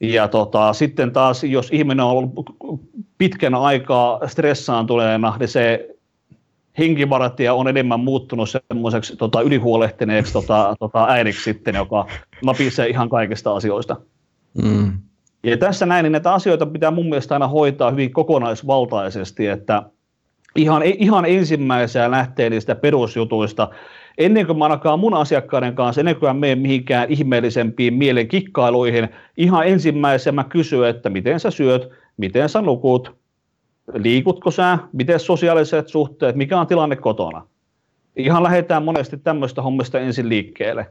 Ja 0.00 0.28
tota, 0.28 0.72
sitten 0.72 1.12
taas, 1.12 1.44
jos 1.44 1.68
ihminen 1.72 2.04
on 2.04 2.10
ollut 2.10 2.32
pitkän 3.18 3.54
aikaa 3.54 4.28
stressaantuneena, 4.28 5.36
niin 5.38 5.48
se 5.48 5.96
henkivaratija 6.78 7.54
on 7.54 7.68
enemmän 7.68 8.00
muuttunut 8.00 8.50
semmoiseksi 8.70 9.16
tota, 9.16 9.40
ylihuolehtineeksi 9.40 10.32
tota, 10.32 10.76
tota, 10.78 11.06
äidiksi 11.08 11.42
sitten, 11.42 11.74
joka 11.74 12.06
napisee 12.44 12.88
ihan 12.88 13.08
kaikista 13.08 13.56
asioista. 13.56 13.96
Mm. 14.62 14.92
Ja 15.44 15.56
tässä 15.56 15.86
näin, 15.86 16.02
niin 16.02 16.12
näitä 16.12 16.34
asioita 16.34 16.66
pitää 16.66 16.90
mun 16.90 17.08
mielestä 17.08 17.34
aina 17.34 17.48
hoitaa 17.48 17.90
hyvin 17.90 18.12
kokonaisvaltaisesti, 18.12 19.46
että 19.46 19.82
ihan, 20.56 20.82
ihan 20.82 21.24
ensimmäisenä 21.24 22.10
lähtee 22.10 22.50
niistä 22.50 22.74
perusjutuista, 22.74 23.68
ennen 24.18 24.46
kuin 24.46 24.58
mä 24.58 24.66
alkaa 24.66 24.96
mun 24.96 25.14
asiakkaiden 25.14 25.74
kanssa, 25.74 26.00
ennen 26.00 26.16
kuin 26.16 26.30
mä 26.30 26.34
menen 26.34 26.58
mihinkään 26.58 27.10
ihmeellisempiin 27.10 27.94
mielenkikkailuihin, 27.94 29.08
ihan 29.36 29.66
ensimmäisenä 29.66 30.34
mä 30.34 30.44
kysyn, 30.44 30.84
että 30.84 31.10
miten 31.10 31.40
sä 31.40 31.50
syöt, 31.50 31.88
miten 32.16 32.48
sä 32.48 32.62
nukut, 32.62 33.16
liikutko 33.94 34.50
sä, 34.50 34.78
miten 34.92 35.20
sosiaaliset 35.20 35.88
suhteet, 35.88 36.36
mikä 36.36 36.60
on 36.60 36.66
tilanne 36.66 36.96
kotona. 36.96 37.46
Ihan 38.16 38.42
lähdetään 38.42 38.82
monesti 38.82 39.16
tämmöistä 39.16 39.62
hommista 39.62 40.00
ensin 40.00 40.28
liikkeelle. 40.28 40.86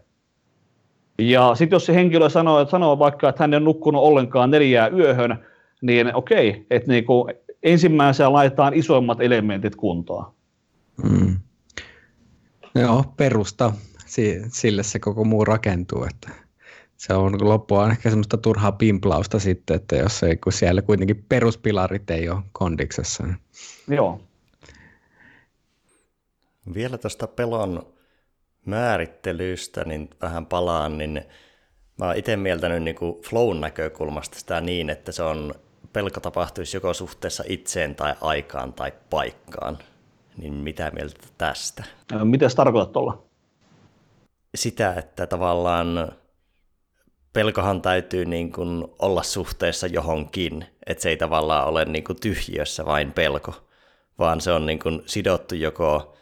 Ja 1.19 1.55
sitten 1.55 1.75
jos 1.75 1.85
se 1.85 1.95
henkilö 1.95 2.29
sanoo, 2.29 2.65
sanoo 2.65 2.99
vaikka, 2.99 3.29
että 3.29 3.43
hän 3.43 3.53
ei 3.53 3.59
nukkunut 3.59 4.03
ollenkaan 4.03 4.51
neljää 4.51 4.87
yöhön, 4.87 5.45
niin 5.81 6.15
okei, 6.15 6.65
että 6.69 6.91
niinku 6.91 7.27
ensimmäisenä 7.65 8.33
laitetaan 8.33 8.73
isoimmat 8.73 9.21
elementit 9.21 9.75
kuntoon. 9.75 10.33
Mm. 11.03 11.39
Joo, 12.75 13.13
perusta. 13.17 13.73
sille 14.47 14.83
se 14.83 14.99
koko 14.99 15.23
muu 15.23 15.45
rakentuu, 15.45 16.03
että 16.03 16.29
se 16.97 17.13
on 17.13 17.47
loppua 17.47 17.89
ehkä 17.89 18.09
semmoista 18.09 18.37
turhaa 18.37 18.71
pimplausta 18.71 19.39
sitten, 19.39 19.75
että 19.75 19.95
jos 19.95 20.23
ei, 20.23 20.37
kun 20.37 20.53
siellä 20.53 20.81
kuitenkin 20.81 21.25
peruspilarit 21.29 22.09
ei 22.09 22.29
ole 22.29 22.43
kondiksessa. 22.51 23.23
Niin. 23.23 23.37
Joo. 23.87 24.21
Vielä 26.73 26.97
tuosta 26.97 27.27
pelon 27.27 27.93
määrittelystä 28.65 29.83
niin 29.83 30.09
vähän 30.21 30.45
palaan, 30.45 30.97
niin 30.97 31.21
mä 31.97 32.05
oon 32.05 32.15
itse 32.15 32.35
mieltänyt 32.35 32.83
niin 32.83 32.95
kuin 32.95 33.21
flown 33.21 33.61
näkökulmasta 33.61 34.39
sitä 34.39 34.61
niin, 34.61 34.89
että 34.89 35.11
se 35.11 35.23
on 35.23 35.53
pelko 35.95 36.19
tapahtuisi 36.19 36.77
joko 36.77 36.93
suhteessa 36.93 37.43
itseen 37.47 37.95
tai 37.95 38.13
aikaan 38.21 38.73
tai 38.73 38.91
paikkaan. 39.09 39.77
Niin 40.37 40.53
mitä 40.53 40.91
mieltä 40.91 41.27
tästä? 41.37 41.83
Mitä 42.23 42.49
se 42.49 42.55
tarkoitat 42.55 42.91
tuolla? 42.91 43.23
Sitä, 44.55 44.93
että 44.93 45.27
tavallaan 45.27 46.11
pelkohan 47.33 47.81
täytyy 47.81 48.25
niin 48.25 48.51
kuin 48.51 48.87
olla 48.99 49.23
suhteessa 49.23 49.87
johonkin, 49.87 50.65
että 50.87 51.03
se 51.03 51.09
ei 51.09 51.17
tavallaan 51.17 51.67
ole 51.67 51.85
niin 51.85 52.03
kuin 52.03 52.19
tyhjiössä 52.19 52.85
vain 52.85 53.11
pelko, 53.11 53.53
vaan 54.19 54.41
se 54.41 54.51
on 54.51 54.65
niin 54.65 54.79
kuin 54.79 55.01
sidottu 55.05 55.55
joko 55.55 56.17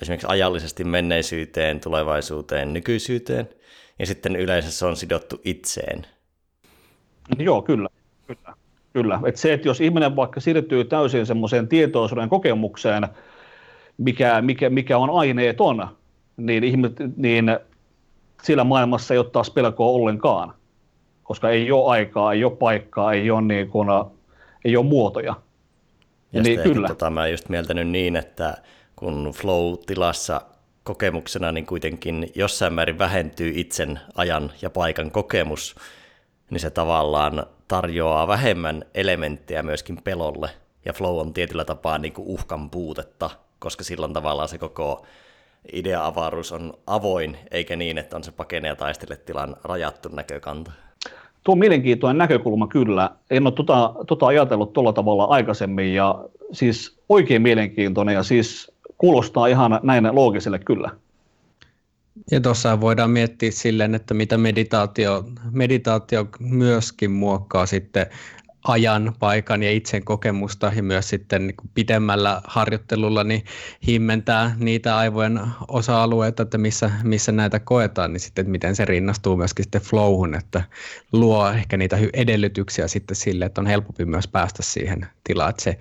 esimerkiksi 0.00 0.26
ajallisesti 0.30 0.84
menneisyyteen, 0.84 1.80
tulevaisuuteen, 1.80 2.72
nykyisyyteen, 2.72 3.48
ja 3.98 4.06
sitten 4.06 4.36
yleensä 4.36 4.70
se 4.70 4.86
on 4.86 4.96
sidottu 4.96 5.40
itseen. 5.44 6.06
Joo, 7.38 7.62
kyllä. 7.62 7.88
Kyllä. 9.02 9.16
kyllä. 9.16 9.28
Et 9.28 9.36
se, 9.36 9.52
että 9.52 9.68
jos 9.68 9.80
ihminen 9.80 10.16
vaikka 10.16 10.40
siirtyy 10.40 10.84
täysin 10.84 11.26
semmoiseen 11.26 11.68
tietoisuuden 11.68 12.28
kokemukseen, 12.28 13.08
mikä, 13.98 14.42
mikä, 14.42 14.70
mikä 14.70 14.98
on 14.98 15.10
aineeton, 15.10 15.88
niin, 16.36 16.64
ihme, 16.64 16.90
niin 17.16 17.58
sillä 18.42 18.64
maailmassa 18.64 19.14
ei 19.14 19.18
ole 19.18 19.30
taas 19.30 19.50
pelkoa 19.50 19.86
ollenkaan, 19.86 20.52
koska 21.22 21.50
ei 21.50 21.72
ole 21.72 21.90
aikaa, 21.90 22.32
ei 22.32 22.44
ole 22.44 22.56
paikkaa, 22.56 23.12
ei 23.12 23.30
ole, 23.30 23.42
niin 23.42 23.68
kuin, 23.68 23.88
ei 24.64 24.76
ole 24.76 24.86
muotoja. 24.86 25.34
Ja 26.32 26.42
niin, 26.42 26.60
kyllä. 26.60 26.88
Tota, 26.88 27.10
mä 27.10 27.28
just 27.28 27.48
mieltänyt 27.48 27.88
niin, 27.88 28.16
että 28.16 28.56
kun 28.96 29.32
flow-tilassa 29.34 30.40
kokemuksena 30.84 31.52
niin 31.52 31.66
kuitenkin 31.66 32.30
jossain 32.34 32.72
määrin 32.72 32.98
vähentyy 32.98 33.52
itsen 33.54 34.00
ajan 34.14 34.52
ja 34.62 34.70
paikan 34.70 35.10
kokemus, 35.10 35.74
niin 36.50 36.60
se 36.60 36.70
tavallaan 36.70 37.46
tarjoaa 37.68 38.28
vähemmän 38.28 38.84
elementtejä 38.94 39.62
myöskin 39.62 39.98
pelolle. 40.04 40.50
Ja 40.84 40.92
flow 40.92 41.20
on 41.20 41.32
tietyllä 41.32 41.64
tapaa 41.64 41.98
niin 41.98 42.12
kuin 42.12 42.28
uhkan 42.28 42.70
puutetta, 42.70 43.30
koska 43.58 43.84
silloin 43.84 44.12
tavallaan 44.12 44.48
se 44.48 44.58
koko 44.58 45.06
idea-avaruus 45.72 46.52
on 46.52 46.74
avoin, 46.86 47.36
eikä 47.50 47.76
niin, 47.76 47.98
että 47.98 48.16
on 48.16 48.24
se 48.24 48.32
pakene- 48.32 48.68
ja 48.68 48.76
taisteletilan 48.76 49.56
rajattu 49.64 50.08
näkökanta. 50.08 50.72
Tuo 51.44 51.52
on 51.52 51.58
mielenkiintoinen 51.58 52.18
näkökulma 52.18 52.66
kyllä. 52.66 53.10
En 53.30 53.46
ole 53.46 53.54
tota, 53.54 53.94
tota 54.06 54.26
ajatellut 54.26 54.72
tuolla 54.72 54.92
tavalla 54.92 55.24
aikaisemmin 55.24 55.94
ja 55.94 56.24
siis 56.52 56.98
oikein 57.08 57.42
mielenkiintoinen 57.42 58.14
ja 58.14 58.22
siis 58.22 58.72
kuulostaa 58.98 59.46
ihan 59.46 59.80
näin 59.82 60.08
loogiselle 60.12 60.58
kyllä. 60.58 60.90
Ja 62.30 62.40
tuossa 62.40 62.80
voidaan 62.80 63.10
miettiä 63.10 63.50
silleen, 63.50 63.94
että 63.94 64.14
mitä 64.14 64.38
meditaatio, 64.38 65.24
meditaatio 65.50 66.28
myöskin 66.40 67.10
muokkaa 67.10 67.66
sitten 67.66 68.06
ajan, 68.66 69.14
paikan 69.18 69.62
ja 69.62 69.72
itsen 69.72 70.04
kokemusta 70.04 70.72
ja 70.76 70.82
myös 70.82 71.08
sitten 71.08 71.46
niin 71.46 71.56
pidemmällä 71.74 72.40
harjoittelulla 72.44 73.24
niin 73.24 73.44
himmentää 73.86 74.56
niitä 74.58 74.96
aivojen 74.96 75.40
osa-alueita, 75.68 76.42
että 76.42 76.58
missä, 76.58 76.90
missä 77.02 77.32
näitä 77.32 77.60
koetaan, 77.60 78.12
niin 78.12 78.20
sitten 78.20 78.50
miten 78.50 78.76
se 78.76 78.84
rinnastuu 78.84 79.36
myöskin 79.36 79.64
sitten 79.64 79.80
flowhun, 79.80 80.34
että 80.34 80.62
luo 81.12 81.50
ehkä 81.50 81.76
niitä 81.76 81.98
edellytyksiä 82.12 82.88
sitten 82.88 83.16
sille, 83.16 83.44
että 83.44 83.60
on 83.60 83.66
helpompi 83.66 84.04
myös 84.04 84.28
päästä 84.28 84.62
siihen 84.62 85.06
tilaan, 85.24 85.50
että 85.50 85.62
se 85.62 85.78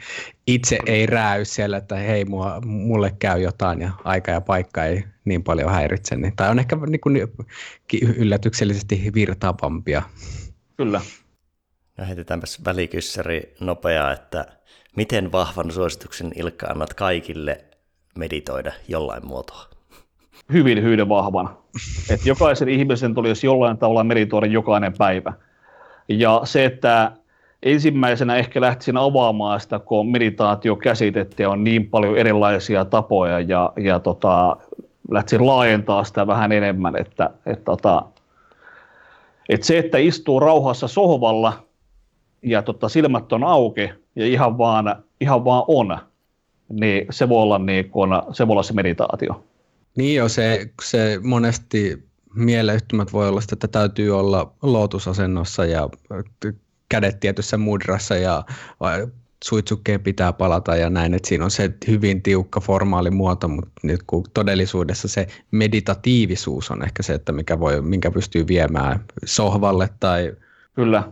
itse 0.48 0.80
ei 0.86 1.06
rääy 1.06 1.46
siellä, 1.46 1.78
että 1.78 1.96
hei, 1.96 2.26
mua, 2.26 2.62
mulle 2.66 3.16
käy 3.20 3.42
jotain 3.42 3.82
ja 3.82 3.92
aika 4.04 4.32
ja 4.32 4.42
paikka 4.42 4.86
ei 4.86 5.04
niin 5.26 5.44
paljon 5.44 5.72
häiritse, 5.72 6.16
niin, 6.16 6.36
tai 6.36 6.50
on 6.50 6.60
ehkä 6.60 6.76
niin 6.76 7.02
kuin 7.02 7.18
yllätyksellisesti 8.18 9.12
virtaavampia. 9.14 10.02
Kyllä. 10.78 11.02
No 11.98 12.06
heitetäänpäs 12.08 12.66
välikyssäri 12.66 13.56
nopeaa, 13.60 14.12
että 14.12 14.46
miten 14.96 15.32
vahvan 15.32 15.72
suosituksen 15.72 16.32
Ilkka 16.36 16.68
annat 16.68 16.93
kaikille 16.93 17.66
meditoida 18.16 18.72
jollain 18.88 19.28
muotoa? 19.28 19.66
Hyvin, 20.54 20.84
hyvin 20.84 21.10
vahvan. 21.10 21.58
Et 22.10 22.26
jokaisen 22.26 22.70
ihmisen 22.70 23.14
tulisi 23.14 23.48
jollain 23.48 23.78
tavalla 23.78 24.04
meditoida 24.04 24.46
jokainen 24.46 24.93
päivä. 24.98 25.34
Ja 26.10 26.41
se, 26.43 26.66
että 26.66 27.12
ensimmäisenä 27.64 28.36
ehkä 28.36 28.62
lähtisin 28.62 28.98
avaamaan 28.98 29.60
sitä, 29.60 29.80
kun 29.80 30.12
meditaatio 30.12 30.76
käsitettä 30.76 31.50
on 31.50 31.64
niin 31.64 31.89
paljon 31.89 32.18
erilaisia 32.18 32.86
tapoja 32.86 33.39
ja, 33.39 33.74
ja 33.78 34.00
tota, 34.00 34.58
lähtisin 35.12 35.46
laajentaa 35.46 36.04
sitä 36.04 36.28
vähän 36.28 36.52
enemmän, 36.52 36.96
että, 36.96 37.30
että, 37.46 37.66
tota, 37.66 38.04
että 39.50 39.68
se, 39.68 39.78
että 39.78 39.98
istuu 39.98 40.39
rauhassa 40.39 40.88
sohvalla 40.88 41.64
ja 42.46 42.62
tota, 42.62 42.89
silmät 42.89 43.34
on 43.34 43.43
auki 43.43 43.89
ja 44.16 44.26
ihan 44.26 44.58
vaan, 44.58 45.04
ihan 45.22 45.46
vaan 45.46 45.64
on, 45.68 45.98
niin 46.70 47.08
se 47.10 47.30
voi 47.30 47.41
olla, 47.43 47.60
niin 47.60 47.89
kun, 47.89 48.10
se, 48.32 48.48
voi 48.48 48.54
olla 48.54 48.64
se 48.64 48.74
meditaatio. 48.74 49.46
Niin 49.98 50.16
jo, 50.16 50.30
se, 50.30 50.70
se 50.84 51.20
monesti 51.24 52.04
mieleyhtymät 52.36 53.14
voi 53.14 53.30
olla 53.30 53.41
että 53.54 53.68
täytyy 53.68 54.20
olla 54.20 54.54
lootusasennossa 54.62 55.66
ja 55.66 55.89
kädet 56.89 57.20
tietyssä 57.20 57.58
mudrassa 57.58 58.16
ja 58.16 58.43
suitsukkeen 59.43 60.02
pitää 60.02 60.34
palata 60.34 60.76
ja 60.76 60.89
näin, 60.89 61.14
että 61.14 61.30
siinä 61.30 61.46
on 61.46 61.52
se 61.52 61.74
hyvin 61.88 62.22
tiukka 62.22 62.60
formaali 62.60 63.12
muoto, 63.12 63.48
mutta 63.48 63.72
nyt 63.84 64.04
kun 64.08 64.24
todellisuudessa 64.34 65.08
se 65.08 65.28
meditatiivisuus 65.52 66.72
on 66.72 66.84
ehkä 66.84 67.04
se, 67.04 67.14
että 67.14 67.32
mikä 67.32 67.60
voi, 67.60 67.82
minkä 67.82 68.12
pystyy 68.12 68.48
viemään 68.48 69.06
sohvalle 69.26 69.89
tai 70.00 70.36
Kyllä. 70.76 71.04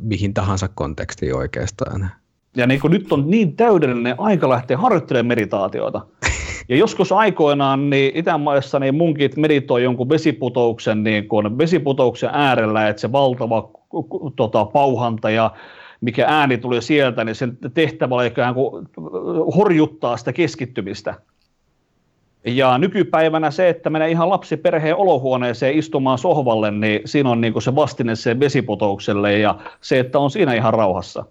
Mihin 0.00 0.34
tahansa 0.34 0.68
kontekstiin 0.68 1.36
oikeastaan. 1.36 2.10
Ja 2.56 2.66
niin 2.66 2.80
kuin 2.80 2.90
nyt 2.90 3.12
on 3.12 3.30
niin 3.30 3.56
täydellinen 3.56 4.14
aika 4.18 4.48
lähteä 4.48 4.78
harjoittelemaan 4.78 5.26
meditaatioita. 5.26 6.06
Ja 6.68 6.76
joskus 6.76 7.12
aikoinaan 7.12 7.90
niin 7.90 8.12
Itämaissa 8.14 8.78
niin 8.78 8.94
munkit 8.94 9.36
meditoi 9.36 9.82
jonkun 9.82 10.08
vesiputouksen, 10.08 11.04
niin 11.04 11.28
kuin 11.28 11.58
vesiputouksen 11.58 12.30
äärellä, 12.32 12.88
että 12.88 13.00
se 13.00 13.12
valtava 13.12 13.70
tota, 14.36 14.64
pauhanta 14.64 15.30
ja 15.30 15.50
mikä 16.00 16.26
ääni 16.28 16.58
tuli 16.58 16.82
sieltä, 16.82 17.24
niin 17.24 17.34
sen 17.34 17.58
tehtävä 17.74 18.14
oli 18.14 18.26
ikään 18.26 18.54
kuin 18.54 18.88
horjuttaa 19.56 20.16
sitä 20.16 20.32
keskittymistä. 20.32 21.14
Ja 22.44 22.78
nykypäivänä 22.78 23.50
se, 23.50 23.68
että 23.68 23.90
menee 23.90 24.10
ihan 24.10 24.28
lapsiperheen 24.28 24.96
olohuoneeseen 24.96 25.78
istumaan 25.78 26.18
sohvalle, 26.18 26.70
niin 26.70 27.00
siinä 27.04 27.30
on 27.30 27.40
niin 27.40 27.62
se 27.62 27.74
vastine 27.74 28.16
se 28.16 28.40
vesipotoukselle 28.40 29.38
ja 29.38 29.58
se, 29.80 29.98
että 29.98 30.18
on 30.18 30.30
siinä 30.30 30.54
ihan 30.54 30.74
rauhassa. 30.74 31.24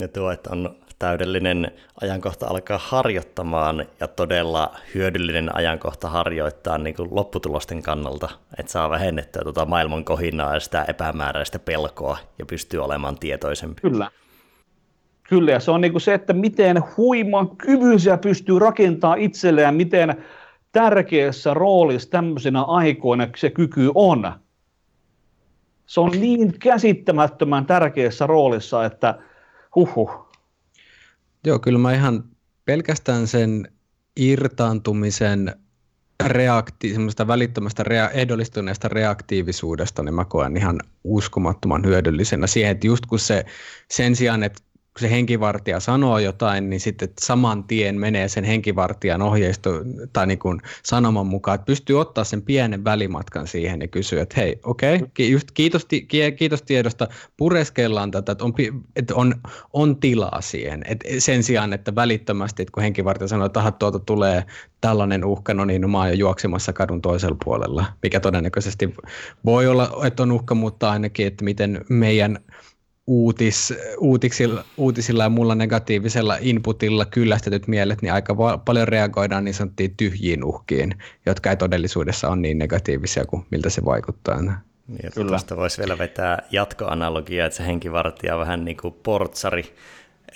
Ja 0.00 0.08
tuo, 0.08 0.30
että 0.30 0.50
on 0.52 0.76
täydellinen 0.98 1.70
ajankohta 2.00 2.46
alkaa 2.46 2.80
harjoittamaan 2.82 3.86
ja 4.00 4.08
todella 4.08 4.76
hyödyllinen 4.94 5.56
ajankohta 5.56 6.08
harjoittaa 6.08 6.78
niin 6.78 6.96
kuin 6.96 7.08
lopputulosten 7.12 7.82
kannalta, 7.82 8.28
että 8.58 8.72
saa 8.72 8.90
vähennettyä 8.90 9.42
tuota 9.42 9.64
maailman 9.64 10.04
kohinaa 10.04 10.54
ja 10.54 10.60
sitä 10.60 10.84
epämääräistä 10.88 11.58
pelkoa 11.58 12.18
ja 12.38 12.46
pystyy 12.46 12.80
olemaan 12.80 13.18
tietoisempi. 13.18 13.80
Kyllä. 13.80 14.10
Kyllä, 15.28 15.50
ja 15.50 15.60
se 15.60 15.70
on 15.70 15.80
niin 15.80 16.00
se, 16.00 16.14
että 16.14 16.32
miten 16.32 16.82
huiman 16.96 17.56
kyvynsä 17.56 18.16
pystyy 18.16 18.58
rakentamaan 18.58 19.18
itselleen, 19.18 19.74
miten 19.74 20.24
tärkeässä 20.72 21.54
roolissa 21.54 22.10
tämmöisenä 22.10 22.62
aikoina 22.62 23.28
se 23.36 23.50
kyky 23.50 23.90
on. 23.94 24.32
Se 25.86 26.00
on 26.00 26.10
niin 26.10 26.58
käsittämättömän 26.58 27.66
tärkeässä 27.66 28.26
roolissa, 28.26 28.84
että 28.84 29.18
huhu. 29.74 30.10
Joo, 31.46 31.58
kyllä 31.58 31.78
mä 31.78 31.92
ihan 31.92 32.24
pelkästään 32.64 33.26
sen 33.26 33.68
irtaantumisen 34.16 35.54
reakti, 36.26 36.92
semmoista 36.92 37.26
välittömästä 37.26 37.82
rea, 37.82 38.10
ehdollistuneesta 38.10 38.88
reaktiivisuudesta, 38.88 40.02
niin 40.02 40.14
mä 40.14 40.24
koen 40.24 40.56
ihan 40.56 40.80
uskomattoman 41.04 41.84
hyödyllisenä 41.84 42.46
siihen, 42.46 42.70
että 42.70 42.86
just 42.86 43.06
kun 43.06 43.18
se 43.18 43.44
sen 43.90 44.16
sijaan, 44.16 44.42
että 44.42 44.62
kun 44.94 45.00
se 45.00 45.10
henkivartija 45.10 45.80
sanoo 45.80 46.18
jotain, 46.18 46.70
niin 46.70 46.80
sitten 46.80 47.08
saman 47.20 47.64
tien 47.64 48.00
menee 48.00 48.28
sen 48.28 48.44
henkivartijan 48.44 49.22
ohjeisto 49.22 49.70
tai 50.12 50.26
niin 50.26 50.38
kuin 50.38 50.60
sanoman 50.82 51.26
mukaan, 51.26 51.54
että 51.54 51.64
pystyy 51.64 52.00
ottaa 52.00 52.24
sen 52.24 52.42
pienen 52.42 52.84
välimatkan 52.84 53.46
siihen 53.46 53.80
ja 53.80 53.88
kysyä, 53.88 54.22
että 54.22 54.40
hei, 54.40 54.60
okei, 54.62 54.94
okay, 54.94 55.08
kiitos, 55.54 55.86
kiitos 56.36 56.62
tiedosta, 56.62 57.08
pureskellaan 57.36 58.10
tätä, 58.10 58.32
että 58.32 58.44
on, 58.44 58.54
että 58.96 59.14
on, 59.14 59.34
on 59.72 59.96
tilaa 59.96 60.40
siihen. 60.40 60.82
Et 60.86 61.04
sen 61.18 61.42
sijaan, 61.42 61.72
että 61.72 61.94
välittömästi, 61.94 62.62
että 62.62 62.72
kun 62.72 62.82
henkivartija 62.82 63.28
sanoo, 63.28 63.46
että 63.46 63.72
tuolta 63.78 63.98
tulee 63.98 64.44
tällainen 64.80 65.24
uhka, 65.24 65.54
no 65.54 65.64
niin, 65.64 65.80
no 65.80 65.88
mä 65.88 65.98
oon 65.98 66.08
jo 66.08 66.14
juoksemassa 66.14 66.72
kadun 66.72 67.02
toisella 67.02 67.36
puolella, 67.44 67.84
mikä 68.02 68.20
todennäköisesti 68.20 68.94
voi 69.44 69.66
olla, 69.66 70.06
että 70.06 70.22
on 70.22 70.32
uhka, 70.32 70.54
mutta 70.54 70.90
ainakin, 70.90 71.26
että 71.26 71.44
miten 71.44 71.84
meidän 71.88 72.38
uutis, 73.06 73.74
uutisilla, 73.98 74.64
uutisilla 74.76 75.22
ja 75.22 75.28
mulla 75.28 75.54
negatiivisella 75.54 76.36
inputilla 76.40 77.04
kyllästetyt 77.04 77.68
mielet, 77.68 78.02
niin 78.02 78.12
aika 78.12 78.38
va- 78.38 78.58
paljon 78.58 78.88
reagoidaan 78.88 79.44
niin 79.44 79.54
sanottiin 79.54 79.96
tyhjiin 79.96 80.44
uhkiin, 80.44 80.94
jotka 81.26 81.50
ei 81.50 81.56
todellisuudessa 81.56 82.28
ole 82.28 82.36
niin 82.36 82.58
negatiivisia 82.58 83.24
kuin 83.24 83.46
miltä 83.50 83.70
se 83.70 83.84
vaikuttaa. 83.84 84.40
Niin, 84.42 85.12
Kyllä. 85.14 85.28
Tuosta 85.28 85.56
voisi 85.56 85.78
vielä 85.78 85.98
vetää 85.98 86.42
jatkoanalogiaa, 86.50 87.46
että 87.46 87.56
se 87.56 87.66
henkivartija 87.66 88.34
on 88.34 88.40
vähän 88.40 88.64
niin 88.64 88.76
kuin 88.76 88.94
portsari, 89.02 89.74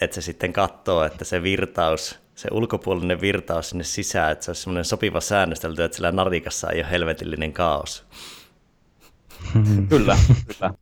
että 0.00 0.14
se 0.14 0.20
sitten 0.20 0.52
katsoo, 0.52 1.04
että 1.04 1.24
se 1.24 1.42
virtaus, 1.42 2.18
se 2.34 2.48
ulkopuolinen 2.52 3.20
virtaus 3.20 3.68
sinne 3.70 3.84
sisään, 3.84 4.32
että 4.32 4.44
se 4.44 4.50
olisi 4.50 4.62
semmoinen 4.62 4.84
sopiva 4.84 5.20
säännöstelty, 5.20 5.82
että 5.82 5.96
sillä 5.96 6.12
narikassa 6.12 6.70
ei 6.70 6.80
ole 6.80 6.90
helvetillinen 6.90 7.52
kaos. 7.52 8.06
kyllä, 9.90 10.18
kyllä. 10.46 10.74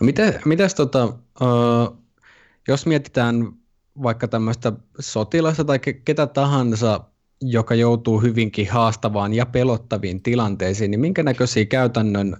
No 0.00 0.04
mitä, 0.04 0.40
mitäs 0.44 0.74
tota, 0.74 1.04
uh, 1.04 1.96
jos 2.68 2.86
mietitään 2.86 3.52
vaikka 4.02 4.28
tämmöistä 4.28 4.72
sotilasta 4.98 5.64
tai 5.64 5.78
ketä 6.04 6.26
tahansa, 6.26 7.00
joka 7.40 7.74
joutuu 7.74 8.20
hyvinkin 8.20 8.70
haastavaan 8.70 9.34
ja 9.34 9.46
pelottaviin 9.46 10.22
tilanteisiin, 10.22 10.90
niin 10.90 11.00
minkä 11.00 11.22
näköisiä 11.22 11.64
käytännön 11.64 12.36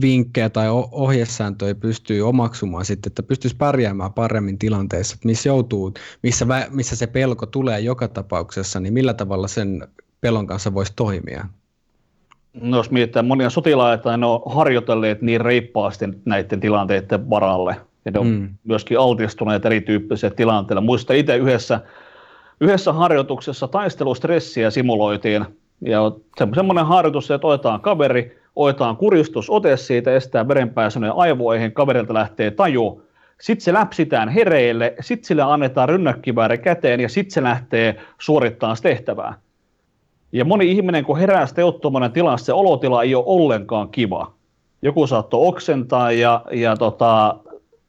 vinkkejä 0.00 0.50
tai 0.50 0.66
ohjesääntöjä 0.92 1.74
pystyy 1.74 2.22
omaksumaan 2.22 2.84
sitten, 2.84 3.10
että 3.10 3.22
pystyisi 3.22 3.56
pärjäämään 3.56 4.12
paremmin 4.12 4.58
tilanteessa, 4.58 5.14
että 5.14 5.28
missä 5.28 5.48
joutuu, 5.48 5.94
missä, 6.22 6.46
missä 6.70 6.96
se 6.96 7.06
pelko 7.06 7.46
tulee 7.46 7.80
joka 7.80 8.08
tapauksessa, 8.08 8.80
niin 8.80 8.92
millä 8.92 9.14
tavalla 9.14 9.48
sen 9.48 9.88
pelon 10.20 10.46
kanssa 10.46 10.74
voisi 10.74 10.92
toimia? 10.96 11.48
No, 12.52 12.76
jos 12.76 12.90
mietitään 12.90 13.26
monia 13.26 13.50
sotilaita, 13.50 14.16
ne 14.16 14.26
on 14.26 14.42
harjoitelleet 14.46 15.22
niin 15.22 15.40
reippaasti 15.40 16.04
näiden 16.24 16.60
tilanteiden 16.60 17.30
varalle. 17.30 17.76
Ja 18.04 18.10
ne 18.10 18.18
on 18.18 18.26
mm. 18.26 18.48
myöskin 18.64 18.98
altistuneet 18.98 19.66
erityyppisille 19.66 20.34
tilanteille. 20.34 20.80
Muista 20.80 21.14
itse 21.14 21.36
yhdessä, 21.36 21.80
yhdessä 22.60 22.92
harjoituksessa 22.92 23.68
taistelustressiä 23.68 24.70
simuloitiin. 24.70 25.44
Ja 25.80 26.12
semmoinen 26.54 26.86
harjoitus, 26.86 27.30
että 27.30 27.46
otetaan 27.46 27.80
kaveri, 27.80 28.38
otetaan 28.56 28.96
kuristusote 28.96 29.76
siitä, 29.76 30.16
estää 30.16 30.48
verenpääsyneen 30.48 31.12
aivoihin, 31.16 31.72
kaverilta 31.72 32.14
lähtee 32.14 32.50
taju, 32.50 33.02
sitten 33.40 33.64
se 33.64 33.72
läpsitään 33.72 34.28
hereille, 34.28 34.94
sitten 35.00 35.26
sille 35.26 35.42
annetaan 35.42 35.88
rynnäkkivääri 35.88 36.58
käteen 36.58 37.00
ja 37.00 37.08
sitten 37.08 37.30
se 37.34 37.42
lähtee 37.42 38.00
suorittamaan 38.18 38.76
tehtävää. 38.82 39.34
Ja 40.32 40.44
moni 40.44 40.70
ihminen, 40.70 41.04
kun 41.04 41.18
herää 41.18 41.46
steuttomainen 41.46 42.12
tilassa, 42.12 42.46
se 42.46 42.52
olotila 42.52 43.02
ei 43.02 43.14
ole 43.14 43.24
ollenkaan 43.26 43.88
kiva. 43.88 44.32
Joku 44.82 45.06
saattoi 45.06 45.46
oksentaa 45.48 46.12
ja, 46.12 46.42
ja 46.52 46.76
tota, 46.76 47.36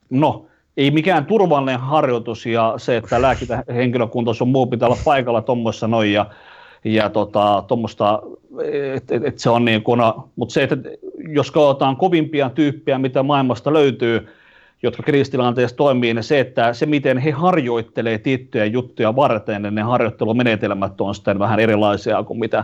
no, 0.09 0.45
ei 0.77 0.91
mikään 0.91 1.25
turvallinen 1.25 1.79
harjoitus 1.79 2.45
ja 2.45 2.73
se, 2.77 2.97
että 2.97 3.21
lääkintähenkilökunta 3.21 4.31
on 4.41 4.49
muu 4.49 4.67
pitää 4.67 4.87
olla 4.87 4.97
paikalla 5.05 5.41
tuommoissa 5.41 5.87
noin 5.87 6.13
ja, 6.13 6.25
ja 6.83 7.09
tota, 7.09 7.63
tuommoista, 7.67 8.21
että 8.93 9.15
et, 9.15 9.23
et 9.23 9.39
se 9.39 9.49
on 9.49 9.65
niin 9.65 9.83
kuin, 9.83 9.99
mutta 10.35 10.53
se, 10.53 10.63
että 10.63 10.77
jos 11.27 11.51
katsotaan 11.51 11.95
kovimpia 11.95 12.49
tyyppejä, 12.49 12.97
mitä 12.97 13.23
maailmasta 13.23 13.73
löytyy, 13.73 14.27
jotka 14.83 15.03
kriisitilanteessa 15.03 15.77
toimii, 15.77 16.13
niin 16.13 16.23
se, 16.23 16.39
että 16.39 16.73
se 16.73 16.85
miten 16.85 17.17
he 17.17 17.31
harjoittelee 17.31 18.17
tiettyjä 18.17 18.65
juttuja 18.65 19.15
varten, 19.15 19.61
niin 19.61 19.75
ne 19.75 19.81
harjoittelumenetelmät 19.81 21.01
on 21.01 21.15
sitten 21.15 21.39
vähän 21.39 21.59
erilaisia 21.59 22.23
kuin 22.23 22.39
mitä 22.39 22.63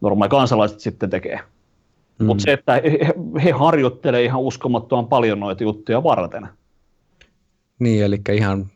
normaali 0.00 0.28
kansalaiset 0.28 0.80
sitten 0.80 1.10
tekee. 1.10 1.40
Mm. 2.18 2.26
Mutta 2.26 2.42
se, 2.42 2.52
että 2.52 2.72
he, 2.72 3.14
he 3.44 3.50
harjoittelee 3.50 4.24
ihan 4.24 4.40
uskomattoman 4.40 5.06
paljon 5.06 5.40
noita 5.40 5.62
juttuja 5.62 6.02
varten. 6.02 6.48
Niin, 7.78 8.04
eli 8.04 8.20
ihan 8.32 8.66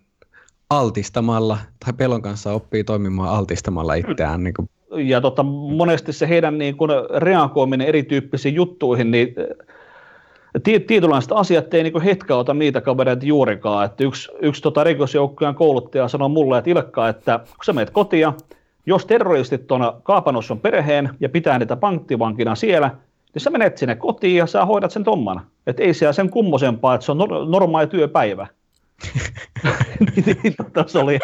altistamalla 0.71 1.59
tai 1.85 1.93
pelon 1.93 2.23
kanssa 2.23 2.53
oppii 2.53 2.85
toimimaan 2.85 3.37
altistamalla 3.37 3.95
itseään. 3.95 4.45
Niin 4.45 4.55
kuin. 4.55 4.69
Ja 5.09 5.21
tota, 5.21 5.43
monesti 5.43 6.13
se 6.13 6.29
heidän 6.29 6.59
niin 6.59 6.77
kun 6.77 6.89
reagoiminen 7.17 7.87
erityyppisiin 7.87 8.55
juttuihin, 8.55 9.11
niin 9.11 9.35
tietynlaiset 10.61 11.33
asiat 11.33 11.75
ei 11.75 11.83
niin 11.83 12.01
hetkä 12.01 12.37
ota 12.37 12.55
niitä 12.55 12.81
kavereita 12.81 13.27
juurikaan. 13.27 13.85
Että 13.85 14.05
yksi 14.05 14.31
yksi 14.41 14.63
tota 14.63 14.85
rikosjoukkojen 14.85 15.55
kouluttaja 15.55 16.09
sanoi 16.09 16.29
mulle, 16.29 16.59
että 16.59 16.71
Ilkka, 16.71 17.09
että 17.09 17.39
kun 17.39 17.65
sä 17.65 17.73
menet 17.73 17.91
kotia, 17.91 18.33
jos 18.87 19.07
terroristit 19.07 19.73
on 19.73 20.01
kaapannut 20.03 20.45
sun 20.45 20.61
perheen 20.61 21.11
ja 21.21 21.29
pitää 21.29 21.59
niitä 21.59 21.77
pankkivankina 21.77 22.55
siellä, 22.55 22.91
niin 23.35 23.43
sä 23.43 23.51
menet 23.51 23.79
sinne 23.79 23.95
kotiin 23.95 24.37
ja 24.37 24.47
sä 24.47 24.65
hoidat 24.65 24.91
sen 24.91 25.05
tomman. 25.05 25.41
Että 25.67 25.83
ei 25.83 25.95
siellä 25.95 26.13
sen 26.13 26.31
kummosempaa, 26.31 26.95
että 26.95 27.05
se 27.05 27.13
on 27.13 27.19
normaali 27.51 27.87
työpäivä. 27.87 28.47
Niin, 30.17 30.37
niin, 30.43 30.55
tota, 30.57 30.85
se 30.87 30.99
oli, 30.99 31.19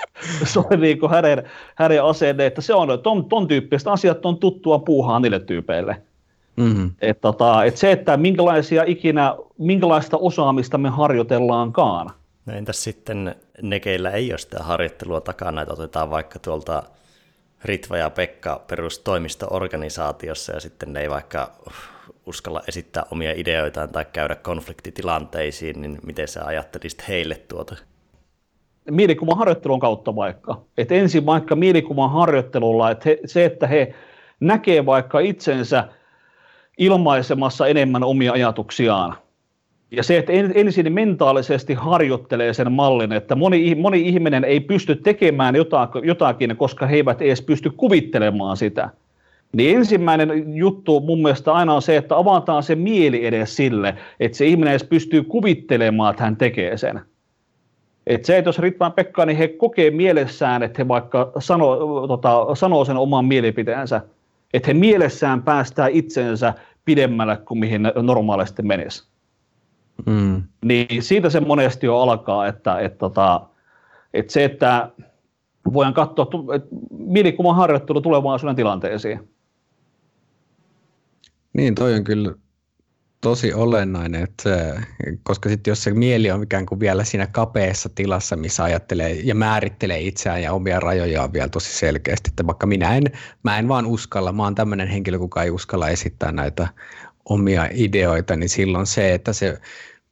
se 0.44 0.58
oli 0.58 0.76
niin 0.76 1.10
hänen, 1.10 1.42
hänen 1.74 2.04
asenne, 2.04 2.46
että 2.46 2.60
se 2.60 2.74
on, 2.74 2.88
ton, 3.02 3.24
ton 3.24 3.48
tyyppiset 3.48 3.88
asiat 3.88 4.26
on 4.26 4.38
tuttua 4.38 4.78
puuhaa 4.78 5.20
niille 5.20 5.40
tyypeille. 5.40 6.02
Mm-hmm. 6.58 6.90
Et 7.00 7.20
tota, 7.20 7.64
et 7.64 7.76
se, 7.76 7.92
että 7.92 8.16
minkälaisia 8.16 8.84
ikinä, 8.86 9.36
minkälaista 9.58 10.16
osaamista 10.16 10.78
me 10.78 10.88
harjoitellaankaan. 10.88 12.10
No 12.46 12.54
entäs 12.54 12.84
sitten 12.84 13.36
ne, 13.62 13.80
keillä 13.80 14.10
ei 14.10 14.32
ole 14.32 14.38
sitä 14.38 14.58
harjoittelua 14.62 15.20
takana, 15.20 15.62
että 15.62 15.74
otetaan 15.74 16.10
vaikka 16.10 16.38
tuolta 16.38 16.82
Ritva 17.64 17.96
ja 17.96 18.10
Pekka 18.10 18.64
perustoimisto-organisaatiossa 18.66 20.52
ja 20.52 20.60
sitten 20.60 20.92
ne 20.92 21.00
ei 21.00 21.10
vaikka 21.10 21.52
uskalla 22.26 22.62
esittää 22.68 23.02
omia 23.10 23.32
ideoitaan 23.36 23.88
tai 23.88 24.06
käydä 24.12 24.34
konfliktitilanteisiin, 24.34 25.80
niin 25.80 25.98
miten 26.06 26.28
sä 26.28 26.44
ajattelisit 26.44 27.08
heille 27.08 27.34
tuota? 27.48 27.76
Mielikuvan 28.90 29.38
harjoittelun 29.38 29.80
kautta 29.80 30.16
vaikka. 30.16 30.60
Et 30.78 30.92
ensin 30.92 31.26
vaikka 31.26 31.56
mielikuvan 31.56 32.10
harjoittelulla, 32.10 32.90
että 32.90 33.08
he, 33.08 33.18
se, 33.24 33.44
että 33.44 33.66
he 33.66 33.94
näkee 34.40 34.86
vaikka 34.86 35.20
itsensä– 35.20 35.88
ilmaisemassa 36.78 37.66
enemmän 37.66 38.04
omia 38.04 38.32
ajatuksiaan. 38.32 39.14
Ja 39.90 40.02
se, 40.02 40.18
että 40.18 40.32
ensin 40.54 40.92
mentaalisesti 40.92 41.74
harjoittelee 41.74 42.52
sen 42.52 42.72
mallin, 42.72 43.12
että 43.12 43.34
moni, 43.34 43.74
moni 43.74 44.08
ihminen 44.08 44.44
ei 44.44 44.60
pysty 44.60 44.96
tekemään 44.96 45.54
jotakin, 46.02 46.56
koska 46.56 46.86
he 46.86 46.96
eivät 46.96 47.22
edes 47.22 47.42
pysty 47.42 47.70
kuvittelemaan 47.70 48.56
sitä. 48.56 48.90
Niin 49.52 49.76
ensimmäinen 49.76 50.56
juttu 50.56 51.00
mun 51.00 51.22
mielestä 51.22 51.52
aina 51.52 51.74
on 51.74 51.82
se, 51.82 51.96
että 51.96 52.16
avataan 52.16 52.62
se 52.62 52.74
mieli 52.74 53.26
edes 53.26 53.56
sille, 53.56 53.94
että 54.20 54.38
se 54.38 54.46
ihminen 54.46 54.70
edes 54.70 54.84
pystyy 54.84 55.22
kuvittelemaan, 55.22 56.10
että 56.10 56.24
hän 56.24 56.36
tekee 56.36 56.76
sen. 56.76 57.00
Et 58.06 58.24
se, 58.24 58.38
että 58.38 58.48
jos 58.48 58.58
Ritvan 58.58 58.92
Pekka, 58.92 59.26
niin 59.26 59.36
he 59.36 59.48
kokee 59.48 59.90
mielessään, 59.90 60.62
että 60.62 60.82
he 60.82 60.88
vaikka 60.88 61.32
sanoo, 61.38 62.06
tota, 62.06 62.46
sanoo 62.54 62.84
sen 62.84 62.96
oman 62.96 63.24
mielipiteensä, 63.24 64.00
että 64.54 64.66
he 64.66 64.74
mielessään 64.74 65.42
päästää 65.42 65.88
itsensä 65.88 66.54
pidemmälle 66.88 67.36
kuin 67.36 67.58
mihin 67.58 67.82
ne 67.82 67.92
normaalisti 68.02 68.62
menisi. 68.62 69.08
Mm. 70.06 70.42
Niin 70.64 71.02
siitä 71.02 71.30
se 71.30 71.40
monesti 71.40 71.86
jo 71.86 71.98
alkaa, 71.98 72.46
että, 72.46 72.78
että, 72.80 72.98
tota, 72.98 73.40
että, 73.44 73.48
että 74.12 74.32
se, 74.32 74.44
että 74.44 74.90
voidaan 75.72 75.94
katsoa 75.94 76.54
että 76.54 76.68
mielikuvan 76.90 77.56
harjoittelu 77.56 78.00
tulevaisuuden 78.00 78.56
tilanteisiin. 78.56 79.28
Niin, 81.52 81.74
toi 81.74 81.94
on 81.94 82.04
kyllä 82.04 82.34
tosi 83.20 83.52
olennainen, 83.52 84.22
että 84.22 84.82
koska 85.22 85.48
sitten 85.48 85.70
jos 85.70 85.84
se 85.84 85.94
mieli 85.94 86.30
on 86.30 86.42
ikään 86.42 86.66
kuin 86.66 86.80
vielä 86.80 87.04
siinä 87.04 87.26
kapeassa 87.26 87.88
tilassa, 87.94 88.36
missä 88.36 88.64
ajattelee 88.64 89.12
ja 89.12 89.34
määrittelee 89.34 90.00
itseään 90.00 90.42
ja 90.42 90.52
omia 90.52 90.80
rajojaan 90.80 91.32
vielä 91.32 91.48
tosi 91.48 91.78
selkeästi, 91.78 92.30
että 92.30 92.46
vaikka 92.46 92.66
minä 92.66 92.96
en, 92.96 93.04
mä 93.42 93.58
en 93.58 93.68
vaan 93.68 93.86
uskalla, 93.86 94.32
mä 94.32 94.42
oon 94.42 94.54
tämmöinen 94.54 94.88
henkilö, 94.88 95.18
kuka 95.18 95.42
ei 95.42 95.50
uskalla 95.50 95.88
esittää 95.88 96.32
näitä 96.32 96.68
omia 97.24 97.68
ideoita, 97.72 98.36
niin 98.36 98.48
silloin 98.48 98.86
se, 98.86 99.14
että 99.14 99.32
se 99.32 99.60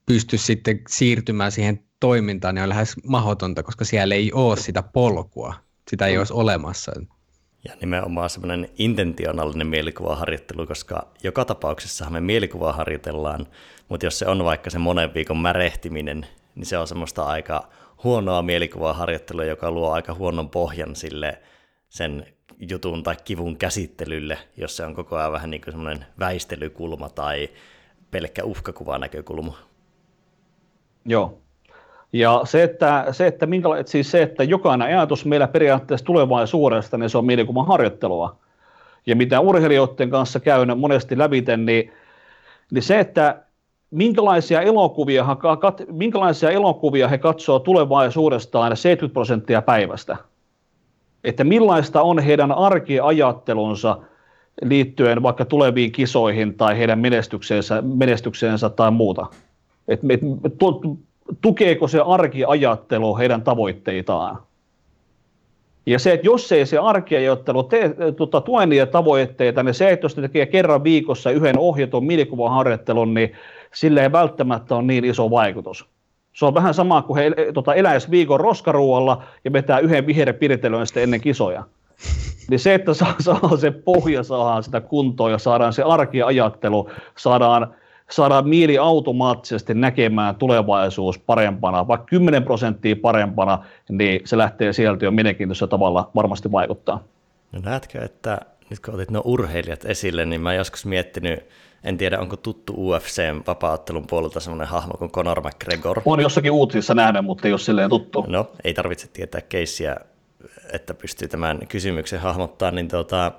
pystyy 0.06 0.38
sitten 0.38 0.80
siirtymään 0.88 1.52
siihen 1.52 1.84
toimintaan, 2.00 2.54
niin 2.54 2.62
on 2.62 2.68
lähes 2.68 2.96
mahdotonta, 3.04 3.62
koska 3.62 3.84
siellä 3.84 4.14
ei 4.14 4.32
ole 4.32 4.56
sitä 4.56 4.82
polkua, 4.82 5.54
sitä 5.90 6.06
ei 6.06 6.14
mm. 6.14 6.18
olisi 6.18 6.32
olemassa. 6.32 6.92
Ja 7.68 7.74
nimenomaan 7.80 8.30
semmoinen 8.30 8.68
intentionaalinen 8.78 9.66
mielikuvaharjoittelu, 9.66 10.66
koska 10.66 11.06
joka 11.22 11.44
tapauksessa 11.44 12.10
me 12.10 12.20
mielikuvaa 12.20 12.72
harjoitellaan, 12.72 13.46
mutta 13.88 14.06
jos 14.06 14.18
se 14.18 14.26
on 14.26 14.44
vaikka 14.44 14.70
se 14.70 14.78
monen 14.78 15.14
viikon 15.14 15.38
märehtiminen, 15.38 16.26
niin 16.54 16.66
se 16.66 16.78
on 16.78 16.88
semmoista 16.88 17.24
aika 17.24 17.68
huonoa 18.04 18.42
mielikuvaharjoittelua, 18.42 19.44
joka 19.44 19.70
luo 19.70 19.90
aika 19.90 20.14
huonon 20.14 20.50
pohjan 20.50 20.96
sille 20.96 21.42
sen 21.88 22.26
jutun 22.58 23.02
tai 23.02 23.16
kivun 23.24 23.56
käsittelylle, 23.56 24.38
jos 24.56 24.76
se 24.76 24.84
on 24.84 24.94
koko 24.94 25.16
ajan 25.16 25.32
vähän 25.32 25.50
niin 25.50 25.60
kuin 25.60 25.72
semmoinen 25.72 26.06
väistelykulma 26.18 27.08
tai 27.08 27.48
pelkkä 28.10 28.44
uhkakuvanäkökulma. 28.44 29.58
Joo. 31.04 31.45
Ja 32.18 32.40
se, 32.44 32.62
että, 32.62 33.06
se, 33.10 33.26
että, 33.26 33.46
minkäla- 33.46 33.82
siis 33.86 34.10
se, 34.10 34.22
että 34.22 34.44
jokainen 34.44 34.88
ajatus 34.88 35.24
meillä 35.24 35.48
periaatteessa 35.48 36.06
tulevaisuudesta, 36.06 36.98
niin 36.98 37.10
se 37.10 37.18
on 37.18 37.26
mielikuvan 37.26 37.66
harjoittelua. 37.66 38.36
Ja 39.06 39.16
mitä 39.16 39.40
urheilijoiden 39.40 40.10
kanssa 40.10 40.40
käyn 40.40 40.78
monesti 40.78 41.18
läviten, 41.18 41.66
niin, 41.66 41.92
niin 42.70 42.82
se, 42.82 43.00
että 43.00 43.42
minkälaisia 43.90 44.60
elokuvia, 44.60 45.26
minkälaisia 45.92 46.50
elokuvia 46.50 47.08
he 47.08 47.18
katsoo 47.18 47.58
tulevaisuudestaan 47.58 48.76
70 48.76 49.12
prosenttia 49.12 49.62
päivästä. 49.62 50.16
Että 51.24 51.44
millaista 51.44 52.02
on 52.02 52.18
heidän 52.18 52.52
arkiajattelunsa 52.52 53.98
liittyen 54.62 55.22
vaikka 55.22 55.44
tuleviin 55.44 55.92
kisoihin 55.92 56.54
tai 56.54 56.78
heidän 56.78 56.98
menestykseensä, 56.98 57.82
menestykseensä 57.82 58.70
tai 58.70 58.90
muuta. 58.90 59.26
Et, 59.88 60.00
et, 60.10 60.20
tukeeko 61.40 61.88
se 61.88 62.00
arkiajattelu 62.06 63.16
heidän 63.16 63.42
tavoitteitaan. 63.42 64.38
Ja 65.86 65.98
se, 65.98 66.12
että 66.12 66.26
jos 66.26 66.52
ei 66.52 66.66
se 66.66 66.78
arkiajattelu 66.78 67.68
tuota, 68.16 68.40
tue 68.40 68.66
niitä 68.66 68.86
tavoitteita, 68.86 69.62
niin 69.62 69.74
se, 69.74 69.90
että 69.90 70.04
jos 70.04 70.16
ne 70.16 70.22
tekee 70.22 70.46
kerran 70.46 70.84
viikossa 70.84 71.30
yhden 71.30 71.58
ohjatun 71.58 72.06
mielikuvaharjoittelun, 72.06 73.14
niin 73.14 73.32
sillä 73.74 74.02
ei 74.02 74.12
välttämättä 74.12 74.74
ole 74.74 74.82
niin 74.82 75.04
iso 75.04 75.30
vaikutus. 75.30 75.86
Se 76.32 76.46
on 76.46 76.54
vähän 76.54 76.74
sama 76.74 77.02
kuin 77.02 77.16
he 77.16 77.52
tota, 77.54 77.74
eläisi 77.74 78.10
viikon 78.10 78.40
roskaruualla 78.40 79.22
ja 79.44 79.52
vetää 79.52 79.78
yhden 79.78 80.06
viherpiritelön 80.06 80.86
sitten 80.86 81.02
ennen 81.02 81.20
kisoja. 81.20 81.64
Niin 82.50 82.60
se, 82.60 82.74
että 82.74 82.94
saa, 82.94 83.14
saa 83.18 83.56
se 83.56 83.70
pohja, 83.70 84.22
saadaan 84.22 84.62
sitä 84.62 84.80
kuntoon 84.80 85.30
ja 85.30 85.38
saadaan 85.38 85.72
se 85.72 85.82
arkiajattelu, 85.82 86.90
saadaan 87.16 87.74
saadaan 88.10 88.48
mieli 88.48 88.78
automaattisesti 88.78 89.74
näkemään 89.74 90.34
tulevaisuus 90.34 91.18
parempana, 91.18 91.88
vaikka 91.88 92.06
10 92.06 92.42
prosenttia 92.42 92.96
parempana, 93.02 93.64
niin 93.88 94.20
se 94.24 94.38
lähtee 94.38 94.72
sieltä 94.72 95.04
jo 95.04 95.10
mielenkiintoisella 95.10 95.70
tavalla 95.70 96.10
varmasti 96.14 96.52
vaikuttaa. 96.52 97.04
No 97.52 97.60
näetkö, 97.64 98.04
että 98.04 98.40
nyt 98.70 98.80
kun 98.80 98.94
otit 98.94 99.10
nuo 99.10 99.22
urheilijat 99.24 99.84
esille, 99.84 100.26
niin 100.26 100.40
mä 100.40 100.54
joskus 100.54 100.86
miettinyt, 100.86 101.40
en 101.84 101.96
tiedä 101.96 102.20
onko 102.20 102.36
tuttu 102.36 102.74
UFCn 102.76 103.42
vapaattelun 103.46 104.06
puolelta 104.06 104.40
semmoinen 104.40 104.68
hahmo 104.68 104.94
kuin 104.98 105.10
Conor 105.10 105.40
McGregor. 105.40 106.00
On 106.04 106.20
jossakin 106.20 106.50
uutisissa 106.50 106.94
nähnyt, 106.94 107.24
mutta 107.24 107.48
ei 107.48 107.52
ole 107.52 107.58
silleen 107.58 107.90
tuttu. 107.90 108.24
No, 108.28 108.50
ei 108.64 108.74
tarvitse 108.74 109.08
tietää 109.08 109.40
keissiä, 109.40 109.96
että 110.72 110.94
pystyy 110.94 111.28
tämän 111.28 111.58
kysymyksen 111.68 112.20
hahmottaa, 112.20 112.70
niin 112.70 112.88
tuota, 112.88 113.32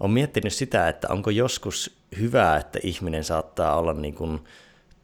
on 0.00 0.10
miettinyt 0.10 0.52
sitä, 0.52 0.88
että 0.88 1.08
onko 1.10 1.30
joskus 1.30 1.96
hyvä, 2.18 2.56
että 2.56 2.78
ihminen 2.82 3.24
saattaa 3.24 3.76
olla 3.76 3.92
niin 3.92 4.14
kuin 4.14 4.44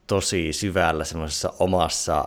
tosi 0.06 0.52
syvällä 0.52 1.04
semmoisessa 1.04 1.52
omassa 1.58 2.24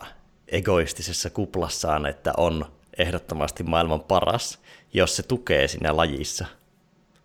egoistisessa 0.47 1.29
kuplassaan, 1.29 2.05
että 2.05 2.33
on 2.37 2.65
ehdottomasti 2.97 3.63
maailman 3.63 4.01
paras, 4.01 4.59
jos 4.93 5.15
se 5.15 5.23
tukee 5.23 5.67
siinä 5.67 5.97
lajissa. 5.97 6.45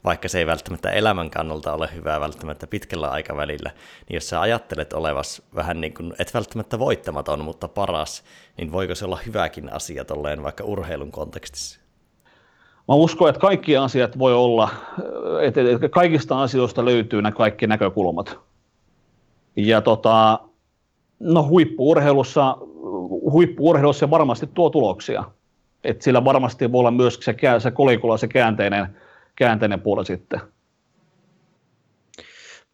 Vaikka 0.05 0.29
se 0.29 0.39
ei 0.39 0.47
välttämättä 0.47 0.91
elämän 0.91 1.31
kannalta 1.31 1.73
ole 1.73 1.89
hyvää 1.95 2.21
välttämättä 2.21 2.67
pitkällä 2.67 3.09
aikavälillä, 3.09 3.71
niin 4.09 4.15
jos 4.15 4.29
sä 4.29 4.41
ajattelet 4.41 4.93
olevas 4.93 5.43
vähän 5.55 5.81
niin 5.81 5.95
kuin, 5.95 6.15
et 6.19 6.35
välttämättä 6.35 6.79
voittamaton, 6.79 7.45
mutta 7.45 7.69
paras, 7.69 8.25
niin 8.57 8.73
voiko 8.73 8.95
se 8.95 9.05
olla 9.05 9.21
hyväkin 9.27 9.73
asia 9.73 10.05
tolleen 10.05 10.43
vaikka 10.43 10.65
urheilun 10.65 11.13
kontekstissa? 11.13 11.78
Mä 12.89 12.95
uskon, 12.95 13.29
että 13.29 13.41
kaikki 13.41 13.77
asiat 13.77 14.19
voi 14.19 14.35
olla, 14.35 14.71
että 15.43 15.89
kaikista 15.91 16.43
asioista 16.43 16.85
löytyy 16.85 17.23
nämä 17.23 17.33
kaikki 17.33 17.67
näkökulmat. 17.67 18.39
Ja 19.57 19.81
tota, 19.81 20.41
no 21.21 21.49
huippuurheilussa, 21.49 22.57
huippuurheilussa 23.31 24.11
varmasti 24.11 24.47
tuo 24.55 24.71
tuloksia. 24.71 25.25
Et 25.85 26.03
sillä 26.03 26.25
varmasti 26.25 26.73
voi 26.73 26.79
olla 26.79 26.91
myös 26.91 27.21
se, 27.23 27.37
se 27.59 27.71
kolikolla 27.71 28.17
se 28.17 28.29
käänteinen, 28.29 28.97
käänteinen 29.37 29.81
puoli 29.81 30.07
sitten. 30.07 30.41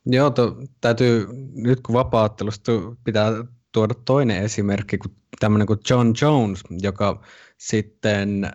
Joo, 0.06 0.30
to, 0.30 0.56
täytyy 0.80 1.26
nyt 1.54 1.80
kun 1.80 1.94
vapaattelusta 1.94 2.72
pitää 3.04 3.32
tuoda 3.72 3.94
toinen 4.04 4.42
esimerkki, 4.42 4.98
kuin 4.98 5.14
tämmöinen 5.40 5.66
kuin 5.66 5.78
John 5.90 6.12
Jones, 6.22 6.62
joka 6.82 7.20
sitten 7.58 8.50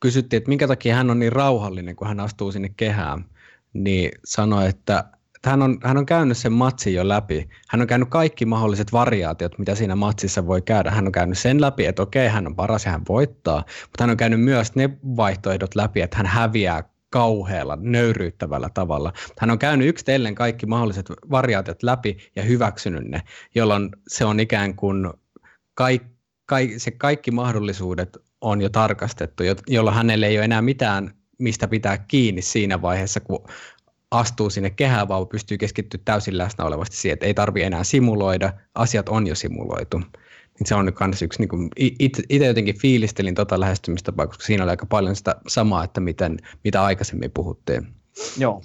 kysyttiin, 0.00 0.38
että 0.38 0.48
minkä 0.48 0.68
takia 0.68 0.94
hän 0.94 1.10
on 1.10 1.18
niin 1.18 1.32
rauhallinen, 1.32 1.96
kun 1.96 2.08
hän 2.08 2.20
astuu 2.20 2.52
sinne 2.52 2.68
kehään, 2.76 3.24
niin 3.72 4.10
sanoi, 4.24 4.68
että 4.68 5.04
hän 5.44 5.62
on, 5.62 5.78
hän 5.82 5.96
on 5.96 6.06
käynyt 6.06 6.36
sen 6.36 6.52
matsin 6.52 6.94
jo 6.94 7.08
läpi. 7.08 7.48
Hän 7.68 7.80
on 7.80 7.86
käynyt 7.86 8.08
kaikki 8.08 8.46
mahdolliset 8.46 8.92
variaatiot, 8.92 9.58
mitä 9.58 9.74
siinä 9.74 9.96
matsissa 9.96 10.46
voi 10.46 10.62
käydä. 10.62 10.90
Hän 10.90 11.06
on 11.06 11.12
käynyt 11.12 11.38
sen 11.38 11.60
läpi, 11.60 11.86
että 11.86 12.02
okei, 12.02 12.28
hän 12.28 12.46
on 12.46 12.56
paras 12.56 12.84
ja 12.84 12.90
hän 12.90 13.02
voittaa, 13.08 13.64
mutta 13.82 14.02
hän 14.04 14.10
on 14.10 14.16
käynyt 14.16 14.40
myös 14.40 14.74
ne 14.74 14.90
vaihtoehdot 15.16 15.74
läpi, 15.74 16.00
että 16.00 16.16
hän 16.16 16.26
häviää 16.26 16.84
kauhealla, 17.10 17.78
nöyryyttävällä 17.80 18.70
tavalla. 18.74 19.12
Hän 19.38 19.50
on 19.50 19.58
käynyt 19.58 19.88
yksitellen 19.88 20.34
kaikki 20.34 20.66
mahdolliset 20.66 21.10
variaatiot 21.30 21.82
läpi 21.82 22.16
ja 22.36 22.42
hyväksynyt 22.42 23.04
ne, 23.04 23.22
jolloin 23.54 23.88
se 24.08 24.24
on 24.24 24.40
ikään 24.40 24.74
kuin 24.74 25.10
kaikki, 25.74 26.08
kaikki, 26.46 26.78
se 26.78 26.90
kaikki 26.90 27.30
mahdollisuudet 27.30 28.16
on 28.40 28.60
jo 28.60 28.68
tarkastettu, 28.68 29.42
jolloin 29.66 29.96
hänelle 29.96 30.26
ei 30.26 30.38
ole 30.38 30.44
enää 30.44 30.62
mitään, 30.62 31.14
mistä 31.38 31.68
pitää 31.68 31.98
kiinni 31.98 32.42
siinä 32.42 32.82
vaiheessa, 32.82 33.20
kun 33.20 33.44
astuu 34.10 34.50
sinne 34.50 34.70
kehään, 34.70 35.08
vaan 35.08 35.28
pystyy 35.28 35.58
keskittyä 35.58 36.00
täysin 36.04 36.38
läsnä 36.38 36.64
olevasti 36.64 36.96
siihen, 36.96 37.12
että 37.12 37.26
ei 37.26 37.34
tarvitse 37.34 37.66
enää 37.66 37.84
simuloida, 37.84 38.52
asiat 38.74 39.08
on 39.08 39.26
jo 39.26 39.34
simuloitu. 39.34 39.98
Niin 39.98 40.66
se 40.66 40.74
on 40.74 40.92
myös 41.00 41.22
yksi, 41.22 41.38
niin 41.38 41.48
kuin, 41.48 41.68
itse 41.76 42.46
jotenkin 42.46 42.78
fiilistelin 42.78 43.34
tota 43.34 43.60
lähestymistapaa, 43.60 44.26
koska 44.26 44.44
siinä 44.44 44.62
oli 44.64 44.70
aika 44.70 44.86
paljon 44.86 45.16
sitä 45.16 45.36
samaa, 45.48 45.84
että 45.84 46.00
miten, 46.00 46.36
mitä 46.64 46.84
aikaisemmin 46.84 47.30
puhuttiin. 47.30 47.86
Joo. 48.38 48.62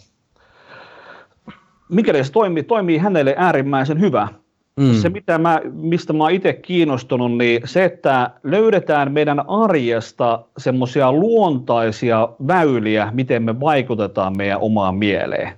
Mikäli 1.89 2.23
se 2.23 2.31
toimii, 2.31 2.63
toimii 2.63 2.97
hänelle 2.97 3.35
äärimmäisen 3.37 3.99
hyvä, 3.99 4.27
Mm. 4.79 4.93
Se, 4.93 5.09
mitä 5.09 5.37
mä, 5.37 5.61
mistä 5.73 6.13
mä 6.13 6.29
itse 6.29 6.53
kiinnostunut, 6.53 7.37
niin 7.37 7.61
se, 7.65 7.83
että 7.83 8.29
löydetään 8.43 9.11
meidän 9.11 9.49
arjesta 9.49 10.45
semmoisia 10.57 11.11
luontaisia 11.11 12.29
väyliä, 12.47 13.09
miten 13.13 13.43
me 13.43 13.59
vaikutetaan 13.59 14.37
meidän 14.37 14.59
omaan 14.61 14.95
mieleen. 14.95 15.53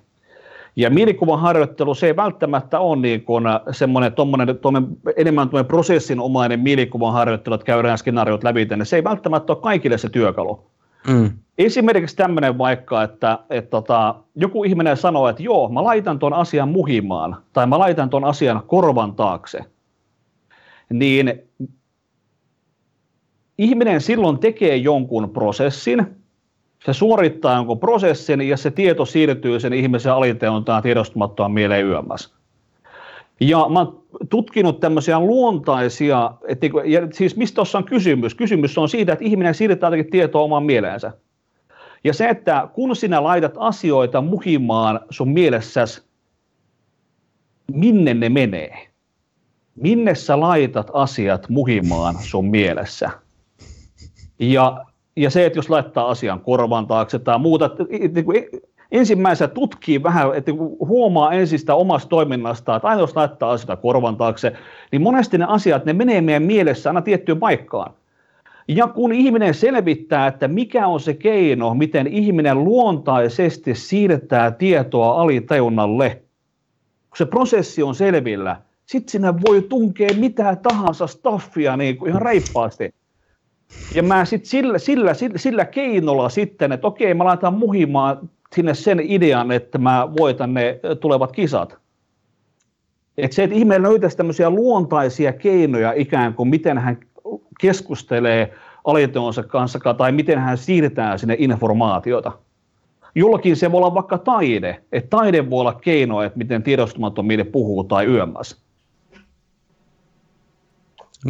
Ja 0.76 0.90
mielikuvan 0.90 1.40
harjoittelu, 1.40 1.96
se 1.96 2.08
ei 2.08 2.16
välttämättä 2.16 2.80
ole 2.80 2.96
niin 3.02 3.24
kuin 3.24 3.44
semmoinen 3.72 4.14
tommonen, 4.14 4.58
tommonen, 4.58 4.98
enemmän 5.18 5.50
prosessinomainen 5.68 6.60
mielikuvan 6.60 7.14
harjoittelu, 7.14 7.56
että 7.56 7.66
käydään 7.66 7.98
skenaariot 7.98 8.44
läpi, 8.44 8.66
niin 8.66 8.86
se 8.86 8.96
ei 8.96 9.04
välttämättä 9.04 9.54
ole 9.54 9.62
kaikille 9.62 9.98
se 9.98 10.10
työkalu. 10.10 10.60
Mm. 11.08 11.32
Esimerkiksi 11.58 12.16
tämmöinen 12.16 12.58
vaikka, 12.58 13.04
että, 13.04 13.40
että 13.50 13.70
tota, 13.70 14.16
joku 14.36 14.64
ihminen 14.64 14.98
sanoo, 14.98 15.28
että 15.30 15.44
joo, 15.44 15.70
mä 15.70 15.84
laitan 15.84 16.20
tuon 16.20 16.34
asian 16.34 16.70
muhimaan, 16.70 17.38
tai 17.54 17.68
mä 17.68 17.80
laitan 17.80 18.10
tuon 18.10 18.24
asian 18.24 18.62
korvan 18.68 19.16
taakse, 19.16 19.60
niin 20.90 21.44
ihminen 23.58 24.02
silloin 24.02 24.40
tekee 24.40 24.76
jonkun 24.76 25.30
prosessin, 25.30 26.06
se 26.86 26.94
suorittaa 26.94 27.56
jonkun 27.56 27.80
prosessin 27.80 28.42
ja 28.42 28.58
se 28.58 28.72
tieto 28.72 29.06
siirtyy 29.06 29.60
sen 29.60 29.74
ihmisen 29.74 30.14
aliteontaan 30.14 30.84
tiedostamattomaan 30.84 31.52
mieleen 31.52 31.86
yömmässä. 31.86 32.36
Ja 33.40 33.70
mä 33.70 33.80
oon 33.80 34.04
tutkinut 34.30 34.80
tämmöisiä 34.80 35.20
luontaisia, 35.20 36.32
että 36.48 36.64
niinku, 36.64 36.80
ja 36.80 37.08
siis 37.14 37.36
mistä 37.36 37.56
tuossa 37.56 37.78
on 37.78 37.84
kysymys? 37.84 38.36
Kysymys 38.36 38.78
on 38.78 38.90
siitä, 38.90 39.14
että 39.14 39.26
ihminen 39.26 39.56
siirtää 39.56 39.88
jotakin 39.88 40.12
tietoa 40.12 40.42
omaan 40.42 40.64
mieleensä. 40.64 41.12
Ja 42.04 42.14
se, 42.14 42.30
että 42.30 42.68
kun 42.74 42.96
sinä 42.96 43.24
laitat 43.24 43.54
asioita 43.58 44.22
muhimaan 44.22 45.00
sun 45.10 45.30
mielessäsi, 45.30 46.04
minne 47.72 48.14
ne 48.14 48.30
menee? 48.30 48.88
Minne 49.76 50.16
sä 50.16 50.40
laitat 50.40 50.92
asiat 50.94 51.50
muhimaan 51.50 52.16
sun 52.20 52.46
mielessä? 52.46 53.10
Ja, 54.40 54.86
ja 55.16 55.30
se, 55.30 55.46
että 55.46 55.58
jos 55.60 55.70
laittaa 55.70 56.10
asian 56.10 56.40
korvan 56.40 56.88
taakse 56.88 57.20
tai 57.20 57.40
muuta, 57.40 57.70
niin 57.90 58.26
kuin 58.26 58.38
ensimmäisenä 58.96 59.48
tutkii 59.48 60.04
vähän, 60.04 60.36
että 60.36 60.52
huomaa 60.80 61.32
ensin 61.32 61.60
sitä 61.60 61.76
omasta 61.76 62.10
toiminnasta, 62.10 62.76
että 62.76 62.88
aina 62.88 63.02
jos 63.02 63.16
laittaa 63.16 63.52
asioita 63.52 63.76
korvan 63.76 64.18
taakse, 64.18 64.54
niin 64.92 65.02
monesti 65.02 65.38
ne 65.38 65.46
asiat, 65.48 65.86
ne 65.86 65.94
menee 65.94 66.22
meidän 66.22 66.44
mielessä 66.44 66.90
aina 66.90 67.02
tiettyyn 67.02 67.40
paikkaan. 67.40 67.94
Ja 68.68 68.88
kun 68.88 69.12
ihminen 69.12 69.54
selvittää, 69.54 70.28
että 70.28 70.48
mikä 70.48 70.88
on 70.88 71.00
se 71.00 71.14
keino, 71.14 71.74
miten 71.74 72.08
ihminen 72.08 72.64
luontaisesti 72.64 73.76
siirtää 73.76 74.52
tietoa 74.52 75.22
alitajunnalle, 75.22 76.10
kun 77.10 77.18
se 77.18 77.26
prosessi 77.26 77.84
on 77.84 77.96
selvillä, 77.96 78.62
sitten 78.86 79.12
sinne 79.12 79.34
voi 79.48 79.62
tunkea 79.62 80.10
mitä 80.20 80.56
tahansa 80.56 81.08
staffia 81.08 81.78
niin 81.78 81.98
kuin 81.98 82.10
ihan 82.10 82.22
reippaasti. 82.22 82.94
Ja 83.96 84.04
mä 84.04 84.26
sitten 84.26 84.50
sillä, 84.50 84.78
sillä, 84.78 85.14
sillä, 85.14 85.38
sillä 85.38 85.66
keinolla 85.66 86.30
sitten, 86.30 86.72
että 86.72 86.88
okei, 86.88 87.14
mä 87.14 87.26
laitan 87.26 87.54
muhimaan 87.54 88.30
sinne 88.56 88.74
sen 88.74 89.00
idean, 89.00 89.52
että 89.52 89.78
mä 89.78 90.08
voitan 90.18 90.54
ne 90.54 90.80
tulevat 91.00 91.32
kisat. 91.32 91.78
Et 93.18 93.32
se, 93.32 93.44
että 93.44 93.56
ihminen 93.56 93.84
löytäisi 93.84 94.18
tämmöisiä 94.18 94.50
luontaisia 94.50 95.34
keinoja 95.34 95.94
ikään 95.96 96.34
kuin, 96.34 96.50
miten 96.50 96.78
hän 96.78 96.98
keskustelee 97.62 98.54
alitonsa 98.84 99.44
kanssa 99.44 99.80
tai 99.98 100.12
miten 100.12 100.40
hän 100.40 100.58
siirtää 100.58 101.18
sinne 101.18 101.36
informaatiota. 101.40 102.32
Jollakin 103.16 103.56
se 103.56 103.72
voi 103.72 103.78
olla 103.78 103.94
vaikka 103.94 104.18
taide, 104.18 104.84
että 104.92 105.18
taide 105.18 105.50
voi 105.50 105.62
olla 105.62 105.74
keino, 105.74 106.22
että 106.22 106.38
miten 106.38 106.64
tiedostamaton 106.64 107.26
mieleen 107.26 107.52
puhuu 107.52 107.84
tai 107.84 108.06
yömmäs. 108.06 108.62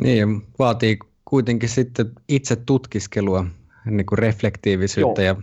Niin, 0.02 0.42
vaatii 0.60 0.98
kuitenkin 1.26 1.70
sitten 1.70 2.12
itse 2.30 2.56
tutkiskelua, 2.56 3.46
niin 3.86 4.06
kuin 4.06 4.20
reflektiivisyyttä 4.20 5.22
ja, 5.22 5.36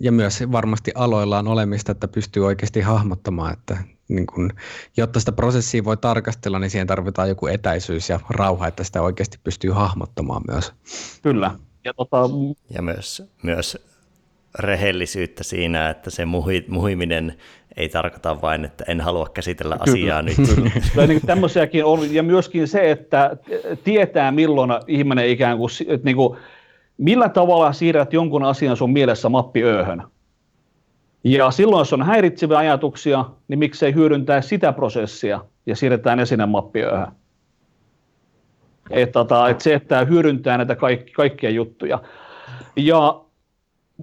ja 0.00 0.12
myös 0.12 0.44
varmasti 0.52 0.92
aloillaan 0.94 1.48
olemista, 1.48 1.92
että 1.92 2.08
pystyy 2.08 2.46
oikeasti 2.46 2.80
hahmottamaan, 2.80 3.52
että 3.52 3.76
niin 4.08 4.26
kun, 4.26 4.52
jotta 4.96 5.20
sitä 5.20 5.32
prosessia 5.32 5.84
voi 5.84 5.96
tarkastella, 5.96 6.58
niin 6.58 6.70
siihen 6.70 6.86
tarvitaan 6.86 7.28
joku 7.28 7.46
etäisyys 7.46 8.08
ja 8.08 8.20
rauha, 8.30 8.66
että 8.66 8.84
sitä 8.84 9.02
oikeasti 9.02 9.38
pystyy 9.44 9.70
hahmottamaan 9.70 10.42
myös. 10.48 10.72
Kyllä. 11.22 11.50
Ja, 11.84 11.94
tota... 11.94 12.30
ja 12.70 12.82
myös, 12.82 13.22
myös 13.42 13.78
rehellisyyttä 14.58 15.44
siinä, 15.44 15.90
että 15.90 16.10
se 16.10 16.24
muhi, 16.24 16.64
muhiminen 16.68 17.36
ei 17.76 17.88
tarkoita 17.88 18.40
vain, 18.40 18.64
että 18.64 18.84
en 18.88 19.00
halua 19.00 19.28
käsitellä 19.34 19.76
asiaa 19.80 20.22
kyllä, 20.22 20.22
nyt. 20.22 20.54
Kyllä. 20.54 20.70
kyllä 20.92 21.06
niin 21.06 21.20
tämmöisiäkin 21.26 21.84
on, 21.84 22.14
ja 22.14 22.22
myöskin 22.22 22.68
se, 22.68 22.90
että 22.90 23.36
tietää 23.84 24.32
milloin 24.32 24.70
ihminen 24.86 25.28
ikään 25.28 25.58
kuin, 25.58 25.70
että 25.88 26.04
niin 26.04 26.16
kuin, 26.16 26.38
millä 26.98 27.28
tavalla 27.28 27.72
siirrät 27.72 28.12
jonkun 28.12 28.44
asian 28.44 28.76
sun 28.76 28.92
mielessä 28.92 29.28
mappiööhön. 29.28 30.02
Ja 31.24 31.50
silloin, 31.50 31.80
jos 31.80 31.92
on 31.92 32.02
häiritseviä 32.02 32.58
ajatuksia, 32.58 33.24
niin 33.48 33.58
miksei 33.58 33.94
hyödyntää 33.94 34.40
sitä 34.40 34.72
prosessia 34.72 35.40
ja 35.66 35.76
siirretään 35.76 36.18
ne 36.18 36.26
sinne 36.26 36.46
mappiööhön. 36.46 37.12
Että, 38.90 39.12
tota, 39.12 39.48
että 39.48 39.64
se, 39.64 39.74
että 39.74 40.04
hyödyntää 40.04 40.56
näitä 40.56 40.76
kaikki, 40.76 41.12
kaikkia 41.12 41.50
juttuja. 41.50 42.02
Ja 42.76 43.20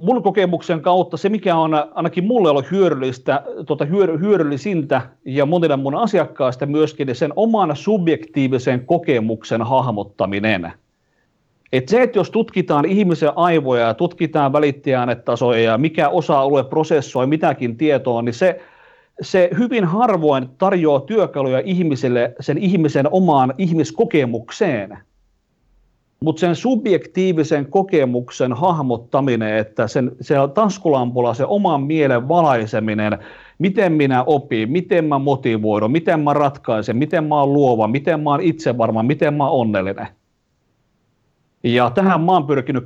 mun 0.02 0.24
kokemuksen 0.24 0.82
kautta 0.82 1.18
se, 1.18 1.30
mikä 1.30 1.56
on 1.56 1.72
ainakin 1.94 2.24
mulle 2.24 2.50
ollut 2.50 2.72
hyödyllistä, 2.72 3.44
tuota 3.68 3.86
hyödy, 3.86 4.20
hyödyllisintä 4.20 5.02
ja 5.26 5.46
monille 5.46 5.76
mun 5.78 5.96
asiakkaista 5.96 6.66
myöskin, 6.66 7.08
niin 7.08 7.16
sen 7.16 7.34
oman 7.36 7.76
subjektiivisen 7.76 8.86
kokemuksen 8.86 9.62
hahmottaminen. 9.62 10.74
Et 11.78 11.90
se, 11.90 12.02
että 12.02 12.20
jos 12.20 12.32
tutkitaan 12.32 12.86
ihmisen 12.86 13.32
aivoja 13.36 13.88
ja 13.88 13.94
tutkitaan 13.94 14.54
välittäjäänetasoja 14.54 15.60
ja 15.60 15.78
mikä 15.78 16.10
osa-alue 16.10 16.64
prosessoi 16.64 17.28
mitäkin 17.28 17.78
tietoa, 17.78 18.22
niin 18.22 18.34
se, 18.34 18.62
se 19.22 19.50
hyvin 19.58 19.86
harvoin 19.86 20.50
tarjoaa 20.58 21.00
työkaluja 21.00 21.62
ihmiselle 21.66 22.36
sen 22.40 22.58
ihmisen 22.58 23.08
omaan 23.12 23.54
ihmiskokemukseen– 23.58 24.98
mutta 26.26 26.40
sen 26.40 26.56
subjektiivisen 26.56 27.66
kokemuksen 27.66 28.54
hahmottaminen, 28.54 29.58
että 29.58 29.88
sen, 29.88 30.12
se 30.22 30.36
taskulampulla 30.54 31.34
se 31.34 31.46
oman 31.46 31.84
mielen 31.84 32.28
valaiseminen, 32.28 33.18
miten 33.58 33.94
minä 33.94 34.24
opin, 34.24 34.72
miten 34.72 35.06
mä 35.06 35.20
motivoidun, 35.20 35.92
miten 35.92 36.20
mä 36.20 36.34
ratkaisen, 36.34 36.98
miten 36.98 37.24
mä 37.24 37.40
oon 37.40 37.54
luova, 37.54 37.88
miten 37.88 38.20
mä 38.20 38.30
oon 38.30 38.42
itsevarma, 38.42 39.04
miten 39.04 39.34
mä 39.34 39.50
oon 39.50 39.62
onnellinen. 39.62 40.08
Ja 41.66 41.90
tähän 41.90 42.22
mä 42.22 42.32
oon 42.32 42.48
pyrkinyt 42.48 42.84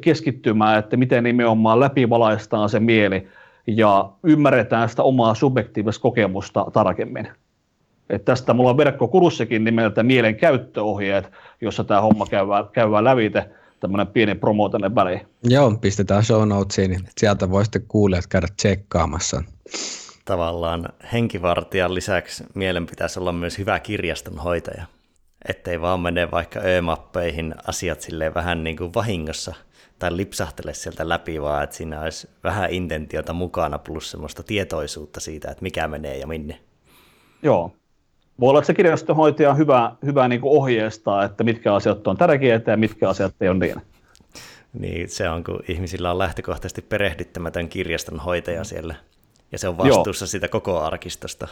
keskittymään, 0.00 0.78
että 0.78 0.96
miten 0.96 1.24
nimenomaan 1.24 1.80
läpivalaistaan 1.80 2.68
se 2.68 2.80
mieli 2.80 3.28
ja 3.66 4.12
ymmärretään 4.22 4.88
sitä 4.88 5.02
omaa 5.02 5.34
subjektiivista 5.34 6.02
kokemusta 6.02 6.66
tarkemmin. 6.72 7.28
Et 8.10 8.24
tästä 8.24 8.54
mulla 8.54 8.70
on 8.70 8.76
verkkokurssikin 8.76 9.64
nimeltä 9.64 10.02
Mielen 10.02 10.36
käyttöohjeet, 10.36 11.30
jossa 11.60 11.84
tämä 11.84 12.00
homma 12.00 12.26
käydään, 12.26 12.68
käydään 12.72 13.04
lävite, 13.04 13.50
tämmöinen 13.80 14.06
pieni 14.06 14.34
promo 14.34 14.68
tänne 14.68 14.94
väliin. 14.94 15.20
Joo, 15.44 15.70
pistetään 15.80 16.24
show 16.24 16.48
notesiin, 16.48 16.90
niin 16.90 17.00
sieltä 17.18 17.50
voisitte 17.50 17.80
kuulijat 17.88 18.26
käydä 18.26 18.46
tsekkaamassa. 18.56 19.42
Tavallaan 20.24 20.88
henkivartijan 21.12 21.94
lisäksi 21.94 22.44
mielen 22.54 22.86
pitäisi 22.86 23.20
olla 23.20 23.32
myös 23.32 23.58
hyvä 23.58 23.78
kirjastonhoitaja, 23.78 24.84
ettei 25.48 25.80
vaan 25.80 26.00
mene 26.00 26.30
vaikka 26.30 26.60
ö-mappeihin 26.60 27.54
asiat 27.66 28.00
silleen 28.00 28.34
vähän 28.34 28.64
niin 28.64 28.76
kuin 28.76 28.94
vahingossa 28.94 29.54
tai 29.98 30.16
lipsahtele 30.16 30.74
sieltä 30.74 31.08
läpi, 31.08 31.42
vaan 31.42 31.64
että 31.64 31.76
siinä 31.76 32.00
olisi 32.00 32.28
vähän 32.44 32.70
intentiota 32.70 33.32
mukana 33.32 33.78
plus 33.78 34.10
semmoista 34.10 34.42
tietoisuutta 34.42 35.20
siitä, 35.20 35.50
että 35.50 35.62
mikä 35.62 35.88
menee 35.88 36.18
ja 36.18 36.26
minne. 36.26 36.58
Joo, 37.42 37.72
voi 38.40 38.48
olla, 38.48 38.58
että 38.58 38.66
se 38.66 38.74
kirjastonhoitaja 38.74 39.50
on 39.50 39.58
hyvä, 39.58 39.92
hyvä 40.04 40.28
niin 40.28 40.40
kuin 40.40 40.58
ohjeistaa, 40.58 41.24
että 41.24 41.44
mitkä 41.44 41.74
asiat 41.74 42.06
on 42.06 42.16
tärkeitä 42.16 42.70
ja 42.70 42.76
mitkä 42.76 43.08
asiat 43.08 43.34
ei 43.40 43.48
ole 43.48 43.58
niin. 43.58 43.82
Niin, 44.72 45.08
se 45.08 45.28
on, 45.28 45.44
kun 45.44 45.60
ihmisillä 45.68 46.10
on 46.10 46.18
lähtökohtaisesti 46.18 46.82
perehdyttämätön 46.82 47.68
kirjastonhoitaja 47.68 48.64
siellä, 48.64 48.94
ja 49.52 49.58
se 49.58 49.68
on 49.68 49.78
vastuussa 49.78 50.22
Joo. 50.22 50.28
sitä 50.28 50.48
koko 50.48 50.80
arkistosta. 50.80 51.48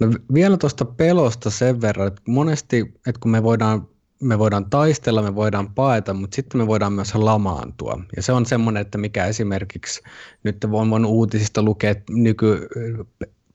No 0.00 0.06
vielä 0.34 0.56
tuosta 0.56 0.84
pelosta 0.84 1.50
sen 1.50 1.80
verran, 1.80 2.06
että 2.06 2.22
monesti, 2.28 2.80
että 2.80 3.20
kun 3.20 3.30
me 3.30 3.42
voidaan, 3.42 3.88
me 4.22 4.38
voidaan 4.38 4.70
taistella, 4.70 5.22
me 5.22 5.34
voidaan 5.34 5.74
paeta, 5.74 6.14
mutta 6.14 6.34
sitten 6.34 6.60
me 6.60 6.66
voidaan 6.66 6.92
myös 6.92 7.14
lamaantua. 7.14 8.00
Ja 8.16 8.22
se 8.22 8.32
on 8.32 8.46
semmoinen, 8.46 8.80
että 8.80 8.98
mikä 8.98 9.26
esimerkiksi, 9.26 10.02
nyt 10.42 10.56
voin 10.70 11.04
uutisista 11.06 11.62
lukea 11.62 11.94
nyky 12.10 12.68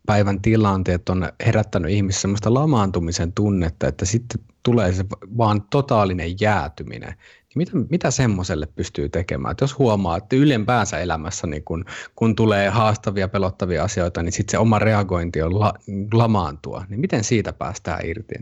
päivän 0.05 0.41
tilanteet 0.41 1.09
on 1.09 1.29
herättänyt 1.45 1.91
ihmisissä 1.91 2.21
sellaista 2.21 2.53
lamaantumisen 2.53 3.33
tunnetta, 3.33 3.87
että 3.87 4.05
sitten 4.05 4.41
tulee 4.63 4.93
se 4.93 5.05
vaan 5.37 5.61
totaalinen 5.61 6.35
jäätyminen. 6.41 7.15
Mitä, 7.55 7.71
mitä 7.89 8.11
semmoiselle 8.11 8.67
pystyy 8.75 9.09
tekemään? 9.09 9.51
Että 9.51 9.63
jos 9.63 9.77
huomaa, 9.77 10.17
että 10.17 10.35
ylempäänsä 10.35 10.99
elämässä, 10.99 11.47
niin 11.47 11.63
kun, 11.63 11.85
kun 12.15 12.35
tulee 12.35 12.69
haastavia, 12.69 13.27
pelottavia 13.27 13.83
asioita, 13.83 14.23
niin 14.23 14.31
sitten 14.31 14.51
se 14.51 14.57
oma 14.57 14.79
reagointi 14.79 15.41
on 15.41 15.59
la, 15.59 15.73
lamaantua. 16.13 16.85
Niin 16.89 16.99
miten 16.99 17.23
siitä 17.23 17.53
päästään 17.53 18.05
irti? 18.05 18.33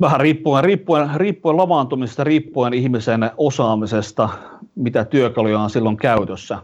Vähän 0.00 0.20
riippuen, 0.20 0.64
riippuen, 0.64 1.10
riippuen 1.16 1.56
lamaantumisesta, 1.56 2.24
riippuen 2.24 2.74
ihmisen 2.74 3.30
osaamisesta, 3.36 4.28
mitä 4.74 5.04
työkaluja 5.04 5.60
on 5.60 5.70
silloin 5.70 5.96
käytössä. 5.96 6.58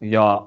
Ja 0.00 0.46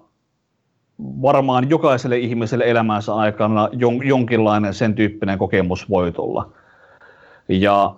varmaan 0.99 1.70
jokaiselle 1.70 2.18
ihmiselle 2.18 2.64
elämänsä 2.68 3.16
aikana 3.16 3.70
jonkinlainen 4.03 4.74
sen 4.74 4.95
tyyppinen 4.95 5.38
kokemus 5.38 5.89
voi 5.89 6.12
tulla. 6.12 6.51
Ja 7.49 7.95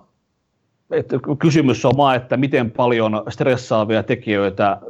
että 0.90 1.16
kysymys 1.38 1.84
on 1.84 1.92
vaan, 1.96 2.16
että 2.16 2.36
miten 2.36 2.70
paljon 2.70 3.22
stressaavia 3.28 4.02
tekijöitä, 4.02 4.80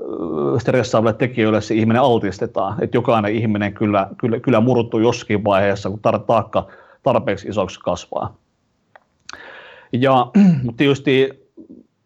stressaaville 0.58 1.12
tekijöille 1.12 1.60
se 1.60 1.74
ihminen 1.74 2.02
altistetaan. 2.02 2.84
Että 2.84 2.96
jokainen 2.96 3.34
ihminen 3.34 3.74
kyllä, 3.74 4.08
kyllä, 4.18 4.40
kyllä 4.40 4.60
murtuu 4.60 5.00
jossakin 5.00 5.44
vaiheessa, 5.44 5.90
kun 5.90 6.00
tar- 6.08 6.24
taakka 6.26 6.66
tarpeeksi 7.02 7.48
isoksi 7.48 7.80
kasvaa. 7.80 8.34
Ja 9.92 10.26
tietysti 10.76 11.30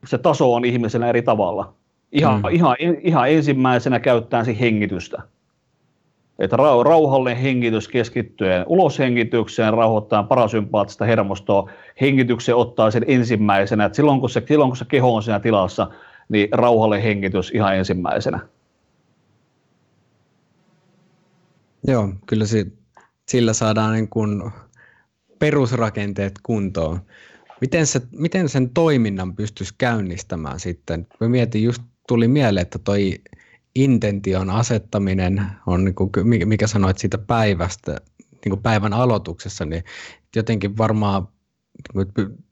se 0.07 0.19
taso 0.19 0.55
on 0.55 0.65
ihmisellä 0.65 1.09
eri 1.09 1.23
tavalla. 1.23 1.73
Ihan, 2.13 2.41
mm. 2.41 2.49
ihan, 2.51 2.77
ihan 3.01 3.31
ensimmäisenä 3.31 4.01
käyttää 4.01 4.45
hengitystä 4.61 5.23
että 6.39 6.57
rauhallinen 6.57 7.43
hengitys 7.43 7.89
keskittyen 7.89 8.65
uloshengitykseen, 8.67 9.75
rauhoittaa 9.75 10.23
parasympaattista 10.23 11.05
hermostoa, 11.05 11.71
hengityksen 12.01 12.57
ottaa 12.57 12.91
sen 12.91 13.05
ensimmäisenä, 13.07 13.85
että 13.85 13.97
silloin 13.97 14.21
kun 14.21 14.31
se, 14.31 14.43
silloin 14.49 14.71
kun 14.71 14.77
se 14.77 14.85
keho 14.85 15.15
on 15.15 15.23
siinä 15.23 15.41
tilassa, 15.41 15.91
niin 16.29 16.49
rauhallinen 16.53 17.05
hengitys 17.05 17.51
ihan 17.55 17.77
ensimmäisenä. 17.77 18.41
Joo, 21.87 22.09
kyllä 22.27 22.47
se, 22.47 22.67
sillä 23.29 23.53
saadaan 23.53 23.93
niin 23.93 24.09
kuin 24.09 24.43
perusrakenteet 25.39 26.35
kuntoon. 26.43 27.01
Miten, 27.61 27.87
se, 27.87 28.01
miten 28.13 28.49
sen 28.49 28.71
toiminnan 28.71 29.37
pystyisi 29.37 29.75
käynnistämään 29.79 30.61
sitten? 30.61 31.07
Mä 31.21 31.29
mietin, 31.29 31.63
just 31.63 31.83
tuli 32.09 32.29
mieleen, 32.29 32.63
että 32.63 32.79
toi 32.79 33.15
intention 33.75 34.51
asettaminen 34.51 35.47
on, 35.67 35.85
niin 35.85 35.95
kuin, 35.95 36.11
mikä 36.45 36.67
sanoit 36.67 36.99
siitä 36.99 37.19
päivästä, 37.19 38.01
niin 38.21 38.51
kuin 38.51 38.63
päivän 38.63 38.93
aloituksessa, 38.93 39.65
niin 39.65 39.85
jotenkin 40.37 40.77
varmaan 40.77 41.29
niin 41.95 42.45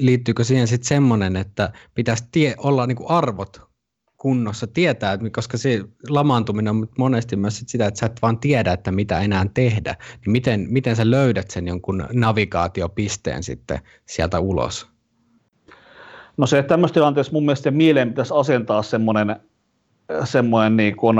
liittyykö 0.00 0.44
siihen 0.44 0.68
sitten 0.68 0.88
semmoinen, 0.88 1.36
että 1.36 1.72
pitäisi 1.94 2.24
tie, 2.32 2.54
olla 2.58 2.86
niin 2.86 2.96
kuin 2.96 3.10
arvot 3.10 3.70
kunnossa 4.16 4.66
tietää, 4.66 5.18
koska 5.32 5.58
se 5.58 5.84
lamaantuminen 6.08 6.70
on 6.70 6.88
monesti 6.98 7.36
myös 7.36 7.64
sitä, 7.66 7.86
että 7.86 8.00
sä 8.00 8.06
et 8.06 8.22
vaan 8.22 8.38
tiedä, 8.38 8.72
että 8.72 8.92
mitä 8.92 9.20
enää 9.20 9.46
tehdä, 9.54 9.96
niin 10.10 10.32
miten, 10.32 10.66
miten 10.70 10.96
sä 10.96 11.10
löydät 11.10 11.50
sen 11.50 11.68
jonkun 11.68 12.06
navigaatiopisteen 12.12 13.42
sitten 13.42 13.78
sieltä 14.06 14.40
ulos? 14.40 14.88
No 16.36 16.46
se, 16.46 16.58
että 16.58 16.68
tämmöistä 16.68 16.94
tilanteessa 16.94 17.32
mun 17.32 17.44
mielestä 17.44 17.70
mieleen 17.70 18.08
pitäisi 18.08 18.34
asentaa 18.36 18.82
semmoinen, 18.82 19.36
semmoinen, 20.24 20.76
niin 20.76 20.96
kuin, 20.96 21.16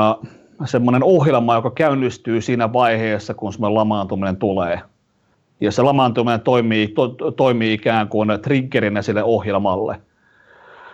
semmoinen 0.65 1.05
ohjelma, 1.05 1.55
joka 1.55 1.71
käynnistyy 1.71 2.41
siinä 2.41 2.73
vaiheessa, 2.73 3.35
kun 3.35 3.53
semmoinen 3.53 3.75
lamaantuminen 3.75 4.37
tulee. 4.37 4.81
Ja 5.61 5.73
se 5.73 5.83
lamaantuminen 5.83 6.41
toimii, 6.41 6.89
to, 6.89 7.09
toimii 7.37 7.73
ikään 7.73 8.09
kuin 8.09 8.29
triggerinä 8.43 9.03
sille 9.03 9.23
ohjelmalle– 9.23 10.01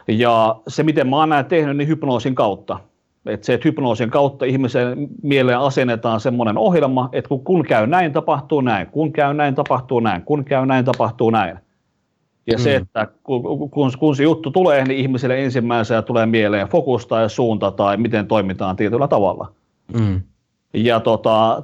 ja 0.09 0.57
se, 0.69 0.83
miten 0.83 1.09
mä 1.09 1.17
oon 1.17 1.29
näin 1.29 1.47
tehnyt, 1.47 1.77
niin 1.77 1.89
hypnoosin 1.89 2.35
kautta. 2.35 2.81
Että 3.27 3.47
se, 3.47 3.55
että 3.55 3.69
hypnoosin 3.69 4.11
kautta 4.11 4.45
ihmisen 4.45 5.09
mieleen 5.23 5.59
asennetaan 5.59 6.21
semmoinen 6.21 6.59
ohjelma, 6.59 7.09
että 7.13 7.29
kun, 7.29 7.45
kun 7.45 7.65
käy 7.65 7.87
näin, 7.87 8.13
tapahtuu 8.13 8.61
näin, 8.61 8.87
kun 8.87 9.13
käy 9.13 9.35
näin, 9.35 9.55
tapahtuu 9.55 10.01
näin, 10.01 10.23
kun 10.23 10.45
käy 10.45 10.67
näin, 10.67 10.85
tapahtuu 10.85 11.31
näin. 11.31 11.59
Ja 12.47 12.59
mm. 12.59 12.63
se, 12.63 12.77
että 12.77 13.09
kun, 13.23 13.71
kun, 13.71 13.91
kun 13.99 14.17
se 14.17 14.23
juttu 14.23 14.51
tulee, 14.51 14.85
niin 14.85 14.99
ihmiselle 14.99 15.45
ensimmäisenä 15.45 16.03
tulee 16.03 16.27
mieleen 16.27 16.69
fokus 16.69 17.07
tai 17.07 17.31
suunta 17.31 17.71
tai 17.71 17.97
miten 17.97 18.27
toimitaan 18.27 18.77
tietyllä 18.77 19.09
tavalla. 19.09 19.53
Mm. 20.01 20.21
Ja 20.75 21.01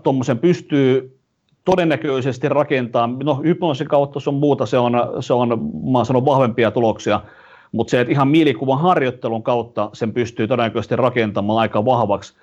tuommoisen 0.03 0.37
tota, 0.37 0.43
pystyy 0.43 1.19
todennäköisesti 1.65 2.49
rakentamaan, 2.49 3.19
no 3.25 3.41
hypnoosin 3.45 3.89
kautta 3.89 4.21
se 4.21 4.31
on 4.31 4.35
muuta, 4.35 4.67
se 4.67 4.79
on, 4.79 4.93
se 5.21 5.33
on 5.33 5.71
mä 5.93 6.05
sanon, 6.05 6.25
vahvempia 6.25 6.71
tuloksia, 6.71 7.21
mutta 7.73 7.91
se, 7.91 8.01
että 8.01 8.13
ihan 8.13 8.29
mielikuvan 8.29 8.81
harjoittelun 8.81 9.43
kautta 9.43 9.91
sen 9.93 10.13
pystyy 10.13 10.49
todennäköisesti 10.49 10.97
rakentamaan 10.97 11.59
aika 11.59 11.85
vahvaksi. 11.85 12.35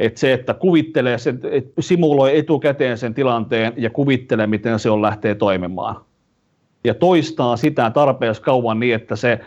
Että 0.00 0.20
se, 0.20 0.32
että 0.32 0.54
kuvittelee, 0.54 1.18
sen, 1.18 1.40
että 1.50 1.82
simuloi 1.82 2.38
etukäteen 2.38 2.98
sen 2.98 3.14
tilanteen 3.14 3.72
ja 3.76 3.90
kuvittelee, 3.90 4.46
miten 4.46 4.78
se 4.78 4.90
on 4.90 5.02
lähtee 5.02 5.34
toimimaan. 5.34 5.96
Ja 6.84 6.94
toistaa 6.94 7.56
sitä 7.56 7.90
tarpeeksi 7.90 8.42
kauan 8.42 8.80
niin, 8.80 8.94
että 8.94 9.16
se, 9.16 9.40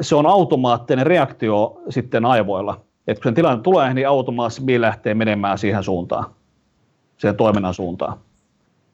se 0.00 0.14
on 0.14 0.26
automaattinen 0.26 1.06
reaktio 1.06 1.82
sitten 1.88 2.24
aivoilla. 2.24 2.80
Että 3.06 3.22
kun 3.22 3.28
sen 3.30 3.34
tilanne 3.34 3.62
tulee, 3.62 3.94
niin 3.94 4.08
automaattisesti 4.08 4.80
lähtee 4.80 5.14
menemään 5.14 5.58
siihen 5.58 5.82
suuntaan, 5.82 6.24
siihen 7.16 7.36
toiminnan 7.36 7.74
suuntaan. 7.74 8.18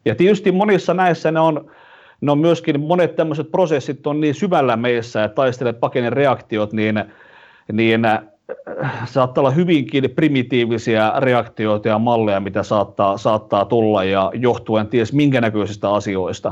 Ja 0.05 0.15
tietysti 0.15 0.51
monissa 0.51 0.93
näissä 0.93 1.31
ne 1.31 1.39
on, 1.39 1.71
ne 2.21 2.31
on 2.31 2.37
myöskin, 2.37 2.79
monet 2.79 3.15
tämmöiset 3.15 3.51
prosessit 3.51 4.07
on 4.07 4.21
niin 4.21 4.35
syvällä 4.35 4.77
meissä, 4.77 5.23
että 5.23 5.35
taistelet 5.35 5.79
pakene 5.79 6.09
reaktiot, 6.09 6.73
niin, 6.73 7.03
niin 7.71 8.05
äh, 8.05 8.21
saattaa 9.05 9.41
olla 9.41 9.51
hyvinkin 9.51 10.11
primitiivisiä 10.15 11.13
reaktioita 11.17 11.87
ja 11.87 11.99
malleja, 11.99 12.39
mitä 12.39 12.63
saattaa, 12.63 13.17
saattaa 13.17 13.65
tulla 13.65 14.03
ja 14.03 14.31
johtuen 14.35 14.87
ties 14.87 15.13
minkä 15.13 15.41
näköisistä 15.41 15.93
asioista. 15.93 16.51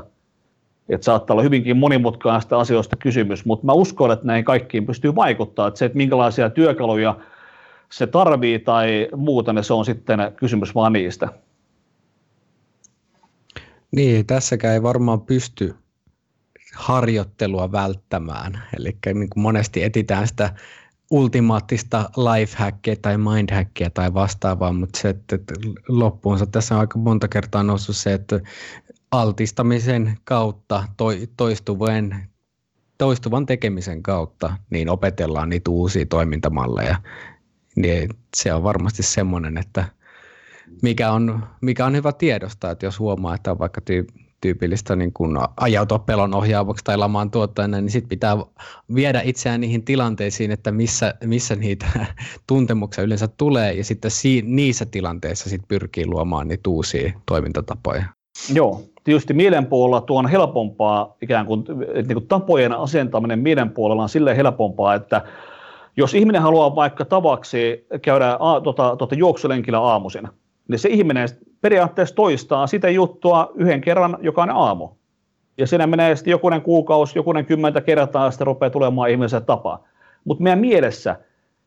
Että 0.91 1.05
saattaa 1.05 1.33
olla 1.33 1.43
hyvinkin 1.43 1.77
monimutkaista 1.77 2.59
asioista 2.59 2.95
kysymys, 2.95 3.45
mutta 3.45 3.65
mä 3.65 3.73
uskon, 3.73 4.11
että 4.11 4.25
näihin 4.25 4.45
kaikkiin 4.45 4.85
pystyy 4.85 5.15
vaikuttaa. 5.15 5.67
Että 5.67 5.77
se, 5.77 5.85
että 5.85 5.97
minkälaisia 5.97 6.49
työkaluja 6.49 7.19
se 7.91 8.07
tarvii 8.07 8.59
tai 8.59 9.07
muuta, 9.15 9.53
niin 9.53 9.63
se 9.63 9.73
on 9.73 9.85
sitten 9.85 10.19
kysymys 10.35 10.75
vaan 10.75 10.93
niistä. 10.93 11.27
Niin, 13.91 14.25
tässäkään 14.25 14.73
ei 14.73 14.83
varmaan 14.83 15.21
pysty 15.21 15.75
harjoittelua 16.75 17.71
välttämään. 17.71 18.63
Eli 18.77 18.97
niin 19.05 19.29
kuin 19.29 19.43
monesti 19.43 19.83
etitään 19.83 20.27
sitä 20.27 20.53
ultimaattista 21.11 22.09
lifehackia 22.17 22.95
tai 23.01 23.17
mindhackia 23.17 23.89
tai 23.89 24.13
vastaavaa, 24.13 24.73
mutta 24.73 24.99
se, 24.99 25.09
että 25.09 25.37
loppuunsa 25.87 26.45
tässä 26.45 26.75
on 26.75 26.81
aika 26.81 26.99
monta 26.99 27.27
kertaa 27.27 27.63
noussut 27.63 27.95
se, 27.95 28.13
että 28.13 28.39
altistamisen 29.11 30.17
kautta, 30.23 30.83
toistuvan, 31.37 32.15
toistuvan 32.97 33.45
tekemisen 33.45 34.03
kautta, 34.03 34.57
niin 34.69 34.89
opetellaan 34.89 35.49
niitä 35.49 35.71
uusia 35.71 36.05
toimintamalleja. 36.05 36.95
Niin 37.75 38.09
se 38.37 38.53
on 38.53 38.63
varmasti 38.63 39.03
semmoinen, 39.03 39.57
että– 39.57 39.85
mikä 40.81 41.11
on, 41.11 41.43
mikä 41.61 41.85
on 41.85 41.95
hyvä 41.95 42.11
tiedosta, 42.11 42.71
että 42.71 42.85
jos 42.85 42.99
huomaa, 42.99 43.35
että 43.35 43.51
on 43.51 43.59
vaikka 43.59 43.81
tyy- 43.81 44.07
tyypillistä 44.41 44.95
niin 44.95 45.13
kun 45.13 45.39
ajautua 45.57 45.99
pelon 45.99 46.33
ohjaavaksi 46.33 46.83
tai 46.83 46.97
lamaan 46.97 47.31
tuottajana, 47.31 47.81
niin 47.81 47.91
sitten 47.91 48.09
pitää 48.09 48.37
viedä 48.95 49.21
itseään 49.23 49.61
niihin 49.61 49.85
tilanteisiin, 49.85 50.51
että 50.51 50.71
missä, 50.71 51.13
missä 51.23 51.55
niitä 51.55 52.05
tuntemuksia 52.47 53.03
yleensä 53.03 53.27
tulee, 53.27 53.73
ja 53.73 53.83
sitten 53.83 54.11
si- 54.11 54.43
niissä 54.45 54.85
tilanteissa 54.85 55.49
sit 55.49 55.61
pyrkii 55.67 56.05
luomaan 56.05 56.47
niitä 56.47 56.69
uusia 56.69 57.13
toimintatapoja. 57.25 58.03
Joo, 58.53 58.83
tietysti 59.03 59.33
mielen 59.33 59.65
puolella 59.65 60.01
tuo 60.01 60.19
on 60.19 60.27
helpompaa, 60.27 61.15
ikään 61.21 61.45
kuin, 61.45 61.59
että 61.81 62.07
niin 62.07 62.13
kuin 62.13 62.27
tapojen 62.27 62.71
asentaminen 62.71 63.39
mielen 63.39 63.69
puolella 63.69 64.03
on 64.03 64.09
silleen 64.09 64.35
helpompaa, 64.35 64.93
että 64.93 65.21
jos 65.97 66.13
ihminen 66.13 66.41
haluaa 66.41 66.75
vaikka 66.75 67.05
tavaksi 67.05 67.87
käydä 68.01 68.37
a, 68.39 68.61
tota, 68.61 68.95
tota 68.95 69.15
juoksulenkillä 69.15 69.79
aamuisin, 69.79 70.27
niin 70.67 70.79
se 70.79 70.89
ihminen 70.89 71.29
periaatteessa 71.61 72.15
toistaa 72.15 72.67
sitä 72.67 72.89
juttua 72.89 73.51
yhden 73.55 73.81
kerran 73.81 74.17
jokainen 74.21 74.55
aamu. 74.55 74.89
Ja 75.57 75.67
siinä 75.67 75.87
menee 75.87 76.15
sitten 76.15 76.31
jokunen 76.31 76.61
kuukausi, 76.61 77.19
jokunen 77.19 77.45
kymmentä 77.45 77.81
kertaa, 77.81 78.25
ja 78.25 78.31
sitten 78.31 78.47
rupeaa 78.47 78.69
tulemaan 78.69 79.09
ihmisen 79.09 79.45
tapa. 79.45 79.79
Mutta 80.25 80.43
meidän 80.43 80.59
mielessä 80.59 81.15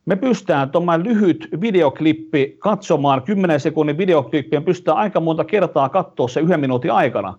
me 0.06 0.16
pystytään 0.16 0.70
tuommoinen 0.70 1.06
lyhyt 1.06 1.48
videoklippi 1.60 2.56
katsomaan, 2.58 3.22
10 3.22 3.60
sekunnin 3.60 3.98
videoklippiä, 3.98 4.60
me 4.60 4.64
pystytään 4.64 4.96
aika 4.96 5.20
monta 5.20 5.44
kertaa 5.44 5.88
katsoa 5.88 6.28
se 6.28 6.40
yhden 6.40 6.60
minuutin 6.60 6.92
aikana. 6.92 7.38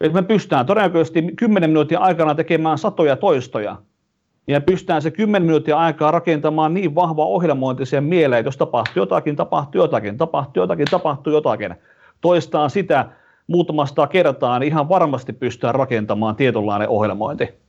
Et 0.00 0.12
me 0.12 0.22
pystytään 0.22 0.66
todennäköisesti 0.66 1.22
10 1.36 1.70
minuutin 1.70 1.98
aikana 1.98 2.34
tekemään 2.34 2.78
satoja 2.78 3.16
toistoja 3.16 3.76
ja 4.46 4.60
pystytään 4.60 5.02
se 5.02 5.10
10 5.10 5.42
minuuttia 5.42 5.78
aikaa 5.78 6.10
rakentamaan 6.10 6.74
niin 6.74 6.94
vahva 6.94 7.26
ohjelmointi 7.26 7.86
siihen 7.86 8.04
mieleen, 8.04 8.40
että 8.40 8.48
jos 8.48 8.56
tapahtuu 8.56 9.00
jotakin, 9.00 9.36
tapahtuu 9.36 9.80
jotakin, 9.80 10.18
tapahtuu 10.18 10.62
jotakin, 10.62 10.86
tapahtuu 10.90 11.32
jotakin. 11.32 11.74
Toistaan 12.20 12.70
sitä 12.70 13.08
muutamasta 13.46 14.06
kertaa, 14.06 14.58
niin 14.58 14.68
ihan 14.68 14.88
varmasti 14.88 15.32
pystytään 15.32 15.74
rakentamaan 15.74 16.36
tietynlainen 16.36 16.88
ohjelmointi. 16.88 17.61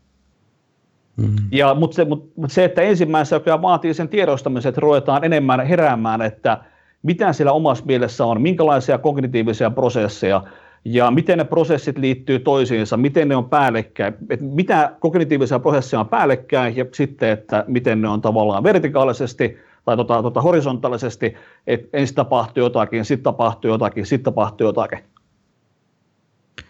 Mm. 1.18 1.36
Ja, 1.52 1.74
mutta, 1.74 1.96
se, 1.96 2.06
mutta 2.06 2.48
se, 2.48 2.64
että 2.64 2.82
ensimmäisessä, 2.82 3.36
joka 3.36 3.62
vaatii 3.62 3.94
sen 3.94 4.10
tiedostamisen, 4.10 4.70
että 4.70 4.82
ruvetaan 4.82 5.24
enemmän 5.24 5.68
heräämään, 5.68 6.22
että 6.22 6.58
mitä 7.04 7.34
siellä 7.34 7.52
omassa 7.52 7.86
mielessä 7.86 8.26
on, 8.26 8.42
minkälaisia 8.42 8.98
kognitiivisia 8.98 9.70
prosesseja, 9.70 10.44
ja 10.86 11.12
miten 11.12 11.38
ne 11.38 11.44
prosessit 11.44 11.98
liittyy 11.98 12.40
toisiinsa, 12.40 12.98
miten 12.98 13.28
ne 13.28 13.36
on 13.36 13.50
päällekkäin, 13.50 14.14
että 14.30 14.46
mitä 14.46 14.94
kognitiivisia 15.00 15.60
prosesseja 15.60 16.00
on 16.00 16.10
päällekkäin 16.10 16.76
ja 16.76 16.86
sitten, 16.94 17.30
että 17.30 17.66
miten 17.68 18.02
ne 18.02 18.08
on 18.08 18.22
tavallaan 18.22 18.64
vertikaalisesti 18.64 19.58
tai 19.86 19.98
tota, 19.98 20.22
tota 20.22 20.42
horisontaalisesti, 20.42 21.36
että 21.68 21.98
ensin 21.98 22.16
tapahtuu 22.16 22.64
jotakin, 22.64 23.06
sitten 23.06 23.24
tapahtuu 23.24 23.72
jotakin, 23.72 24.06
sitten 24.06 24.24
tapahtuu 24.24 24.68
jotakin. 24.68 25.00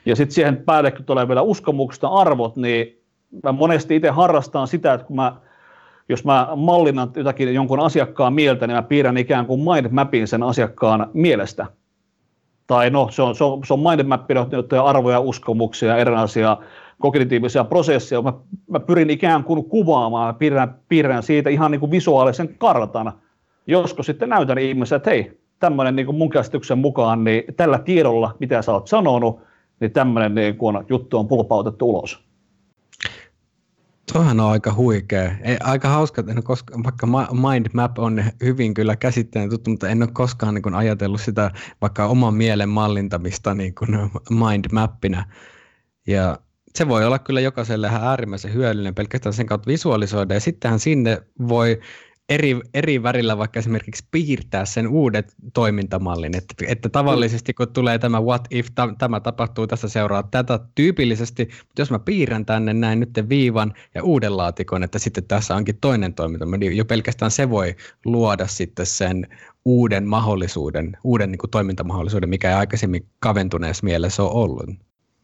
Ja 0.05 0.15
sitten 0.15 0.33
siihen 0.33 0.57
päälle, 0.57 0.91
kun 0.91 1.05
tulee 1.05 1.27
vielä 1.27 1.41
uskomuksista 1.41 2.07
arvot, 2.07 2.55
niin 2.55 3.02
mä 3.43 3.51
monesti 3.51 3.95
itse 3.95 4.09
harrastan 4.09 4.67
sitä, 4.67 4.93
että 4.93 5.07
kun 5.07 5.15
mä, 5.15 5.35
jos 6.09 6.25
mä 6.25 6.47
mallinnan 6.55 7.11
jotakin 7.15 7.53
jonkun 7.53 7.79
asiakkaan 7.79 8.33
mieltä, 8.33 8.67
niin 8.67 8.75
mä 8.75 8.81
piirrän 8.81 9.17
ikään 9.17 9.45
kuin 9.45 9.61
mindmapin 9.61 10.27
sen 10.27 10.43
asiakkaan 10.43 11.09
mielestä– 11.13 11.65
tai 12.67 12.89
no 12.89 13.07
se 13.11 13.21
on, 13.21 13.35
se 13.35 13.43
on, 13.43 13.61
se 13.65 13.73
on 13.73 13.79
mindmap 13.79 14.21
arvoja, 14.83 15.19
uskomuksia, 15.19 15.97
erilaisia 15.97 16.57
kognitiivisia 16.99 17.63
prosesseja. 17.63 18.21
Mä, 18.21 18.33
mä 18.69 18.79
pyrin 18.79 19.09
ikään 19.09 19.43
kuin 19.43 19.65
kuvaamaan, 19.65 20.35
piirrän, 20.35 20.75
piirrän 20.87 21.23
siitä 21.23 21.49
ihan 21.49 21.71
niin 21.71 21.79
kuin 21.79 21.91
visuaalisen 21.91 22.55
kartan. 22.57 23.13
Joskus 23.67 24.05
sitten 24.05 24.29
näytän 24.29 24.57
ihmiselle, 24.57 24.97
että 24.97 25.09
hei, 25.09 25.39
tämmöinen 25.59 25.95
niin 25.95 26.05
kuin 26.05 26.17
mun 26.17 26.29
käsityksen 26.29 26.77
mukaan, 26.77 27.23
niin 27.23 27.43
tällä 27.57 27.79
tiedolla, 27.79 28.35
mitä 28.39 28.61
sä 28.61 28.71
oot 28.71 28.87
sanonut, 28.87 29.39
niin 29.79 29.91
tämmöinen 29.91 30.35
niin 30.35 30.57
juttu 30.89 31.17
on 31.17 31.27
pulpautettu 31.27 31.89
ulos. 31.89 32.23
Tuohan 34.11 34.39
on 34.39 34.51
aika 34.51 34.73
huikea. 34.73 35.31
Ei, 35.43 35.57
aika 35.63 35.89
hauska, 35.89 36.21
että 36.21 36.31
en 36.31 36.37
ole 36.37 36.43
koskaan, 36.43 36.83
vaikka 36.83 37.07
mind 37.51 37.65
map 37.73 37.99
on 37.99 38.23
hyvin 38.43 38.73
kyllä 38.73 38.95
käsitteen 38.95 39.49
tuttu, 39.49 39.69
mutta 39.69 39.89
en 39.89 40.03
ole 40.03 40.09
koskaan 40.13 40.53
niin 40.53 40.61
kuin 40.61 40.75
ajatellut 40.75 41.21
sitä 41.21 41.51
vaikka 41.81 42.05
oman 42.05 42.33
mielen 42.33 42.69
mallintamista 42.69 43.53
niin 43.53 43.75
kuin 43.75 43.89
mind 44.29 44.65
mappina. 44.71 45.25
Ja 46.07 46.39
se 46.75 46.87
voi 46.87 47.05
olla 47.05 47.19
kyllä 47.19 47.39
jokaiselle 47.41 47.87
ihan 47.87 48.03
äärimmäisen 48.03 48.53
hyödyllinen 48.53 48.95
pelkästään 48.95 49.33
sen 49.33 49.45
kautta 49.45 49.67
visualisoida. 49.67 50.33
Ja 50.33 50.39
sittenhän 50.39 50.79
sinne 50.79 51.21
voi 51.47 51.79
eri, 52.29 52.59
eri 52.73 53.03
värillä 53.03 53.37
vaikka 53.37 53.59
esimerkiksi 53.59 54.07
piirtää 54.11 54.65
sen 54.65 54.87
uudet 54.87 55.33
toimintamallin, 55.53 56.37
että, 56.37 56.65
että 56.67 56.89
tavallisesti 56.89 57.53
kun 57.53 57.73
tulee 57.73 57.99
tämä 57.99 58.21
what 58.21 58.47
if, 58.51 58.67
tämä 58.97 59.19
tapahtuu 59.19 59.67
tässä 59.67 59.87
seuraa 59.87 60.23
tätä 60.23 60.59
tyypillisesti, 60.75 61.43
mutta 61.43 61.81
jos 61.81 61.91
mä 61.91 61.99
piirrän 61.99 62.45
tänne 62.45 62.73
näin 62.73 62.99
nyt 62.99 63.09
viivan 63.29 63.73
ja 63.95 64.03
uuden 64.03 64.37
laatikon, 64.37 64.83
että 64.83 64.99
sitten 64.99 65.23
tässä 65.23 65.55
onkin 65.55 65.77
toinen 65.81 66.13
toiminta, 66.13 66.45
niin 66.45 66.77
jo 66.77 66.85
pelkästään 66.85 67.31
se 67.31 67.49
voi 67.49 67.75
luoda 68.05 68.47
sitten 68.47 68.85
sen 68.85 69.27
uuden 69.65 70.07
mahdollisuuden, 70.07 70.97
uuden 71.03 71.31
niin 71.31 71.39
kuin 71.39 71.51
toimintamahdollisuuden, 71.51 72.29
mikä 72.29 72.49
ei 72.49 72.55
aikaisemmin 72.55 73.05
kaventuneessa 73.19 73.85
mielessä 73.85 74.23
ole 74.23 74.31
ollut. 74.31 74.69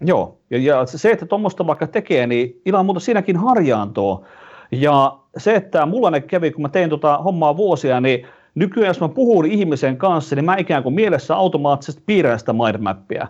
Joo, 0.05 0.39
ja, 0.49 0.57
ja 0.57 0.85
se, 0.85 1.11
että 1.11 1.25
tuommoista 1.25 1.67
vaikka 1.67 1.87
tekee, 1.87 2.27
niin 2.27 2.61
ilman 2.65 2.85
muuta 2.85 2.99
siinäkin 2.99 3.37
harjaantoo. 3.37 4.25
Ja 4.71 5.17
se, 5.37 5.55
että 5.55 5.85
mulla 5.85 6.11
ne 6.11 6.21
kävi, 6.21 6.51
kun 6.51 6.61
mä 6.61 6.69
tein 6.69 6.89
tota 6.89 7.17
hommaa 7.17 7.57
vuosia, 7.57 8.01
niin 8.01 8.25
nykyään 8.55 8.87
jos 8.87 8.99
mä 8.99 9.09
puhun 9.09 9.45
ihmisen 9.45 9.97
kanssa, 9.97 10.35
niin 10.35 10.45
mä 10.45 10.55
ikään 10.57 10.83
kuin 10.83 10.95
mielessä 10.95 11.35
automaattisesti 11.35 12.03
piirrän 12.05 12.39
sitä 12.39 12.53
mindmappia. 12.53 13.27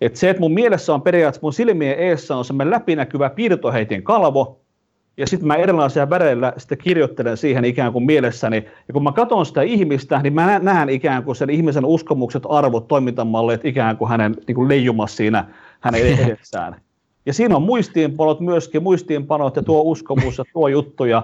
Et 0.00 0.16
se, 0.16 0.30
että 0.30 0.40
mun 0.40 0.54
mielessä 0.54 0.94
on 0.94 1.02
periaatteessa 1.02 1.46
mun 1.46 1.52
silmien 1.52 1.98
eessä 1.98 2.36
on 2.36 2.44
semmoinen 2.44 2.70
läpinäkyvä 2.70 3.30
piirtoheitin 3.30 4.02
kalvo, 4.02 4.60
ja 5.16 5.26
sitten 5.26 5.46
mä 5.46 5.54
erilaisia 5.54 6.10
väreillä 6.10 6.52
sitten 6.56 6.78
kirjoittelen 6.78 7.36
siihen 7.36 7.64
ikään 7.64 7.92
kuin 7.92 8.04
mielessäni. 8.04 8.56
Ja 8.88 8.94
kun 8.94 9.02
mä 9.02 9.12
katson 9.12 9.46
sitä 9.46 9.62
ihmistä, 9.62 10.20
niin 10.22 10.32
mä 10.32 10.58
näen 10.58 10.88
ikään 10.88 11.24
kuin 11.24 11.36
sen 11.36 11.50
ihmisen 11.50 11.84
uskomukset, 11.84 12.42
arvot, 12.48 12.88
toimintamallit 12.88 13.64
ikään 13.64 13.96
kuin 13.96 14.08
hänen 14.08 14.36
niin 14.46 14.54
kuin 14.54 14.68
leijumassa 14.68 15.16
siinä 15.16 15.44
hänen 15.80 16.18
edessään. 16.18 16.80
Ja 17.30 17.34
siinä 17.34 17.56
on 17.56 17.62
muistiinpanot 17.62 18.40
myöskin, 18.40 18.82
muistiinpanot 18.82 19.56
ja 19.56 19.62
tuo 19.62 19.82
uskomus 19.82 20.38
ja 20.38 20.44
tuo 20.52 20.68
juttu. 20.68 21.04
Ja 21.04 21.22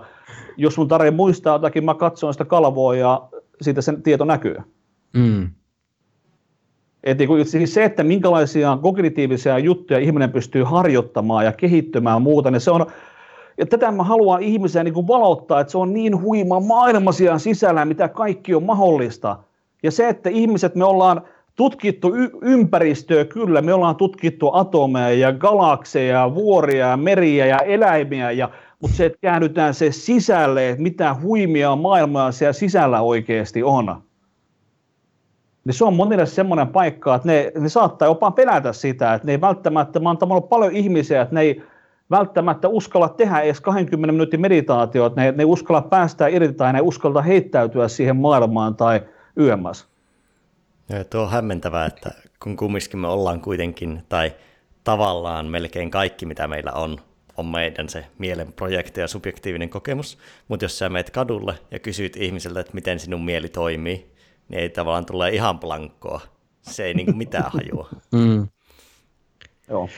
jos 0.56 0.78
mun 0.78 0.88
tarvitsee 0.88 1.16
muistaa 1.16 1.54
jotakin, 1.54 1.84
mä 1.84 1.94
katson 1.94 2.34
sitä 2.34 2.44
kalvoa 2.44 2.96
ja 2.96 3.28
siitä 3.60 3.80
sen 3.80 4.02
tieto 4.02 4.24
näkyy. 4.24 4.56
Mm. 5.12 5.50
Et 7.04 7.18
niin 7.18 7.46
siis 7.46 7.74
se, 7.74 7.84
että 7.84 8.02
minkälaisia 8.02 8.78
kognitiivisia 8.82 9.58
juttuja 9.58 10.00
ihminen 10.00 10.32
pystyy 10.32 10.62
harjoittamaan 10.62 11.44
ja 11.44 11.52
kehittymään 11.52 12.22
muuta, 12.22 12.50
niin 12.50 12.60
se 12.60 12.70
on, 12.70 12.86
ja 13.58 13.66
tätä 13.66 13.92
mä 13.92 14.02
haluan 14.02 14.42
ihmisiä 14.42 14.84
niin 14.84 14.94
kuin 14.94 15.08
valottaa, 15.08 15.60
että 15.60 15.70
se 15.70 15.78
on 15.78 15.94
niin 15.94 16.20
huima 16.20 16.60
maailma 16.60 17.12
siellä 17.12 17.38
sisällä, 17.38 17.84
mitä 17.84 18.08
kaikki 18.08 18.54
on 18.54 18.62
mahdollista. 18.62 19.38
Ja 19.82 19.90
se, 19.90 20.08
että 20.08 20.30
ihmiset, 20.30 20.74
me 20.74 20.84
ollaan 20.84 21.22
tutkittu 21.56 22.14
y- 22.14 22.30
ympäristöä 22.42 23.24
kyllä, 23.24 23.62
me 23.62 23.74
ollaan 23.74 23.96
tutkittu 23.96 24.50
atomeja 24.52 25.10
ja 25.10 25.32
galakseja, 25.32 26.34
vuoria, 26.34 26.96
meriä 26.96 27.46
ja 27.46 27.58
eläimiä, 27.58 28.30
ja, 28.30 28.50
mutta 28.82 28.96
se, 28.96 29.04
että 29.04 29.18
käännytään 29.20 29.74
se 29.74 29.92
sisälle, 29.92 30.68
että 30.68 30.82
mitä 30.82 31.16
huimia 31.22 31.76
maailmaa 31.76 32.32
siellä 32.32 32.52
sisällä 32.52 33.00
oikeasti 33.00 33.62
on. 33.62 34.02
Niin 35.64 35.74
se 35.74 35.84
on 35.84 35.96
monille 35.96 36.26
semmoinen 36.26 36.68
paikka, 36.68 37.14
että 37.14 37.28
ne, 37.28 37.52
ne 37.58 37.68
saattaa 37.68 38.08
jopa 38.08 38.30
pelätä 38.30 38.72
sitä, 38.72 39.14
että 39.14 39.26
ne 39.26 39.32
ei 39.32 39.40
välttämättä, 39.40 40.00
mä 40.00 40.08
oon 40.10 40.42
paljon 40.42 40.72
ihmisiä, 40.72 41.22
että 41.22 41.34
ne 41.34 41.40
ei 41.40 41.62
välttämättä 42.10 42.68
uskalla 42.68 43.08
tehdä 43.08 43.40
edes 43.40 43.60
20 43.60 44.12
minuutin 44.12 44.40
meditaatio, 44.40 45.06
että 45.06 45.20
ne, 45.20 45.32
ne 45.32 45.42
ei 45.42 45.44
uskalla 45.44 45.82
päästä 45.82 46.26
irti 46.26 46.52
tai 46.52 46.72
ne 46.72 46.78
ei 46.78 46.82
uskalla 46.82 47.22
heittäytyä 47.22 47.88
siihen 47.88 48.16
maailmaan 48.16 48.76
tai 48.76 49.00
yömmässä. 49.38 49.86
Ja 50.88 51.04
tuo 51.04 51.22
on 51.22 51.30
hämmentävää, 51.30 51.86
että 51.86 52.10
kun 52.42 52.56
kumminkin 52.56 52.98
me 52.98 53.08
ollaan 53.08 53.40
kuitenkin, 53.40 54.02
tai 54.08 54.32
tavallaan 54.84 55.46
melkein 55.46 55.90
kaikki, 55.90 56.26
mitä 56.26 56.48
meillä 56.48 56.72
on, 56.72 57.00
on 57.36 57.46
meidän 57.46 57.88
se 57.88 58.06
mielen 58.18 58.52
projekti 58.52 59.00
ja 59.00 59.08
subjektiivinen 59.08 59.70
kokemus, 59.70 60.18
mutta 60.48 60.64
jos 60.64 60.78
sä 60.78 60.88
meet 60.88 61.10
kadulle 61.10 61.58
ja 61.70 61.78
kysyt 61.78 62.16
ihmiseltä, 62.16 62.60
että 62.60 62.74
miten 62.74 63.00
sinun 63.00 63.24
mieli 63.24 63.48
toimii, 63.48 64.12
niin 64.48 64.60
ei 64.60 64.68
tavallaan 64.68 65.06
tule 65.06 65.30
ihan 65.30 65.58
blankkoa. 65.58 66.20
Se 66.62 66.84
ei 66.84 66.94
niin 66.94 67.16
mitään 67.16 67.52
hajua. 67.52 67.88
Mm. 68.12 68.48
Joo. 69.68 69.88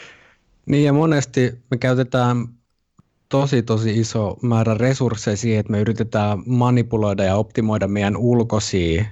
Niin 0.66 0.84
ja 0.84 0.92
monesti 0.92 1.58
me 1.70 1.76
käytetään 1.76 2.48
tosi 3.28 3.62
tosi 3.62 4.00
iso 4.00 4.36
määrä 4.42 4.74
resursseja 4.74 5.36
siihen, 5.36 5.60
että 5.60 5.72
me 5.72 5.80
yritetään 5.80 6.42
manipuloida 6.46 7.24
ja 7.24 7.36
optimoida 7.36 7.88
meidän 7.88 8.16
ulkoisia 8.16 9.04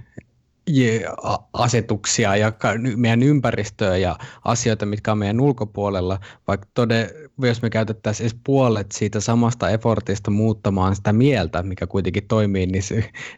asetuksia 1.52 2.36
ja 2.36 2.52
meidän 2.96 3.22
ympäristöä 3.22 3.96
ja 3.96 4.18
asioita, 4.44 4.86
mitkä 4.86 5.12
on 5.12 5.18
meidän 5.18 5.40
ulkopuolella, 5.40 6.20
vaikka 6.48 6.66
tode, 6.74 7.10
jos 7.38 7.62
me 7.62 7.70
käytettäisiin 7.70 8.24
edes 8.24 8.40
puolet 8.44 8.92
siitä 8.92 9.20
samasta 9.20 9.70
effortista 9.70 10.30
muuttamaan 10.30 10.96
sitä 10.96 11.12
mieltä, 11.12 11.62
mikä 11.62 11.86
kuitenkin 11.86 12.28
toimii 12.28 12.66
niissä, 12.66 12.94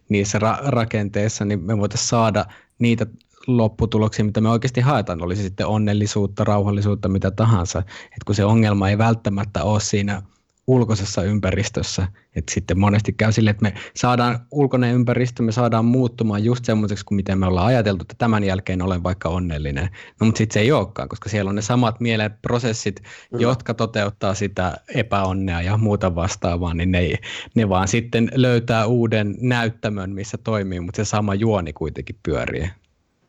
niissä 0.08 0.38
ra- 0.38 0.66
rakenteissa, 0.66 1.44
niin 1.44 1.60
me 1.60 1.78
voitaisiin 1.78 2.08
saada 2.08 2.44
niitä 2.78 3.06
lopputuloksia, 3.46 4.24
mitä 4.24 4.40
me 4.40 4.50
oikeasti 4.50 4.80
haetaan, 4.80 5.22
olisi 5.22 5.42
sitten 5.42 5.66
onnellisuutta, 5.66 6.44
rauhallisuutta, 6.44 7.08
mitä 7.08 7.30
tahansa. 7.30 7.78
Et 7.78 8.24
kun 8.26 8.34
se 8.34 8.44
ongelma 8.44 8.88
ei 8.88 8.98
välttämättä 8.98 9.64
ole 9.64 9.80
siinä 9.80 10.22
ulkoisessa 10.68 11.22
ympäristössä. 11.22 12.08
Et 12.36 12.48
sitten 12.48 12.78
monesti 12.78 13.12
käy 13.12 13.32
sille, 13.32 13.50
että 13.50 13.62
me 13.62 13.74
saadaan 13.94 14.38
ulkoinen 14.50 14.94
ympäristö, 14.94 15.42
me 15.42 15.52
saadaan 15.52 15.84
muuttumaan 15.84 16.44
just 16.44 16.64
semmoiseksi 16.64 17.04
kuin 17.04 17.16
miten 17.16 17.38
me 17.38 17.46
ollaan 17.46 17.66
ajateltu, 17.66 18.02
että 18.02 18.14
tämän 18.18 18.44
jälkeen 18.44 18.82
olen 18.82 19.02
vaikka 19.02 19.28
onnellinen. 19.28 19.88
No 20.20 20.26
mutta 20.26 20.38
sitten 20.38 20.54
se 20.54 20.60
ei 20.60 20.72
olekaan, 20.72 21.08
koska 21.08 21.28
siellä 21.28 21.48
on 21.48 21.54
ne 21.54 21.62
samat 21.62 22.00
mieleprosessit, 22.00 23.02
mm. 23.32 23.40
jotka 23.40 23.74
toteuttaa 23.74 24.34
sitä 24.34 24.76
epäonnea 24.94 25.62
ja 25.62 25.76
muuta 25.76 26.14
vastaavaa, 26.14 26.74
niin 26.74 26.92
ne, 26.92 27.14
ne 27.54 27.68
vaan 27.68 27.88
sitten 27.88 28.30
löytää 28.34 28.86
uuden 28.86 29.34
näyttämön, 29.40 30.10
missä 30.10 30.38
toimii, 30.44 30.80
mutta 30.80 30.96
se 30.96 31.04
sama 31.04 31.34
juoni 31.34 31.72
kuitenkin 31.72 32.16
pyörii. 32.22 32.70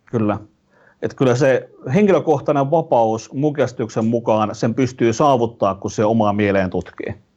Kyllä. 0.05 0.39
Että 1.01 1.17
kyllä 1.17 1.35
se 1.35 1.69
henkilökohtainen 1.93 2.71
vapaus 2.71 3.33
mun 3.33 3.53
mukaan 4.03 4.55
sen 4.55 4.75
pystyy 4.75 5.13
saavuttaa, 5.13 5.75
kun 5.75 5.91
se 5.91 6.05
omaa 6.05 6.33
mieleen 6.33 6.69
tutkii 6.69 7.28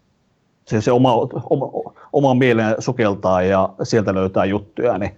se, 0.72 0.80
se 0.80 0.92
oma, 0.92 1.14
oma, 1.50 1.92
oma 2.12 2.34
mieleen 2.34 2.74
sukeltaa 2.78 3.42
ja 3.42 3.68
sieltä 3.82 4.14
löytää 4.14 4.44
juttuja. 4.44 4.98
Niin. 4.98 5.16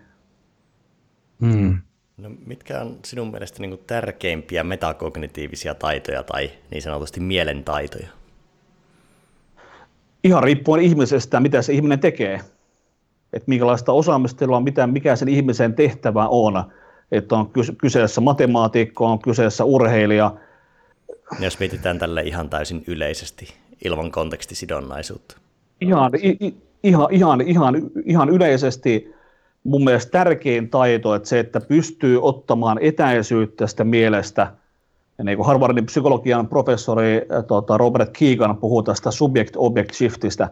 Hmm. 1.41 1.79
No, 2.17 2.31
mitkä 2.47 2.81
on 2.81 2.99
sinun 3.05 3.31
mielestä 3.31 3.61
niin 3.61 3.79
tärkeimpiä 3.87 4.65
metakognitiivisia 4.65 5.75
taitoja 5.75 6.23
tai 6.23 6.51
niin 6.71 6.83
sanotusti 6.83 7.21
mielentaitoja? 7.21 8.09
Ihan 10.25 10.43
riippuen 10.43 10.83
ihmisestä, 10.83 11.41
mitä 11.41 11.63
se 11.63 11.73
ihminen 11.73 12.01
tekee. 12.01 12.41
Että 13.33 13.49
minkälaista 13.49 13.93
osaamista 13.93 14.45
on, 14.49 14.65
mitä, 14.65 14.87
mikä 14.87 15.17
sen 15.17 15.29
ihmisen 15.29 15.75
tehtävä 15.75 16.29
on. 16.29 16.65
Että 17.13 17.35
on 17.35 17.51
kyseessä 17.79 18.21
matemaatikko, 18.21 19.07
on 19.07 19.19
kyseessä 19.19 19.65
urheilija. 19.65 20.35
Jos 21.41 21.59
mietitään 21.59 21.99
tälle 21.99 22.23
ihan 22.23 22.51
täysin 22.51 22.85
yleisesti, 22.87 23.55
ilman 23.85 24.11
kontekstisidonnaisuutta? 24.11 25.44
Ihan, 25.85 26.13
ihan, 26.83 27.09
ihan, 27.11 27.41
ihan, 27.41 27.75
ihan 28.05 28.29
yleisesti 28.31 29.15
mun 29.65 29.85
mielestä 29.85 30.11
tärkein 30.11 30.71
taito, 30.71 31.15
että 31.15 31.29
se, 31.29 31.39
että 31.39 31.61
pystyy 31.61 32.19
ottamaan 32.23 32.79
etäisyyttä 32.81 33.67
sitä 33.67 33.85
mielestä, 33.85 34.53
ja 35.19 35.25
niin 35.25 35.37
kuin 35.37 35.47
Harvardin 35.47 35.87
psykologian 35.87 36.49
professori 36.49 37.27
tota, 37.47 37.79
Robert 37.79 38.11
Keegan 38.19 38.57
puhuu 38.57 38.83
tästä 38.83 39.11
subject-object 39.11 39.95
shiftistä, 39.95 40.49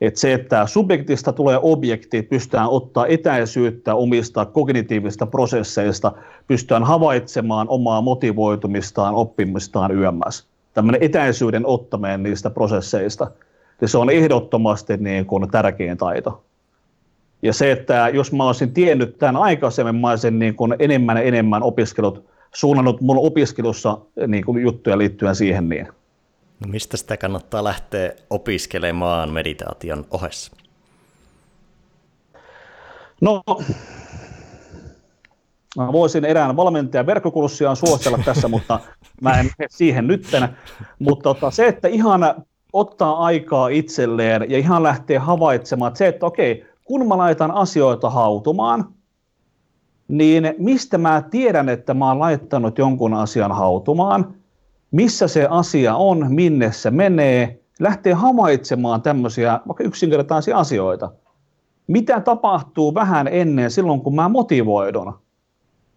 että 0.00 0.20
se, 0.20 0.32
että 0.32 0.66
subjektista 0.66 1.32
tulee 1.32 1.58
objekti, 1.62 2.22
pystytään 2.22 2.68
ottaa 2.68 3.06
etäisyyttä 3.06 3.94
omista 3.94 4.44
kognitiivisista 4.44 5.26
prosesseista, 5.26 6.12
pystytään 6.46 6.84
havaitsemaan 6.84 7.68
omaa 7.68 8.00
motivoitumistaan, 8.00 9.14
oppimistaan 9.14 9.98
yömmässä 9.98 10.44
tämmöinen 10.74 11.02
etäisyyden 11.02 11.66
ottaminen 11.66 12.22
niistä 12.22 12.50
prosesseista, 12.50 13.30
niin 13.80 13.88
se 13.88 13.98
on 13.98 14.10
ehdottomasti 14.10 14.96
niin 14.96 15.26
kuin 15.26 15.50
tärkein 15.50 15.98
taito. 15.98 16.44
Ja 17.42 17.52
se, 17.52 17.72
että 17.72 18.08
jos 18.08 18.32
mä 18.32 18.44
olisin 18.44 18.74
tiennyt 18.74 19.18
tämän 19.18 19.36
aikaisemmin, 19.36 19.96
mä 19.96 20.10
olisin 20.10 20.38
niin 20.38 20.54
kuin 20.54 20.74
enemmän 20.78 21.16
ja 21.16 21.22
enemmän 21.22 21.62
opiskelut, 21.62 22.24
suunnannut 22.54 23.00
mun 23.00 23.18
opiskelussa 23.18 23.98
niin 24.26 24.44
kuin 24.44 24.62
juttuja 24.62 24.98
liittyen 24.98 25.34
siihen 25.34 25.68
niin. 25.68 25.88
No 26.60 26.68
mistä 26.68 26.96
sitä 26.96 27.16
kannattaa 27.16 27.64
lähteä 27.64 28.12
opiskelemaan 28.30 29.30
meditaation 29.30 30.06
ohessa? 30.10 30.56
No, 33.20 33.42
Mä 35.76 35.92
voisin 35.92 36.24
erään 36.24 36.56
valmentajan 36.56 37.06
verkkokurssiaan 37.06 37.76
suositella 37.76 38.18
tässä, 38.24 38.48
mutta 38.48 38.80
mä 39.20 39.40
en 39.40 39.50
siihen 39.70 40.06
nytten. 40.06 40.48
Mutta 40.98 41.22
tota, 41.22 41.50
se, 41.50 41.66
että 41.66 41.88
ihan 41.88 42.44
ottaa 42.74 43.24
aikaa 43.24 43.68
itselleen 43.68 44.50
ja 44.50 44.58
ihan 44.58 44.82
lähtee 44.82 45.18
havaitsemaan, 45.18 45.88
että 45.88 45.98
se, 45.98 46.06
että 46.06 46.26
okei, 46.26 46.64
kun 46.84 47.08
mä 47.08 47.18
laitan 47.18 47.50
asioita 47.50 48.10
hautumaan, 48.10 48.84
niin 50.08 50.54
mistä 50.58 50.98
mä 50.98 51.22
tiedän, 51.30 51.68
että 51.68 51.94
mä 51.94 52.08
oon 52.08 52.18
laittanut 52.18 52.78
jonkun 52.78 53.14
asian 53.14 53.52
hautumaan, 53.52 54.34
missä 54.90 55.28
se 55.28 55.46
asia 55.50 55.96
on, 55.96 56.26
minne 56.34 56.72
se 56.72 56.90
menee, 56.90 57.60
lähtee 57.80 58.12
havaitsemaan 58.12 59.02
tämmöisiä 59.02 59.60
vaikka 59.68 59.84
yksinkertaisia 59.84 60.58
asioita. 60.58 61.12
mitä 61.86 62.20
tapahtuu 62.20 62.94
vähän 62.94 63.28
ennen 63.28 63.70
silloin, 63.70 64.00
kun 64.00 64.14
mä 64.14 64.28
motivoidun. 64.28 65.23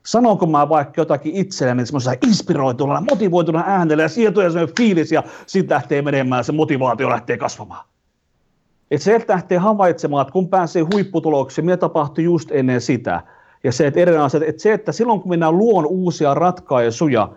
Sanonko 0.07 0.45
mä 0.45 0.69
vaikka 0.69 1.01
jotakin 1.01 1.35
itselleni 1.35 1.85
semmoisella 1.85 2.17
inspiroituneella, 2.27 3.03
motivoituneella 3.09 3.69
äänellä 3.69 4.03
ja 4.03 4.09
sieltä 4.09 4.33
tulee 4.33 4.49
semmoinen 4.49 4.75
fiilis 4.77 5.11
ja 5.11 5.23
sitten 5.45 5.75
lähtee 5.75 6.01
menemään, 6.01 6.43
se 6.43 6.51
motivaatio 6.51 7.09
lähtee 7.09 7.37
kasvamaan. 7.37 7.85
Et 8.91 9.01
se, 9.01 9.15
että 9.15 9.33
lähtee 9.33 9.57
havaitsemaan, 9.57 10.21
että 10.21 10.31
kun 10.31 10.49
pääsee 10.49 10.85
huipputuloksiin, 10.93 11.65
mitä 11.65 11.77
tapahtuu 11.77 12.23
just 12.23 12.51
ennen 12.51 12.81
sitä. 12.81 13.21
Ja 13.63 13.71
se, 13.71 13.87
että, 13.87 14.23
asiat, 14.23 14.43
että 14.43 14.61
se, 14.61 14.73
että 14.73 14.91
silloin 14.91 15.21
kun 15.21 15.29
minä 15.29 15.51
luon 15.51 15.85
uusia 15.85 16.33
ratkaisuja, 16.33 17.29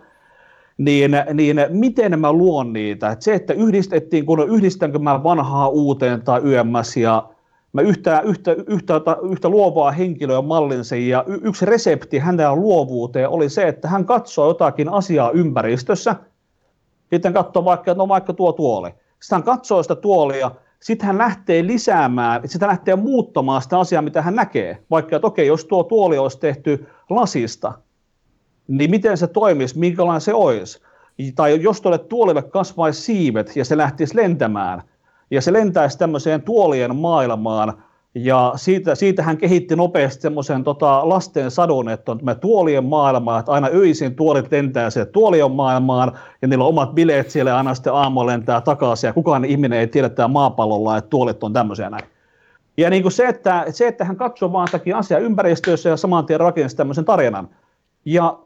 niin, 0.77 1.11
niin 1.33 1.57
miten 1.69 2.19
mä 2.19 2.33
luon 2.33 2.73
niitä? 2.73 3.11
Että 3.11 3.25
se, 3.25 3.33
että 3.33 3.53
yhdistettiin, 3.53 4.25
kun 4.25 4.49
yhdistänkö 4.49 4.99
mä 4.99 5.23
vanhaa 5.23 5.67
uuteen 5.67 6.21
tai 6.21 6.41
YMS 6.43 6.97
ja 6.97 7.29
mä 7.73 7.81
yhtä, 7.81 8.21
yhtä, 8.21 8.55
yhtä, 8.67 9.01
yhtä 9.31 9.49
luovaa 9.49 9.91
henkilöä 9.91 10.41
mallinsa 10.41 10.95
ja 10.95 11.25
yksi 11.27 11.65
resepti 11.65 12.19
hänellä 12.19 12.55
luovuuteen 12.55 13.29
oli 13.29 13.49
se, 13.49 13.67
että 13.67 13.87
hän 13.87 14.05
katsoo 14.05 14.47
jotakin 14.47 14.89
asiaa 14.89 15.31
ympäristössä, 15.31 16.15
sitten 17.09 17.33
katsoo 17.33 17.65
vaikka, 17.65 17.93
no 17.93 18.07
vaikka 18.07 18.33
tuo 18.33 18.53
tuoli. 18.53 18.89
Sitten 18.89 19.35
hän 19.35 19.43
katsoo 19.43 19.83
sitä 19.83 19.95
tuolia, 19.95 20.51
sitten 20.79 21.07
hän 21.07 21.17
lähtee 21.17 21.67
lisäämään, 21.67 22.41
sitten 22.41 22.67
hän 22.67 22.75
lähtee 22.75 22.95
muuttamaan 22.95 23.61
sitä 23.61 23.79
asiaa, 23.79 24.01
mitä 24.01 24.21
hän 24.21 24.35
näkee. 24.35 24.83
Vaikka, 24.89 25.15
että 25.15 25.27
okei, 25.27 25.47
jos 25.47 25.65
tuo 25.65 25.83
tuoli 25.83 26.17
olisi 26.17 26.39
tehty 26.39 26.87
lasista, 27.09 27.73
niin 28.67 28.91
miten 28.91 29.17
se 29.17 29.27
toimisi, 29.27 29.79
minkälainen 29.79 30.21
se 30.21 30.33
olisi. 30.33 30.81
Tai 31.35 31.61
jos 31.61 31.81
tuolle 31.81 31.97
tuolille 31.97 32.41
kasvaisi 32.41 33.01
siivet 33.01 33.55
ja 33.55 33.65
se 33.65 33.77
lähtisi 33.77 34.15
lentämään, 34.15 34.81
ja 35.31 35.41
se 35.41 35.53
lentäisi 35.53 35.97
tämmöiseen 35.97 36.41
tuolien 36.41 36.95
maailmaan, 36.95 37.73
ja 38.15 38.53
siitä, 38.55 38.95
siitä 38.95 39.23
hän 39.23 39.37
kehitti 39.37 39.75
nopeasti 39.75 40.21
semmoisen 40.21 40.63
tota, 40.63 41.09
lasten 41.09 41.51
sadun, 41.51 41.89
että 41.89 42.11
on 42.11 42.17
tämä 42.17 42.35
tuolien 42.35 42.83
maailma, 42.83 43.39
että 43.39 43.51
aina 43.51 43.67
öisin 43.73 44.15
tuolit 44.15 44.51
lentää 44.51 44.89
se 44.89 45.05
tuolien 45.05 45.51
maailmaan, 45.51 46.11
ja 46.41 46.47
niillä 46.47 46.63
on 46.63 46.69
omat 46.69 46.95
bileet 46.95 47.29
siellä, 47.29 47.51
ja 47.51 47.57
aina 47.57 47.73
sitten 47.73 47.93
aamu 47.93 48.25
lentää 48.25 48.61
takaisin, 48.61 49.07
ja 49.07 49.13
kukaan 49.13 49.45
ihminen 49.45 49.79
ei 49.79 49.87
tiedä 49.87 50.09
täällä 50.09 50.33
maapallolla, 50.33 50.97
että 50.97 51.09
tuolit 51.09 51.43
on 51.43 51.53
tämmöisiä 51.53 51.89
näin. 51.89 52.03
Ja 52.77 52.89
niin 52.89 53.01
kuin 53.01 53.11
se, 53.11 53.27
että, 53.27 53.65
se, 53.69 53.87
että 53.87 54.05
hän 54.05 54.15
katsoo 54.15 54.53
vaan 54.53 54.67
takia 54.71 54.97
asiaa 54.97 55.19
ympäristössä 55.19 55.89
ja 55.89 55.97
saman 55.97 56.25
tien 56.25 56.39
rakensi 56.39 56.75
tämmöisen 56.75 57.05
tarinan. 57.05 57.49
Ja 58.05 58.39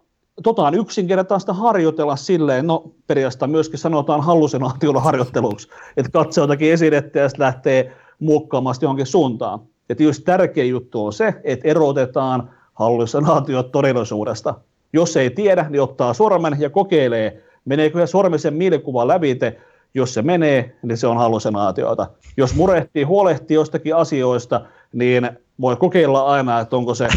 tota 0.44 0.64
on 0.64 0.76
yksinkertaista 0.76 1.54
harjoitella 1.54 2.16
silleen, 2.16 2.68
no 2.68 2.92
periaatteessa 3.08 3.48
myöskin 3.48 3.80
sanotaan 3.80 4.22
hallusinaatiolla 4.22 5.00
harjoitteluksi, 5.00 5.68
että 5.98 6.12
katsoo 6.12 6.44
jotakin 6.44 6.74
esidettä 6.74 7.20
ja 7.20 7.30
lähtee 7.38 7.96
muokkaamaan 8.20 8.76
johonkin 8.82 9.06
suuntaan. 9.06 9.60
Ja 9.90 9.96
tietysti 9.96 10.26
tärkeä 10.26 10.64
juttu 10.64 11.06
on 11.06 11.14
se, 11.14 11.34
että 11.44 11.68
erotetaan 11.68 12.50
hallusinaatiot 12.74 13.72
todellisuudesta. 13.72 14.56
Jos 14.94 15.18
ei 15.18 15.30
tiedä, 15.30 15.66
niin 15.70 15.82
ottaa 15.82 16.14
sormen 16.14 16.56
ja 16.60 16.70
kokeilee, 16.70 17.44
meneekö 17.66 18.00
se 18.00 18.12
sormisen 18.12 18.54
mielikuva 18.54 19.08
lävite. 19.08 19.58
Jos 19.94 20.14
se 20.14 20.22
menee, 20.22 20.76
niin 20.84 20.98
se 20.98 21.08
on 21.08 21.18
hallusinaatioita. 21.18 22.08
Jos 22.38 22.56
murehtii, 22.56 23.04
huolehtii 23.04 23.56
jostakin 23.56 23.96
asioista, 23.96 24.62
niin 24.94 25.30
voi 25.62 25.76
kokeilla 25.76 26.26
aina, 26.26 26.60
että 26.60 26.76
onko 26.76 26.96
se 26.96 27.08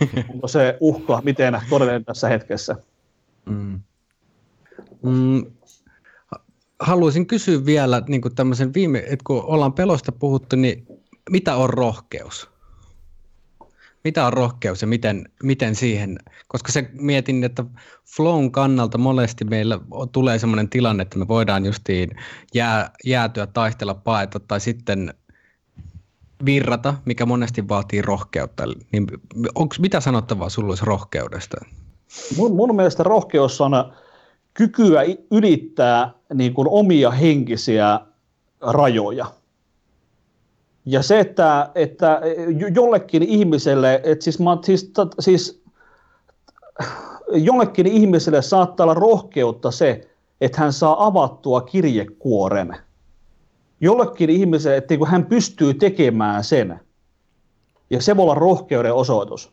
onko 0.34 0.48
se 0.48 0.76
uhka 0.80 1.20
miten 1.24 1.60
todellinen 1.70 2.04
tässä 2.04 2.28
hetkessä. 2.28 2.76
Mm. 3.46 3.80
Mm. 5.02 5.46
Haluaisin 6.80 7.26
kysyä 7.26 7.66
vielä 7.66 8.02
niin 8.08 8.20
kuin 8.20 8.34
tämmöisen 8.34 8.74
viime, 8.74 8.98
että 8.98 9.24
kun 9.24 9.44
ollaan 9.44 9.72
pelosta 9.72 10.12
puhuttu, 10.12 10.56
niin 10.56 10.86
mitä 11.30 11.56
on 11.56 11.70
rohkeus? 11.70 12.50
Mitä 14.04 14.26
on 14.26 14.32
rohkeus 14.32 14.82
ja 14.82 14.86
miten, 14.88 15.28
miten 15.42 15.74
siihen, 15.74 16.18
koska 16.48 16.72
se 16.72 16.90
mietin, 16.92 17.44
että 17.44 17.64
flown 18.16 18.52
kannalta 18.52 18.98
monesti 18.98 19.44
meillä 19.44 19.80
tulee 20.12 20.38
sellainen 20.38 20.68
tilanne, 20.68 21.02
että 21.02 21.18
me 21.18 21.28
voidaan 21.28 21.66
justiin 21.66 22.10
jää, 22.54 22.90
jäätyä, 23.04 23.46
taistella, 23.46 23.94
paeta 23.94 24.40
tai 24.40 24.60
sitten 24.60 25.14
virrata, 26.44 26.94
mikä 27.04 27.26
monesti 27.26 27.68
vaatii 27.68 28.02
rohkeutta. 28.02 28.64
Niin 28.92 29.06
onks, 29.54 29.80
mitä 29.80 30.00
sanottavaa 30.00 30.48
sulla 30.48 30.68
olisi 30.68 30.84
rohkeudesta? 30.84 31.56
Mun, 32.36 32.56
mun 32.56 32.76
mielestä 32.76 33.02
rohkeus 33.02 33.60
on 33.60 33.72
kykyä 34.54 35.02
ylittää 35.30 36.12
niin 36.34 36.54
kuin 36.54 36.68
omia 36.70 37.10
henkisiä 37.10 38.00
rajoja. 38.60 39.26
Ja 40.86 41.02
se, 41.02 41.20
että, 41.20 41.70
että 41.74 42.20
jollekin 42.74 43.22
ihmiselle, 43.22 44.00
että 44.04 44.24
siis, 44.24 44.38
mä, 44.38 44.58
siis, 44.64 44.92
siis 45.20 45.62
jollekin 47.32 47.86
ihmiselle 47.86 48.42
saattaa 48.42 48.84
olla 48.84 48.94
rohkeutta 48.94 49.70
se, 49.70 50.08
että 50.40 50.60
hän 50.60 50.72
saa 50.72 51.06
avattua 51.06 51.60
kirjekuoren– 51.60 52.76
jollekin 53.80 54.30
ihmiselle, 54.30 54.76
että 54.76 54.96
kun 54.96 55.08
hän 55.08 55.26
pystyy 55.26 55.74
tekemään 55.74 56.44
sen, 56.44 56.80
ja 57.90 58.02
se 58.02 58.16
voi 58.16 58.22
olla 58.22 58.34
rohkeuden 58.34 58.94
osoitus. 58.94 59.52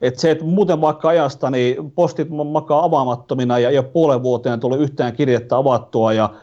Että 0.00 0.20
se, 0.20 0.30
että 0.30 0.44
muuten 0.44 0.80
vaikka 0.80 1.08
ajasta, 1.08 1.50
niin 1.50 1.90
postit 1.90 2.28
makaa 2.52 2.84
avaamattomina 2.84 3.58
ja, 3.58 3.70
ja 3.70 3.82
puolen 3.82 4.22
vuoteen 4.22 4.60
tulee 4.60 4.78
yhtään 4.78 5.12
kirjettä 5.12 5.56
avattua, 5.56 6.12
ja, 6.12 6.34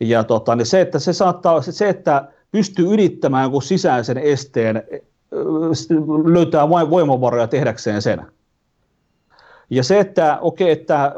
ja 0.00 0.24
tota, 0.24 0.56
niin 0.56 0.66
se, 0.66 0.80
että 0.80 0.98
se 0.98 1.12
saattaa, 1.12 1.62
se, 1.62 1.88
että 1.88 2.28
pystyy 2.52 2.94
ylittämään 2.94 3.42
jonkun 3.42 3.62
sisäisen 3.62 4.18
esteen, 4.18 4.82
löytää 6.24 6.70
vain 6.70 6.90
voimavaroja 6.90 7.46
tehdäkseen 7.46 8.02
sen. 8.02 8.26
Ja 9.70 9.82
se, 9.82 10.00
että 10.00 10.38
okei, 10.40 10.72
okay, 10.72 10.80
että 10.80 11.12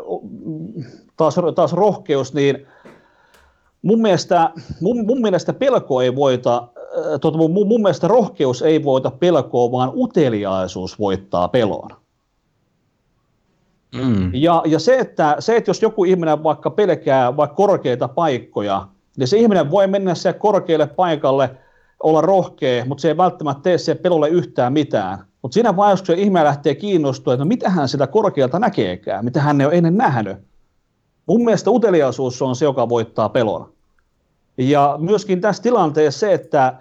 taas, 1.17 1.37
taas 1.55 1.73
rohkeus, 1.73 2.35
niin 2.35 2.67
mun 3.83 4.01
mielestä, 4.03 4.51
mun, 4.81 5.07
mun 5.07 5.21
mielestä 5.21 5.53
pelko 5.53 6.03
ei 6.03 6.17
voita, 6.17 6.69
äh, 6.77 7.21
tuota, 7.21 7.39
mun, 7.39 7.51
mun 7.69 7.83
mielestä 7.83 8.09
rohkeus 8.09 8.63
ei 8.63 8.85
voita 8.85 9.11
pelkoa, 9.11 9.73
vaan 9.73 9.93
uteliaisuus 9.95 10.99
voittaa 10.99 11.49
pelon. 11.49 11.91
Mm. 13.95 14.31
Ja, 14.35 14.63
ja 14.67 14.79
se, 14.79 14.99
että, 14.99 15.37
se, 15.39 15.57
että 15.57 15.71
jos 15.71 15.83
joku 15.83 16.05
ihminen 16.05 16.43
vaikka 16.43 16.71
pelkää 16.71 17.37
vaikka 17.37 17.57
korkeita 17.57 18.09
paikkoja, 18.09 18.89
niin 19.17 19.29
se 19.29 19.39
ihminen 19.39 19.71
voi 19.71 19.87
mennä 19.87 20.15
se 20.15 20.33
korkealle 20.33 20.87
paikalle, 20.87 21.51
olla 22.03 22.21
rohkea, 22.21 22.85
mutta 22.85 23.03
se 23.03 23.09
ei 23.09 23.17
välttämättä 23.17 23.63
tee 23.63 23.79
se 23.79 23.95
pelolle 23.95 24.29
yhtään 24.29 24.73
mitään. 24.73 25.19
Mutta 25.43 25.55
siinä 25.55 25.77
vaiheessa, 25.77 26.07
kun 26.07 26.17
se 26.17 26.23
ihminen 26.23 26.45
lähtee 26.45 26.75
kiinnostumaan, 26.75 27.35
että 27.35 27.45
no 27.45 27.49
mitä 27.49 27.71
hän 27.71 27.89
sitä 27.89 28.07
korkealta 28.07 28.59
näkeekään, 28.59 29.25
mitä 29.25 29.41
hän 29.41 29.61
ei 29.61 29.67
ole 29.67 29.75
ennen 29.75 29.97
nähnyt, 29.97 30.37
Mun 31.29 31.45
mielestä 31.45 31.71
uteliaisuus 31.71 32.43
on 32.43 32.57
se, 32.57 32.65
joka 32.65 32.89
voittaa 32.89 33.29
pelon. 33.29 33.73
Ja 34.59 34.97
myöskin 34.99 35.41
tässä 35.41 35.63
tilanteessa 35.63 36.21
se, 36.21 36.33
että 36.33 36.75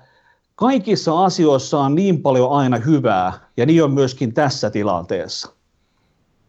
kaikissa 0.55 1.25
asioissa 1.25 1.79
on 1.79 1.95
niin 1.95 2.21
paljon 2.21 2.51
aina 2.51 2.77
hyvää, 2.77 3.33
ja 3.57 3.65
niin 3.65 3.83
on 3.83 3.91
myöskin 3.91 4.33
tässä 4.33 4.69
tilanteessa. 4.69 5.49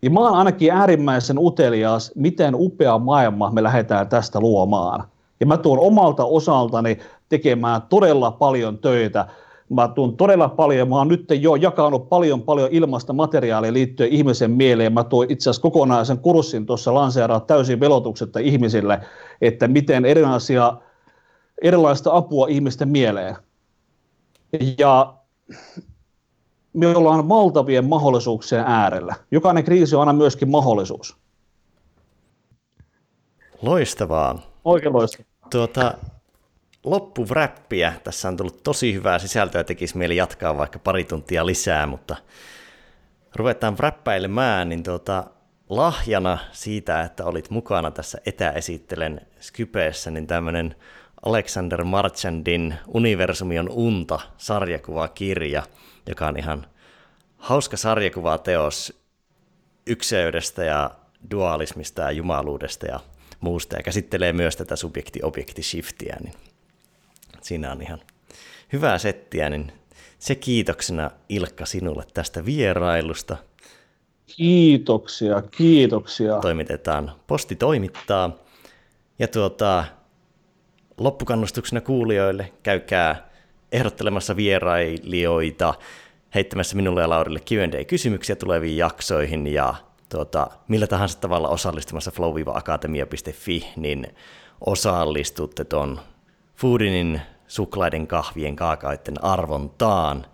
Ja 0.02 0.10
mä 0.10 0.20
oon 0.20 0.34
ainakin 0.34 0.72
äärimmäisen 0.72 1.38
utelias, 1.38 2.12
miten 2.14 2.54
upea 2.54 2.98
maailma 2.98 3.50
me 3.50 3.62
lähdetään 3.62 4.08
tästä 4.08 4.40
luomaan. 4.40 5.04
Ja 5.40 5.46
mä 5.46 5.56
tuon 5.56 5.78
omalta 5.78 6.24
osaltani 6.24 6.98
tekemään 7.28 7.82
todella 7.82 8.30
paljon 8.30 8.78
töitä 8.78 9.26
Mä 9.68 9.88
tuun 9.88 10.16
todella 10.16 10.48
paljon, 10.48 10.88
mä 10.88 10.96
oon 10.96 11.08
nyt 11.08 11.24
jo 11.40 11.54
jakanut 11.54 12.08
paljon 12.08 12.42
paljon 12.42 12.68
ilmasta 12.72 13.12
materiaalia 13.12 13.72
liittyen 13.72 14.10
ihmisen 14.10 14.50
mieleen. 14.50 14.92
Mä 14.92 15.04
tuon 15.04 15.26
itse 15.28 15.50
asiassa 15.50 15.62
kokonaisen 15.62 16.18
kurssin 16.18 16.66
tuossa 16.66 16.94
lanseeraa 16.94 17.40
täysin 17.40 17.80
velotuksetta 17.80 18.38
ihmisille, 18.38 19.00
että 19.40 19.68
miten 19.68 20.04
erilaisia, 20.04 20.76
erilaista 21.62 22.16
apua 22.16 22.46
ihmisten 22.48 22.88
mieleen. 22.88 23.36
Ja 24.78 25.14
me 26.72 26.86
ollaan 26.86 27.28
valtavien 27.28 27.84
mahdollisuuksien 27.84 28.64
äärellä. 28.66 29.14
Jokainen 29.30 29.64
kriisi 29.64 29.96
on 29.96 30.00
aina 30.00 30.12
myöskin 30.12 30.50
mahdollisuus. 30.50 31.16
Loistavaa. 33.62 34.38
Oikein 34.64 34.92
loistavaa. 34.92 35.28
Tuota, 35.50 35.94
loppuvräppiä. 36.84 37.92
Tässä 38.04 38.28
on 38.28 38.36
tullut 38.36 38.62
tosi 38.62 38.94
hyvää 38.94 39.18
sisältöä, 39.18 39.64
tekisi 39.64 39.98
mieli 39.98 40.16
jatkaa 40.16 40.58
vaikka 40.58 40.78
pari 40.78 41.04
tuntia 41.04 41.46
lisää, 41.46 41.86
mutta 41.86 42.16
ruvetaan 43.34 43.78
räppäilemään, 43.78 44.68
niin 44.68 44.82
tuota, 44.82 45.24
lahjana 45.68 46.38
siitä, 46.52 47.02
että 47.02 47.24
olit 47.24 47.50
mukana 47.50 47.90
tässä 47.90 48.18
etäesittelen 48.26 49.20
Skypeessä, 49.40 50.10
niin 50.10 50.26
tämmöinen 50.26 50.74
Alexander 51.22 51.84
Marchandin 51.84 52.74
Universumi 52.86 53.58
on 53.58 53.68
unta 53.70 54.20
sarjakuvakirja, 54.36 55.62
joka 56.06 56.26
on 56.26 56.36
ihan 56.36 56.66
hauska 57.36 57.76
sarjakuvateos 57.76 59.02
ykseydestä 59.86 60.64
ja 60.64 60.90
dualismista 61.30 62.02
ja 62.02 62.10
jumaluudesta 62.10 62.86
ja 62.86 63.00
muusta 63.40 63.76
ja 63.76 63.82
käsittelee 63.82 64.32
myös 64.32 64.56
tätä 64.56 64.76
subjekti-objekti-shiftiä, 64.76 66.16
niin 66.20 66.34
siinä 67.40 67.72
on 67.72 67.82
ihan 67.82 68.00
hyvää 68.72 68.98
settiä, 68.98 69.50
niin 69.50 69.72
se 70.18 70.34
kiitoksena 70.34 71.10
Ilkka 71.28 71.66
sinulle 71.66 72.04
tästä 72.14 72.44
vierailusta. 72.44 73.36
Kiitoksia, 74.36 75.42
kiitoksia. 75.42 76.38
Toimitetaan, 76.38 77.12
posti 77.26 77.56
toimittaa. 77.56 78.30
Ja 79.18 79.28
tuota, 79.28 79.84
loppukannustuksena 80.98 81.80
kuulijoille 81.80 82.52
käykää 82.62 83.28
ehdottelemassa 83.72 84.36
vierailijoita, 84.36 85.74
heittämässä 86.34 86.76
minulle 86.76 87.00
ja 87.00 87.08
Laurille 87.08 87.40
Q&A-kysymyksiä 87.40 88.36
tuleviin 88.36 88.76
jaksoihin 88.76 89.46
ja 89.46 89.74
tuota, 90.08 90.50
millä 90.68 90.86
tahansa 90.86 91.20
tavalla 91.20 91.48
osallistumassa 91.48 92.10
flow-akatemia.fi, 92.10 93.68
niin 93.76 94.06
osallistutte 94.66 95.64
ton 95.64 96.00
Foodinin 96.60 97.20
suklaiden, 97.46 98.06
kahvien, 98.06 98.56
kaakaoiden 98.56 99.24
arvontaan. 99.24 100.26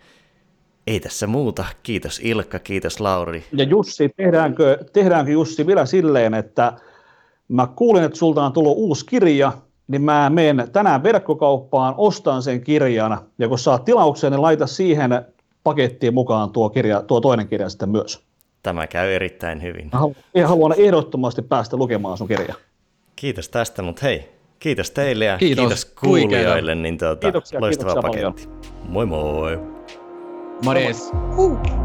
Ei 0.87 1.01
tässä 1.01 1.27
muuta. 1.27 1.65
Kiitos 1.83 2.21
Ilkka, 2.23 2.59
kiitos 2.59 3.01
Lauri. 3.01 3.45
Ja 3.53 3.65
Jussi, 3.65 4.09
tehdäänkö, 4.17 4.85
tehdäänkö 4.93 5.33
Jussi 5.33 5.67
vielä 5.67 5.87
silleen, 5.87 6.35
että 6.35 6.73
mä 7.49 7.67
kuulin, 7.67 8.05
että 8.05 8.19
sulta 8.19 8.45
on 8.45 8.53
tullut 8.53 8.77
uusi 8.77 9.07
kirja, 9.07 9.53
niin 9.89 10.03
mä 10.03 10.31
menen 10.31 10.71
tänään 10.73 11.03
verkkokauppaan, 11.03 11.95
ostan 11.97 12.43
sen 12.43 12.61
kirjan, 12.61 13.19
ja 13.39 13.49
kun 13.49 13.59
saat 13.59 13.85
tilauksen, 13.85 14.33
niin 14.33 14.43
laita 14.43 14.67
siihen 14.67 15.11
pakettiin 15.65 16.15
mukaan 16.15 16.51
tuo, 16.51 16.71
kirja, 16.71 17.03
tuo 17.03 17.21
toinen 17.21 17.49
kirja 17.49 17.69
sitten 17.69 17.89
myös. 17.89 18.23
Tämä 18.63 18.87
käy 18.87 19.13
erittäin 19.13 19.63
hyvin. 19.63 19.91
Mä 19.93 20.47
haluan, 20.47 20.75
ehdottomasti 20.79 21.43
päästä 21.43 21.77
lukemaan 21.77 22.19
sun 22.19 22.29
kirja. 22.29 22.55
Kiitos 23.17 23.49
tästä, 23.49 23.83
mutta 23.83 24.01
hei, 24.03 24.34
kiitos 24.59 24.91
teille 24.91 25.25
ja 25.25 25.39
kiitos, 25.39 25.63
kiitos 25.63 25.85
kuulijoille. 25.85 26.75
Niin 26.75 26.99
tuota, 26.99 27.21
kiitoksia, 27.21 27.61
loistava 27.61 27.93
kiitoksia 27.93 28.23
paketti. 28.33 28.49
Paljon. 28.49 28.65
Moi 28.89 29.07
moi! 29.07 29.59
Morjes! 30.65 31.11
Uh. 31.37 31.84